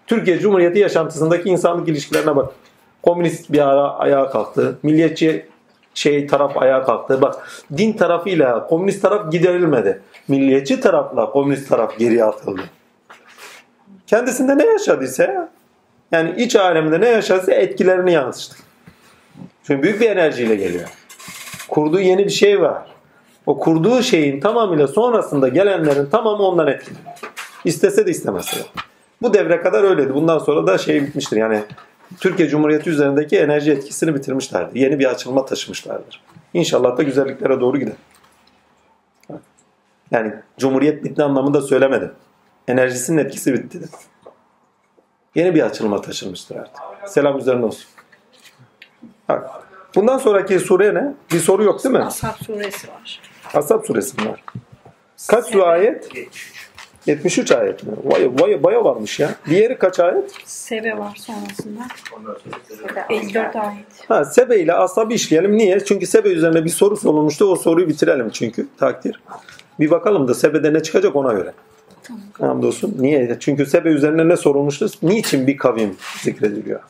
Türkiye 0.07 0.39
Cumhuriyeti 0.39 0.79
yaşantısındaki 0.79 1.49
insanlık 1.49 1.89
ilişkilerine 1.89 2.37
bak. 2.37 2.51
Komünist 3.03 3.53
bir 3.53 3.69
ara 3.69 3.91
ayağa 3.91 4.31
kalktı. 4.31 4.79
Milliyetçi 4.83 5.47
şey 5.95 6.27
taraf 6.27 6.57
ayağa 6.57 6.83
kalktı. 6.83 7.23
Bak 7.23 7.49
din 7.77 7.93
tarafıyla 7.93 8.67
komünist 8.67 9.03
taraf 9.03 9.33
giderilmedi. 9.33 10.01
Milliyetçi 10.29 10.81
tarafla 10.81 11.31
komünist 11.31 11.69
taraf 11.69 11.99
geriye 11.99 12.25
atıldı. 12.25 12.63
Kendisinde 14.07 14.59
ne 14.59 14.67
yaşadıysa 14.67 15.49
yani 16.13 16.43
iç 16.43 16.57
aleminde 16.57 17.01
ne 17.01 17.09
yaşadıysa 17.09 17.53
etkilerini 17.53 18.13
yansıtır. 18.13 18.59
Çünkü 19.65 19.83
büyük 19.83 20.01
bir 20.01 20.11
enerjiyle 20.11 20.57
geliyor. 20.57 20.89
Kurduğu 21.69 22.01
yeni 22.01 22.25
bir 22.25 22.31
şey 22.31 22.61
var. 22.61 22.87
O 23.47 23.59
kurduğu 23.59 24.03
şeyin 24.03 24.41
tamamıyla 24.41 24.89
sonrasında 24.89 25.49
gelenlerin 25.49 26.07
tamamı 26.07 26.43
ondan 26.43 26.67
etkileniyor. 26.67 27.13
İstese 27.65 28.07
de 28.07 28.11
istemese 28.11 28.57
de. 28.57 28.63
Bu 29.23 29.35
devre 29.35 29.61
kadar 29.61 29.85
öyleydi. 29.85 30.15
Bundan 30.15 30.39
sonra 30.39 30.67
da 30.67 30.79
şey 30.79 31.03
bitmiştir. 31.03 31.37
Yani 31.37 31.61
Türkiye 32.21 32.49
Cumhuriyeti 32.49 32.91
üzerindeki 32.91 33.39
enerji 33.39 33.73
etkisini 33.73 34.15
bitirmişlerdi. 34.15 34.79
Yeni 34.79 34.99
bir 34.99 35.05
açılma 35.05 35.45
taşımışlardır. 35.45 36.23
İnşallah 36.55 36.97
da 36.97 37.03
güzelliklere 37.03 37.61
doğru 37.61 37.79
gider. 37.79 37.97
Yani 40.11 40.33
Cumhuriyet 40.59 41.05
bitti 41.05 41.23
anlamında 41.23 41.61
söylemedim. 41.61 42.13
Enerjisinin 42.69 43.19
etkisi 43.19 43.55
bitti. 43.55 43.81
Yeni 45.35 45.55
bir 45.55 45.63
açılma 45.63 46.01
taşınmıştır 46.01 46.57
artık. 46.57 46.83
Selam 47.07 47.39
üzerine 47.39 47.65
olsun. 47.65 47.85
Bak. 49.29 49.51
Bundan 49.95 50.19
sonraki 50.19 50.59
sure 50.59 50.95
ne? 50.95 51.15
Bir 51.33 51.39
soru 51.39 51.65
yok 51.65 51.85
değil 51.85 51.95
mi? 51.95 52.05
Ashab 52.05 52.45
suresi 52.47 52.89
var. 52.89 53.21
Ashab 53.55 53.85
suresi 53.85 54.21
mi 54.23 54.29
var? 54.29 54.45
Kaç 55.29 55.47
su 55.47 55.67
ayet? 55.67 56.09
73 57.07 57.53
ayet 57.53 57.85
mi? 57.85 57.93
Vay, 58.05 58.31
vay, 58.41 58.63
baya 58.63 58.85
varmış 58.85 59.21
ya. 59.21 59.35
Diğeri 59.49 59.79
kaç 59.79 60.01
ayet? 60.01 60.31
Sebe 60.45 60.99
var 60.99 61.17
sonrasında. 61.17 61.81
54 63.11 63.57
ayet. 63.57 63.87
Ha, 64.09 64.25
Sebe 64.25 64.59
ile 64.61 64.75
Ashab'ı 64.75 65.15
işleyelim. 65.15 65.57
Niye? 65.59 65.85
Çünkü 65.85 66.07
Sebe 66.07 66.29
üzerine 66.29 66.65
bir 66.65 66.71
soru 66.71 66.97
sorulmuştu. 66.97 67.45
O 67.45 67.57
soruyu 67.57 67.89
bitirelim 67.89 68.31
çünkü. 68.31 68.67
Takdir. 68.79 69.21
Bir 69.81 69.91
bakalım 69.91 70.29
da 70.29 70.35
Sebe'de 70.35 70.73
ne 70.73 70.83
çıkacak 70.83 71.17
ona 71.17 71.33
göre. 71.33 71.53
Tamam. 72.09 72.23
Hamdolsun. 72.33 72.95
Niye? 72.99 73.37
Çünkü 73.41 73.67
Sebe 73.67 73.89
üzerine 73.89 74.29
ne 74.29 74.37
sorulmuştu? 74.37 74.89
Niçin 75.03 75.47
bir 75.47 75.57
kavim 75.57 75.97
zikrediliyor? 76.23 76.81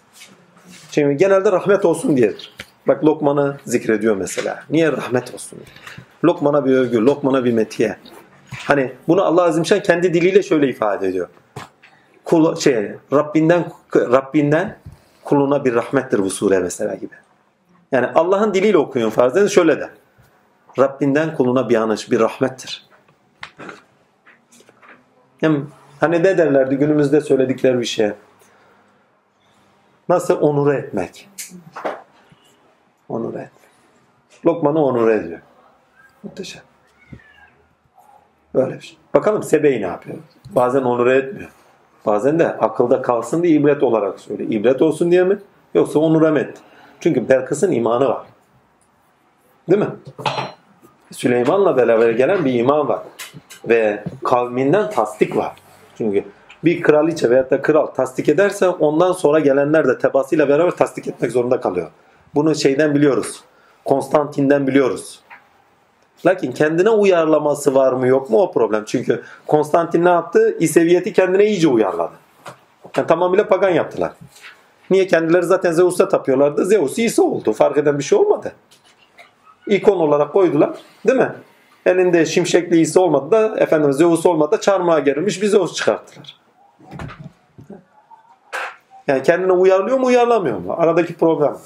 Şimdi 0.90 1.16
genelde 1.16 1.52
rahmet 1.52 1.84
olsun 1.84 2.16
diyedir. 2.16 2.54
Bak 2.88 3.04
Lokman'ı 3.04 3.56
zikrediyor 3.64 4.16
mesela. 4.16 4.64
Niye 4.70 4.92
rahmet 4.92 5.34
olsun? 5.34 5.58
Lokman'a 6.24 6.64
bir 6.64 6.72
övgü, 6.72 6.98
Lokman'a 6.98 7.44
bir 7.44 7.52
metiye. 7.52 7.96
Hani 8.64 8.92
bunu 9.08 9.24
Allah 9.24 9.42
Azimşan 9.42 9.82
kendi 9.82 10.14
diliyle 10.14 10.42
şöyle 10.42 10.68
ifade 10.68 11.08
ediyor. 11.08 11.28
Kul, 12.24 12.56
şey, 12.56 12.92
Rabbinden 13.12 13.72
Rabbinden 13.96 14.78
kuluna 15.24 15.64
bir 15.64 15.74
rahmettir 15.74 16.18
bu 16.18 16.30
sure 16.30 16.58
mesela 16.58 16.94
gibi. 16.94 17.14
Yani 17.92 18.06
Allah'ın 18.06 18.54
diliyle 18.54 18.78
okuyun 18.78 19.10
farz 19.10 19.36
edin 19.36 19.46
şöyle 19.46 19.80
de. 19.80 19.90
Rabbinden 20.78 21.34
kuluna 21.34 21.68
bir 21.68 21.74
anış, 21.76 22.10
bir 22.10 22.20
rahmettir. 22.20 22.88
Yani 25.42 25.60
hani 26.00 26.22
ne 26.22 26.38
derlerdi 26.38 26.76
günümüzde 26.76 27.20
söyledikleri 27.20 27.80
bir 27.80 27.84
şey. 27.84 28.10
Nasıl 30.08 30.40
onur 30.40 30.74
etmek? 30.74 31.28
Onur 33.08 33.34
etmek. 33.34 33.50
Lokman'ı 34.46 34.84
onur 34.84 35.08
ediyor. 35.08 35.40
Muhteşem. 36.22 36.62
Böyle 38.54 38.74
bir 38.74 38.80
şey. 38.80 38.98
Bakalım 39.14 39.42
Sebe'yi 39.42 39.82
ne 39.82 39.86
yapıyor? 39.86 40.16
Bazen 40.50 40.82
onur 40.82 41.06
etmiyor. 41.06 41.50
Bazen 42.06 42.38
de 42.38 42.48
akılda 42.48 43.02
kalsın 43.02 43.42
diye 43.42 43.52
ibret 43.52 43.82
olarak 43.82 44.20
söylüyor. 44.20 44.50
İbret 44.50 44.82
olsun 44.82 45.10
diye 45.10 45.24
mi? 45.24 45.38
Yoksa 45.74 45.98
onur 45.98 46.36
etti? 46.36 46.60
Çünkü 47.00 47.28
Belkıs'ın 47.28 47.72
imanı 47.72 48.08
var. 48.08 48.26
Değil 49.70 49.82
mi? 49.82 49.90
Süleyman'la 51.10 51.76
beraber 51.76 52.10
gelen 52.10 52.44
bir 52.44 52.54
iman 52.54 52.88
var. 52.88 53.02
Ve 53.64 54.04
kavminden 54.24 54.90
tasdik 54.90 55.36
var. 55.36 55.52
Çünkü 55.98 56.24
bir 56.64 56.82
kraliçe 56.82 57.30
veyahut 57.30 57.50
da 57.50 57.62
kral 57.62 57.86
tasdik 57.86 58.28
ederse 58.28 58.68
ondan 58.68 59.12
sonra 59.12 59.38
gelenler 59.38 59.88
de 59.88 59.98
tebasıyla 59.98 60.48
beraber 60.48 60.70
tasdik 60.70 61.08
etmek 61.08 61.32
zorunda 61.32 61.60
kalıyor. 61.60 61.88
Bunu 62.34 62.54
şeyden 62.54 62.94
biliyoruz. 62.94 63.40
Konstantin'den 63.84 64.66
biliyoruz. 64.66 65.20
Lakin 66.26 66.52
kendine 66.52 66.90
uyarlaması 66.90 67.74
var 67.74 67.92
mı 67.92 68.06
yok 68.06 68.30
mu 68.30 68.38
o 68.38 68.52
problem. 68.52 68.84
Çünkü 68.86 69.22
Konstantin 69.46 70.04
ne 70.04 70.08
yaptı? 70.08 70.56
İseviyeti 70.60 71.12
kendine 71.12 71.44
iyice 71.46 71.68
uyarladı. 71.68 72.12
Yani 72.96 73.06
tamamıyla 73.06 73.48
pagan 73.48 73.70
yaptılar. 73.70 74.12
Niye? 74.90 75.06
Kendileri 75.06 75.42
zaten 75.42 75.72
Zeus'a 75.72 76.08
tapıyorlardı. 76.08 76.64
Zeus 76.64 76.98
İsa 76.98 77.22
oldu. 77.22 77.52
Fark 77.52 77.78
eden 77.78 77.98
bir 77.98 78.04
şey 78.04 78.18
olmadı. 78.18 78.52
İkon 79.66 79.96
olarak 79.96 80.32
koydular. 80.32 80.70
Değil 81.06 81.18
mi? 81.18 81.32
Elinde 81.88 82.26
şimşekli 82.26 82.80
İsa 82.80 83.00
olmadı 83.00 83.30
da 83.30 83.58
efendim 83.58 83.92
Zeus 83.92 84.26
olmadı 84.26 84.52
da 84.52 84.60
çarmıha 84.60 84.98
gerilmiş 84.98 85.42
bir 85.42 85.46
Zeus 85.46 85.74
çıkarttılar. 85.74 86.36
Yani 89.06 89.22
kendine 89.22 89.52
uyarlıyor 89.52 89.98
mu 89.98 90.06
uyarlamıyor 90.06 90.58
mu? 90.58 90.74
Aradaki 90.78 91.14
problem. 91.14 91.56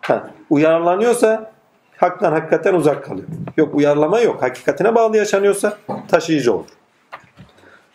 Ha, 0.00 0.30
uyarlanıyorsa 0.50 1.52
haktan 1.96 2.32
hakikaten 2.32 2.74
uzak 2.74 3.04
kalıyor. 3.04 3.28
Yok 3.56 3.74
uyarlama 3.74 4.20
yok. 4.20 4.42
Hakikatine 4.42 4.94
bağlı 4.94 5.16
yaşanıyorsa 5.16 5.78
taşıyıcı 6.08 6.54
olur. 6.54 6.68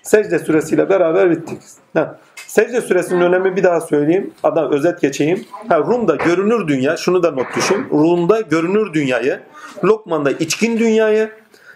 Secde 0.02 0.40
süresiyle 0.40 0.90
beraber 0.90 1.32
bittik. 1.32 1.62
Ha, 1.94 2.20
secde 2.54 2.82
süresinin 2.82 3.22
önemi 3.22 3.56
bir 3.56 3.64
daha 3.64 3.82
söyleyeyim. 3.82 4.34
Adam 4.44 4.72
özet 4.72 5.02
geçeyim. 5.02 5.46
Ha, 5.70 5.80
Rum'da 5.80 6.16
görünür 6.16 6.68
dünya, 6.68 6.98
şunu 6.98 7.24
da 7.24 7.32
not 7.32 7.46
düşün. 7.56 7.88
Rum'da 7.92 8.42
görünür 8.42 8.94
dünyayı, 8.94 9.40
Lokman'da 9.84 10.32
içkin 10.32 10.80
dünyayı, 10.80 11.32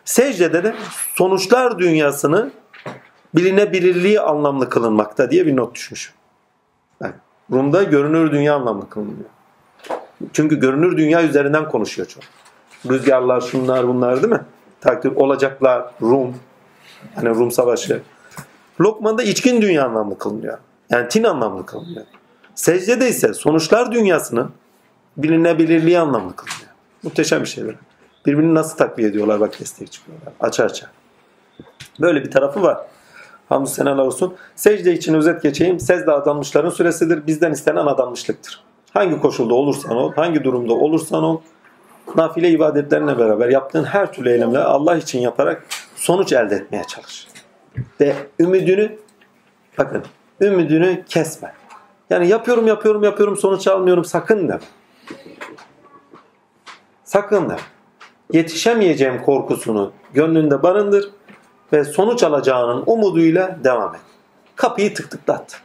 secdede 0.05 0.63
de 0.63 0.75
sonuçlar 1.15 1.79
dünyasını 1.79 2.51
bilinebilirliği 3.35 4.21
anlamlı 4.21 4.69
kılınmakta 4.69 5.31
diye 5.31 5.45
bir 5.45 5.55
not 5.55 5.75
düşmüşüm. 5.75 6.13
Bak, 7.01 7.19
Rum'da 7.51 7.83
görünür 7.83 8.31
dünya 8.31 8.55
anlamlı 8.55 8.89
kılınıyor. 8.89 9.29
Çünkü 10.33 10.59
görünür 10.59 10.97
dünya 10.97 11.23
üzerinden 11.23 11.69
konuşuyor 11.69 12.07
çok. 12.07 12.23
Rüzgarlar, 12.91 13.41
şunlar 13.41 13.87
bunlar 13.87 14.23
değil 14.23 14.33
mi? 14.33 14.41
Takdir 14.81 15.11
olacaklar, 15.15 15.91
Rum. 16.01 16.35
Hani 17.15 17.29
Rum 17.29 17.51
savaşı. 17.51 18.01
Lokman'da 18.81 19.23
içkin 19.23 19.61
dünya 19.61 19.85
anlamlı 19.85 20.17
kılınıyor. 20.17 20.57
Yani 20.89 21.09
tin 21.09 21.23
anlamlı 21.23 21.65
kılınıyor. 21.65 22.05
Secdede 22.55 23.09
ise 23.09 23.33
sonuçlar 23.33 23.91
dünyasının 23.91 24.51
bilinebilirliği 25.17 25.99
anlamlı 25.99 26.35
kılınıyor. 26.35 26.71
Muhteşem 27.03 27.41
bir 27.41 27.47
şeyler. 27.47 27.75
Birbirini 28.25 28.55
nasıl 28.55 28.77
takviye 28.77 29.09
ediyorlar 29.09 29.39
bak 29.39 29.59
destek 29.59 29.91
çıkıyorlar. 29.91 30.33
Açı 30.39 30.63
açı. 30.63 30.85
Böyle 32.01 32.23
bir 32.23 32.31
tarafı 32.31 32.61
var. 32.61 32.77
Hamdü 33.49 33.69
seneler 33.69 33.97
olsun. 33.97 34.35
Secde 34.55 34.93
için 34.93 35.13
özet 35.13 35.41
geçeyim. 35.41 35.79
Secde 35.79 36.11
adanmışların 36.11 36.69
süresidir. 36.69 37.27
Bizden 37.27 37.51
istenen 37.51 37.85
adanmışlıktır. 37.85 38.63
Hangi 38.93 39.19
koşulda 39.19 39.53
olursan 39.53 39.97
ol, 39.97 40.13
hangi 40.13 40.43
durumda 40.43 40.73
olursan 40.73 41.23
ol, 41.23 41.41
nafile 42.15 42.49
ibadetlerine 42.49 43.17
beraber 43.17 43.49
yaptığın 43.49 43.83
her 43.83 44.13
türlü 44.13 44.29
eylemle 44.29 44.59
Allah 44.59 44.97
için 44.97 45.19
yaparak 45.19 45.65
sonuç 45.95 46.33
elde 46.33 46.55
etmeye 46.55 46.83
çalış. 46.83 47.27
Ve 48.01 48.15
ümidini 48.39 48.97
bakın 49.77 50.03
ümidini 50.41 51.03
kesme. 51.07 51.53
Yani 52.09 52.27
yapıyorum 52.27 52.67
yapıyorum 52.67 53.03
yapıyorum 53.03 53.37
sonuç 53.37 53.67
almıyorum 53.67 54.05
sakın 54.05 54.47
deme. 54.47 54.59
Sakın 57.03 57.49
deme. 57.49 57.59
Yetişemeyeceğim 58.33 59.21
korkusunu 59.21 59.91
gönlünde 60.13 60.63
barındır 60.63 61.11
ve 61.73 61.83
sonuç 61.83 62.23
alacağının 62.23 62.83
umuduyla 62.85 63.57
devam 63.63 63.95
et. 63.95 64.01
Kapıyı 64.55 64.93
tık 64.93 65.11
tıklat. 65.11 65.61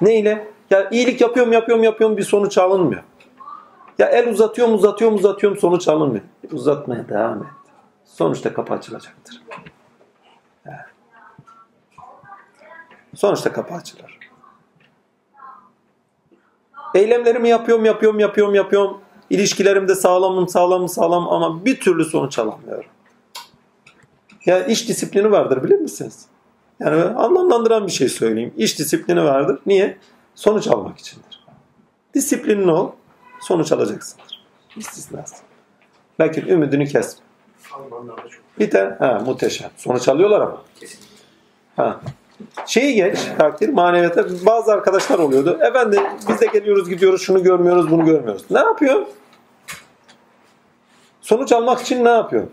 Neyle? 0.00 0.48
Ya 0.70 0.90
iyilik 0.90 1.20
yapıyorum 1.20 1.52
yapıyorum 1.52 1.84
yapıyorum 1.84 2.16
bir 2.16 2.22
sonuç 2.22 2.58
alınmıyor. 2.58 3.02
Ya 3.98 4.06
el 4.06 4.28
uzatıyorum 4.28 4.74
uzatıyorum 4.74 5.18
uzatıyorum 5.18 5.58
sonuç 5.58 5.88
alınmıyor. 5.88 6.24
Uzatmaya 6.52 7.08
devam 7.08 7.38
et. 7.38 7.48
Sonuçta 8.04 8.54
kapı 8.54 8.74
açılacaktır. 8.74 9.42
Sonuçta 13.16 13.52
kapı 13.52 13.74
açılır. 13.74 14.18
Eylemlerimi 16.94 17.48
yapıyorum, 17.48 17.84
yapıyorum, 17.84 18.20
yapıyorum, 18.20 18.54
yapıyorum. 18.54 19.00
İlişkilerimde 19.30 19.94
sağlamım, 19.94 20.48
sağlamım, 20.48 20.88
sağlam 20.88 21.28
ama 21.28 21.64
bir 21.64 21.80
türlü 21.80 22.04
sonuç 22.04 22.38
alamıyorum. 22.38 22.90
Ya 24.46 24.66
iş 24.66 24.88
disiplini 24.88 25.30
vardır 25.30 25.64
bilir 25.64 25.78
misiniz? 25.78 26.26
Yani 26.80 27.02
anlamlandıran 27.02 27.86
bir 27.86 27.92
şey 27.92 28.08
söyleyeyim. 28.08 28.54
İş 28.56 28.78
disiplini 28.78 29.24
vardır. 29.24 29.58
Niye? 29.66 29.98
Sonuç 30.34 30.68
almak 30.68 30.98
içindir. 30.98 31.46
Disiplinli 32.14 32.70
ol, 32.70 32.90
sonuç 33.40 33.72
alacaksındır. 33.72 34.46
İstisnası. 34.76 35.36
Lakin 36.20 36.46
ümidini 36.46 36.88
kesme. 36.88 37.24
Almanlarda 37.72 38.28
çok 38.28 38.42
Bir 38.58 38.72
de 38.72 38.96
ha, 38.98 39.22
muhteşem. 39.26 39.70
Sonuç 39.76 40.08
alıyorlar 40.08 40.40
ama. 40.40 40.62
Ha. 41.76 42.00
Şeyi 42.66 42.94
geç 42.94 43.18
takdir 43.38 43.68
maneviyata 43.68 44.24
bazı 44.46 44.72
arkadaşlar 44.72 45.18
oluyordu. 45.18 45.58
Efendim 45.62 46.02
biz 46.28 46.40
de 46.40 46.46
geliyoruz 46.46 46.88
gidiyoruz 46.88 47.22
şunu 47.22 47.42
görmüyoruz 47.42 47.90
bunu 47.90 48.04
görmüyoruz. 48.04 48.44
Ne 48.50 48.58
yapıyor? 48.58 49.06
Sonuç 51.20 51.52
almak 51.52 51.80
için 51.80 52.04
ne 52.04 52.08
yapıyor? 52.08 52.46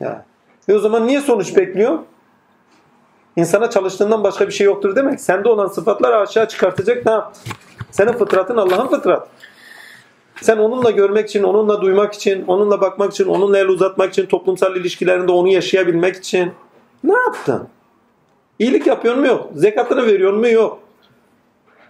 Ya. 0.00 0.24
Ve 0.68 0.74
o 0.74 0.78
zaman 0.78 1.06
niye 1.06 1.20
sonuç 1.20 1.56
bekliyor? 1.56 1.98
İnsana 3.36 3.70
çalıştığından 3.70 4.24
başka 4.24 4.46
bir 4.46 4.52
şey 4.52 4.66
yoktur 4.66 4.96
demek. 4.96 5.20
Sende 5.20 5.48
olan 5.48 5.66
sıfatları 5.66 6.16
aşağı 6.16 6.48
çıkartacak 6.48 7.06
ne 7.06 7.12
yaptı? 7.12 7.40
Senin 7.90 8.12
fıtratın 8.12 8.56
Allah'ın 8.56 8.88
fıtratı. 8.88 9.28
Sen 10.40 10.56
onunla 10.56 10.90
görmek 10.90 11.28
için, 11.28 11.42
onunla 11.42 11.82
duymak 11.82 12.14
için, 12.14 12.44
onunla 12.46 12.80
bakmak 12.80 13.12
için, 13.12 13.26
onunla 13.26 13.58
el 13.58 13.68
uzatmak 13.68 14.10
için, 14.10 14.26
toplumsal 14.26 14.76
ilişkilerinde 14.76 15.32
onu 15.32 15.48
yaşayabilmek 15.48 16.16
için 16.16 16.52
ne 17.04 17.18
yaptın? 17.18 17.68
İyilik 18.58 18.86
yapıyor 18.86 19.14
mu? 19.14 19.26
Yok. 19.26 19.50
Zekatını 19.54 20.06
veriyor 20.06 20.32
mu? 20.32 20.48
Yok. 20.48 20.78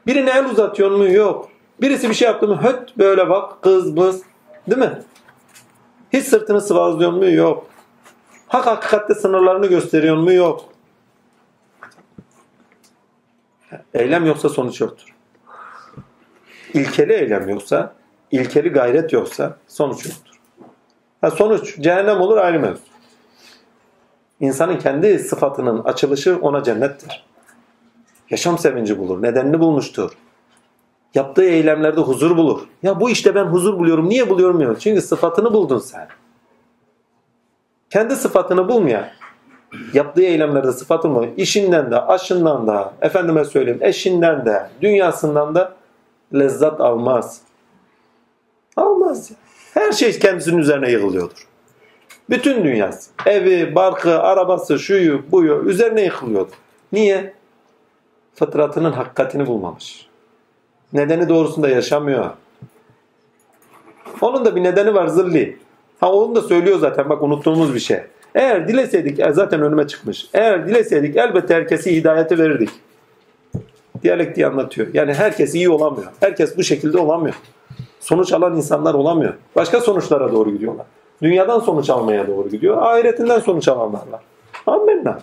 Birine 0.07 0.31
el 0.31 0.45
uzatıyor 0.45 0.91
mu? 0.91 1.09
Yok. 1.09 1.49
Birisi 1.81 2.09
bir 2.09 2.15
şey 2.15 2.29
yaptı 2.29 2.49
mı? 2.49 2.63
Höt 2.63 2.99
böyle 2.99 3.29
bak. 3.29 3.63
Kız 3.63 3.97
bız. 3.97 4.23
Değil 4.71 4.79
mi? 4.81 5.03
Hiç 6.13 6.25
sırtını 6.25 6.61
sıvazlıyor 6.61 7.13
mu? 7.13 7.31
Yok. 7.31 7.67
Hak 8.49 8.67
hakikatte 8.67 9.15
sınırlarını 9.15 9.67
gösteriyor 9.67 10.17
mu? 10.17 10.33
Yok. 10.33 10.65
Eylem 13.95 14.27
yoksa 14.27 14.49
sonuç 14.49 14.81
yoktur. 14.81 15.15
İlkeli 16.75 17.13
eylem 17.13 17.49
yoksa, 17.49 17.95
ilkeli 18.31 18.69
gayret 18.69 19.13
yoksa 19.13 19.57
sonuç 19.69 20.07
yoktur. 20.07 20.35
Ha, 21.21 21.31
sonuç 21.31 21.79
cehennem 21.81 22.21
olur 22.21 22.37
ayrı 22.37 22.61
mevzu. 22.61 22.92
İnsanın 24.43 24.79
kendi 24.79 25.19
sıfatının 25.19 25.85
açılışı 25.85 26.39
ona 26.43 26.63
cennettir. 26.63 27.25
Yaşam 28.31 28.59
sevinci 28.59 28.99
bulur, 28.99 29.23
nedenini 29.23 29.61
bulmuştur. 29.61 30.11
Yaptığı 31.15 31.45
eylemlerde 31.45 32.01
huzur 32.01 32.37
bulur. 32.37 32.61
Ya 32.83 33.01
bu 33.01 33.11
işte 33.11 33.35
ben 33.35 33.45
huzur 33.45 33.79
buluyorum. 33.79 34.09
Niye 34.09 34.31
buluyorum 34.31 34.55
bilmiyorum. 34.55 34.79
Çünkü 34.81 35.01
sıfatını 35.01 35.53
buldun 35.53 35.79
sen. 35.79 36.09
Kendi 37.91 38.17
sıfatını 38.17 38.69
bulmayan, 38.69 39.05
yaptığı 39.95 40.23
eylemlerde 40.23 40.73
sıfatını 40.73 41.15
bulmayan, 41.15 41.35
işinden 41.37 41.91
de, 41.91 42.01
aşından 42.01 42.67
da, 42.67 42.93
efendime 43.01 43.45
söyleyeyim, 43.45 43.81
eşinden 43.83 44.47
de, 44.47 44.71
dünyasından 44.81 45.55
da 45.55 45.77
lezzet 46.35 46.81
almaz. 46.81 47.41
Almaz. 48.77 49.31
Her 49.75 49.93
şey 49.93 50.19
kendisinin 50.19 50.59
üzerine 50.59 50.91
yığılıyordur. 50.91 51.52
Bütün 52.31 52.65
dünyası. 52.65 53.11
Evi, 53.27 53.75
barkı, 53.75 54.21
arabası, 54.21 54.79
şuyu, 54.79 55.23
buyu 55.31 55.63
üzerine 55.67 56.03
yıkılıyordu. 56.03 56.51
Niye? 56.93 57.33
Fıtratının 58.35 58.93
hakikatini 58.93 59.47
bulmamış. 59.47 60.07
Nedeni 60.93 61.29
doğrusunda 61.29 61.69
yaşamıyor. 61.69 62.31
Onun 64.21 64.45
da 64.45 64.57
bir 64.57 64.63
nedeni 64.63 64.95
var 64.95 65.07
zilli. 65.07 65.59
Ha 66.01 66.13
onu 66.13 66.35
da 66.35 66.43
söylüyor 66.43 66.79
zaten 66.79 67.11
bak 67.11 67.23
unuttuğumuz 67.23 67.75
bir 67.75 67.81
şey. 67.81 68.01
Eğer 68.35 68.69
dileseydik 68.69 69.21
e, 69.21 69.33
zaten 69.33 69.63
önüme 69.63 69.87
çıkmış. 69.87 70.27
Eğer 70.35 70.69
dileseydik 70.69 71.17
elbette 71.17 71.55
herkesi 71.55 71.97
hidayeti 71.97 72.39
verirdik. 72.39 72.71
Diyalektiği 74.03 74.47
anlatıyor. 74.47 74.89
Yani 74.95 75.15
herkes 75.15 75.55
iyi 75.55 75.71
olamıyor. 75.71 76.13
Herkes 76.21 76.57
bu 76.57 76.63
şekilde 76.63 76.99
olamıyor. 76.99 77.35
Sonuç 78.01 78.33
alan 78.33 78.57
insanlar 78.57 78.95
olamıyor. 78.95 79.35
Başka 79.57 79.81
sonuçlara 79.81 80.33
doğru 80.33 80.51
gidiyorlar. 80.51 80.87
Dünyadan 81.23 81.61
sonuç 81.61 81.91
almaya 81.91 82.27
doğru 82.27 82.49
gidiyor. 82.49 82.83
Ahiretinden 82.83 83.39
sonuç 83.39 83.69
alanlar 83.69 84.01
var. 84.11 84.21
Amenna. 84.67 85.19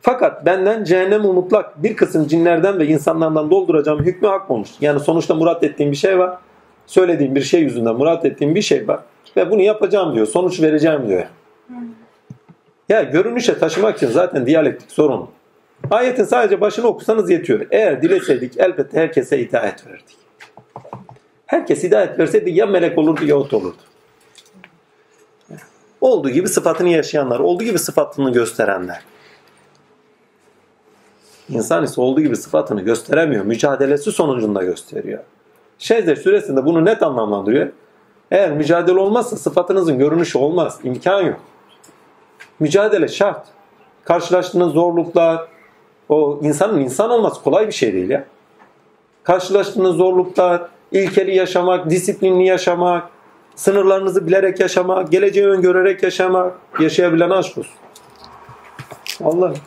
Fakat 0.00 0.46
benden 0.46 0.84
cehennem 0.84 1.22
mutlak 1.22 1.82
bir 1.82 1.96
kısım 1.96 2.26
cinlerden 2.26 2.78
ve 2.78 2.86
insanlardan 2.86 3.50
dolduracağım 3.50 4.04
hükmü 4.04 4.28
hak 4.28 4.50
olmuş. 4.50 4.68
Yani 4.80 5.00
sonuçta 5.00 5.34
murat 5.34 5.64
ettiğim 5.64 5.90
bir 5.90 5.96
şey 5.96 6.18
var. 6.18 6.38
Söylediğim 6.86 7.34
bir 7.34 7.40
şey 7.40 7.60
yüzünden 7.60 7.94
murat 7.94 8.24
ettiğim 8.24 8.54
bir 8.54 8.62
şey 8.62 8.88
var. 8.88 9.00
Ve 9.36 9.50
bunu 9.50 9.62
yapacağım 9.62 10.14
diyor. 10.14 10.26
Sonuç 10.26 10.62
vereceğim 10.62 11.08
diyor. 11.08 11.24
Ya 12.88 13.02
görünüşe 13.02 13.58
taşımak 13.58 13.96
için 13.96 14.08
zaten 14.08 14.46
diyalektik 14.46 14.92
sorun. 14.92 15.28
Ayetin 15.90 16.24
sadece 16.24 16.60
başını 16.60 16.86
okusanız 16.86 17.30
yetiyor. 17.30 17.66
Eğer 17.70 18.02
dileseydik 18.02 18.56
elbette 18.56 19.00
herkese 19.00 19.38
hidayet 19.38 19.86
verirdik. 19.86 20.16
Herkes 21.46 21.84
hidayet 21.84 22.18
verseydi 22.18 22.50
ya 22.50 22.66
melek 22.66 22.98
olurdu 22.98 23.24
ya 23.24 23.36
ot 23.36 23.54
olurdu. 23.54 23.76
Olduğu 26.00 26.30
gibi 26.30 26.48
sıfatını 26.48 26.88
yaşayanlar, 26.88 27.40
olduğu 27.40 27.64
gibi 27.64 27.78
sıfatını 27.78 28.32
gösterenler. 28.32 29.00
İnsan 31.48 31.84
ise 31.84 32.00
olduğu 32.00 32.20
gibi 32.20 32.36
sıfatını 32.36 32.80
gösteremiyor. 32.80 33.44
Mücadelesi 33.44 34.12
sonucunda 34.12 34.64
gösteriyor. 34.64 35.24
Şehzade 35.78 36.16
suresinde 36.16 36.64
bunu 36.64 36.84
net 36.84 37.02
anlamlandırıyor. 37.02 37.68
Eğer 38.30 38.52
mücadele 38.52 38.98
olmazsa 38.98 39.36
sıfatınızın 39.36 39.98
görünüşü 39.98 40.38
olmaz. 40.38 40.78
İmkan 40.84 41.22
yok. 41.22 41.40
Mücadele 42.60 43.08
şart. 43.08 43.46
Karşılaştığınız 44.04 44.72
zorluklar, 44.72 45.48
o 46.08 46.40
insanın 46.42 46.80
insan 46.80 47.10
olması 47.10 47.42
kolay 47.42 47.66
bir 47.66 47.72
şey 47.72 47.92
değil 47.92 48.10
ya. 48.10 48.24
Karşılaştığınız 49.22 49.96
zorluklar, 49.96 50.62
ilkeli 50.92 51.36
yaşamak, 51.36 51.90
disiplinli 51.90 52.46
yaşamak, 52.46 53.10
sınırlarınızı 53.58 54.26
bilerek 54.26 54.60
yaşamak, 54.60 55.12
geleceği 55.12 55.46
öngörerek 55.46 56.02
yaşamak, 56.02 56.54
yaşayabilen 56.80 57.30
aşk 57.30 57.58
olsun. 57.58 57.74
Vallahi. 59.20 59.58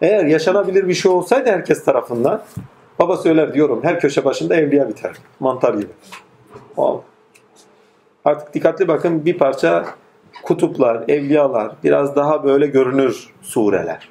Eğer 0.00 0.24
yaşanabilir 0.24 0.88
bir 0.88 0.94
şey 0.94 1.10
olsaydı 1.10 1.50
herkes 1.50 1.84
tarafından, 1.84 2.42
baba 2.98 3.16
söyler 3.16 3.54
diyorum, 3.54 3.80
her 3.84 4.00
köşe 4.00 4.24
başında 4.24 4.56
evliya 4.56 4.88
biter. 4.88 5.12
Mantar 5.40 5.74
gibi. 5.74 5.92
Vallahi. 6.76 7.02
Artık 8.24 8.54
dikkatli 8.54 8.88
bakın 8.88 9.24
bir 9.24 9.38
parça 9.38 9.84
kutuplar, 10.42 11.04
evliyalar, 11.08 11.72
biraz 11.84 12.16
daha 12.16 12.44
böyle 12.44 12.66
görünür 12.66 13.34
sureler. 13.42 14.08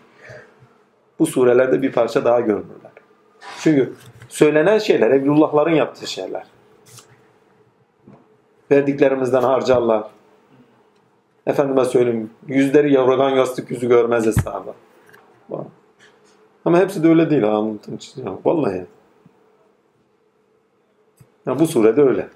Bu 1.19 1.25
surelerde 1.25 1.81
bir 1.81 1.91
parça 1.91 2.25
daha 2.25 2.39
görünürler. 2.39 2.91
Çünkü 3.59 3.93
söylenen 4.29 4.77
şeyler, 4.77 5.11
Evlullahların 5.11 5.75
yaptığı 5.75 6.07
şeyler. 6.07 6.56
Verdiklerimizden 8.71 9.41
harcarlar. 9.41 10.03
Efendime 11.47 11.85
söyleyeyim, 11.85 12.29
yüzleri 12.47 12.93
yavrudan 12.93 13.29
yastık 13.29 13.71
yüzü 13.71 13.87
görmez 13.87 14.25
hesabı. 14.25 14.73
Ama 16.65 16.79
hepsi 16.79 17.03
de 17.03 17.07
öyle 17.07 17.29
değil. 17.29 17.43
Anlatın. 17.43 17.99
Vallahi. 18.45 18.85
Ya 21.45 21.59
bu 21.59 21.67
surede 21.67 22.01
öyle. 22.01 22.27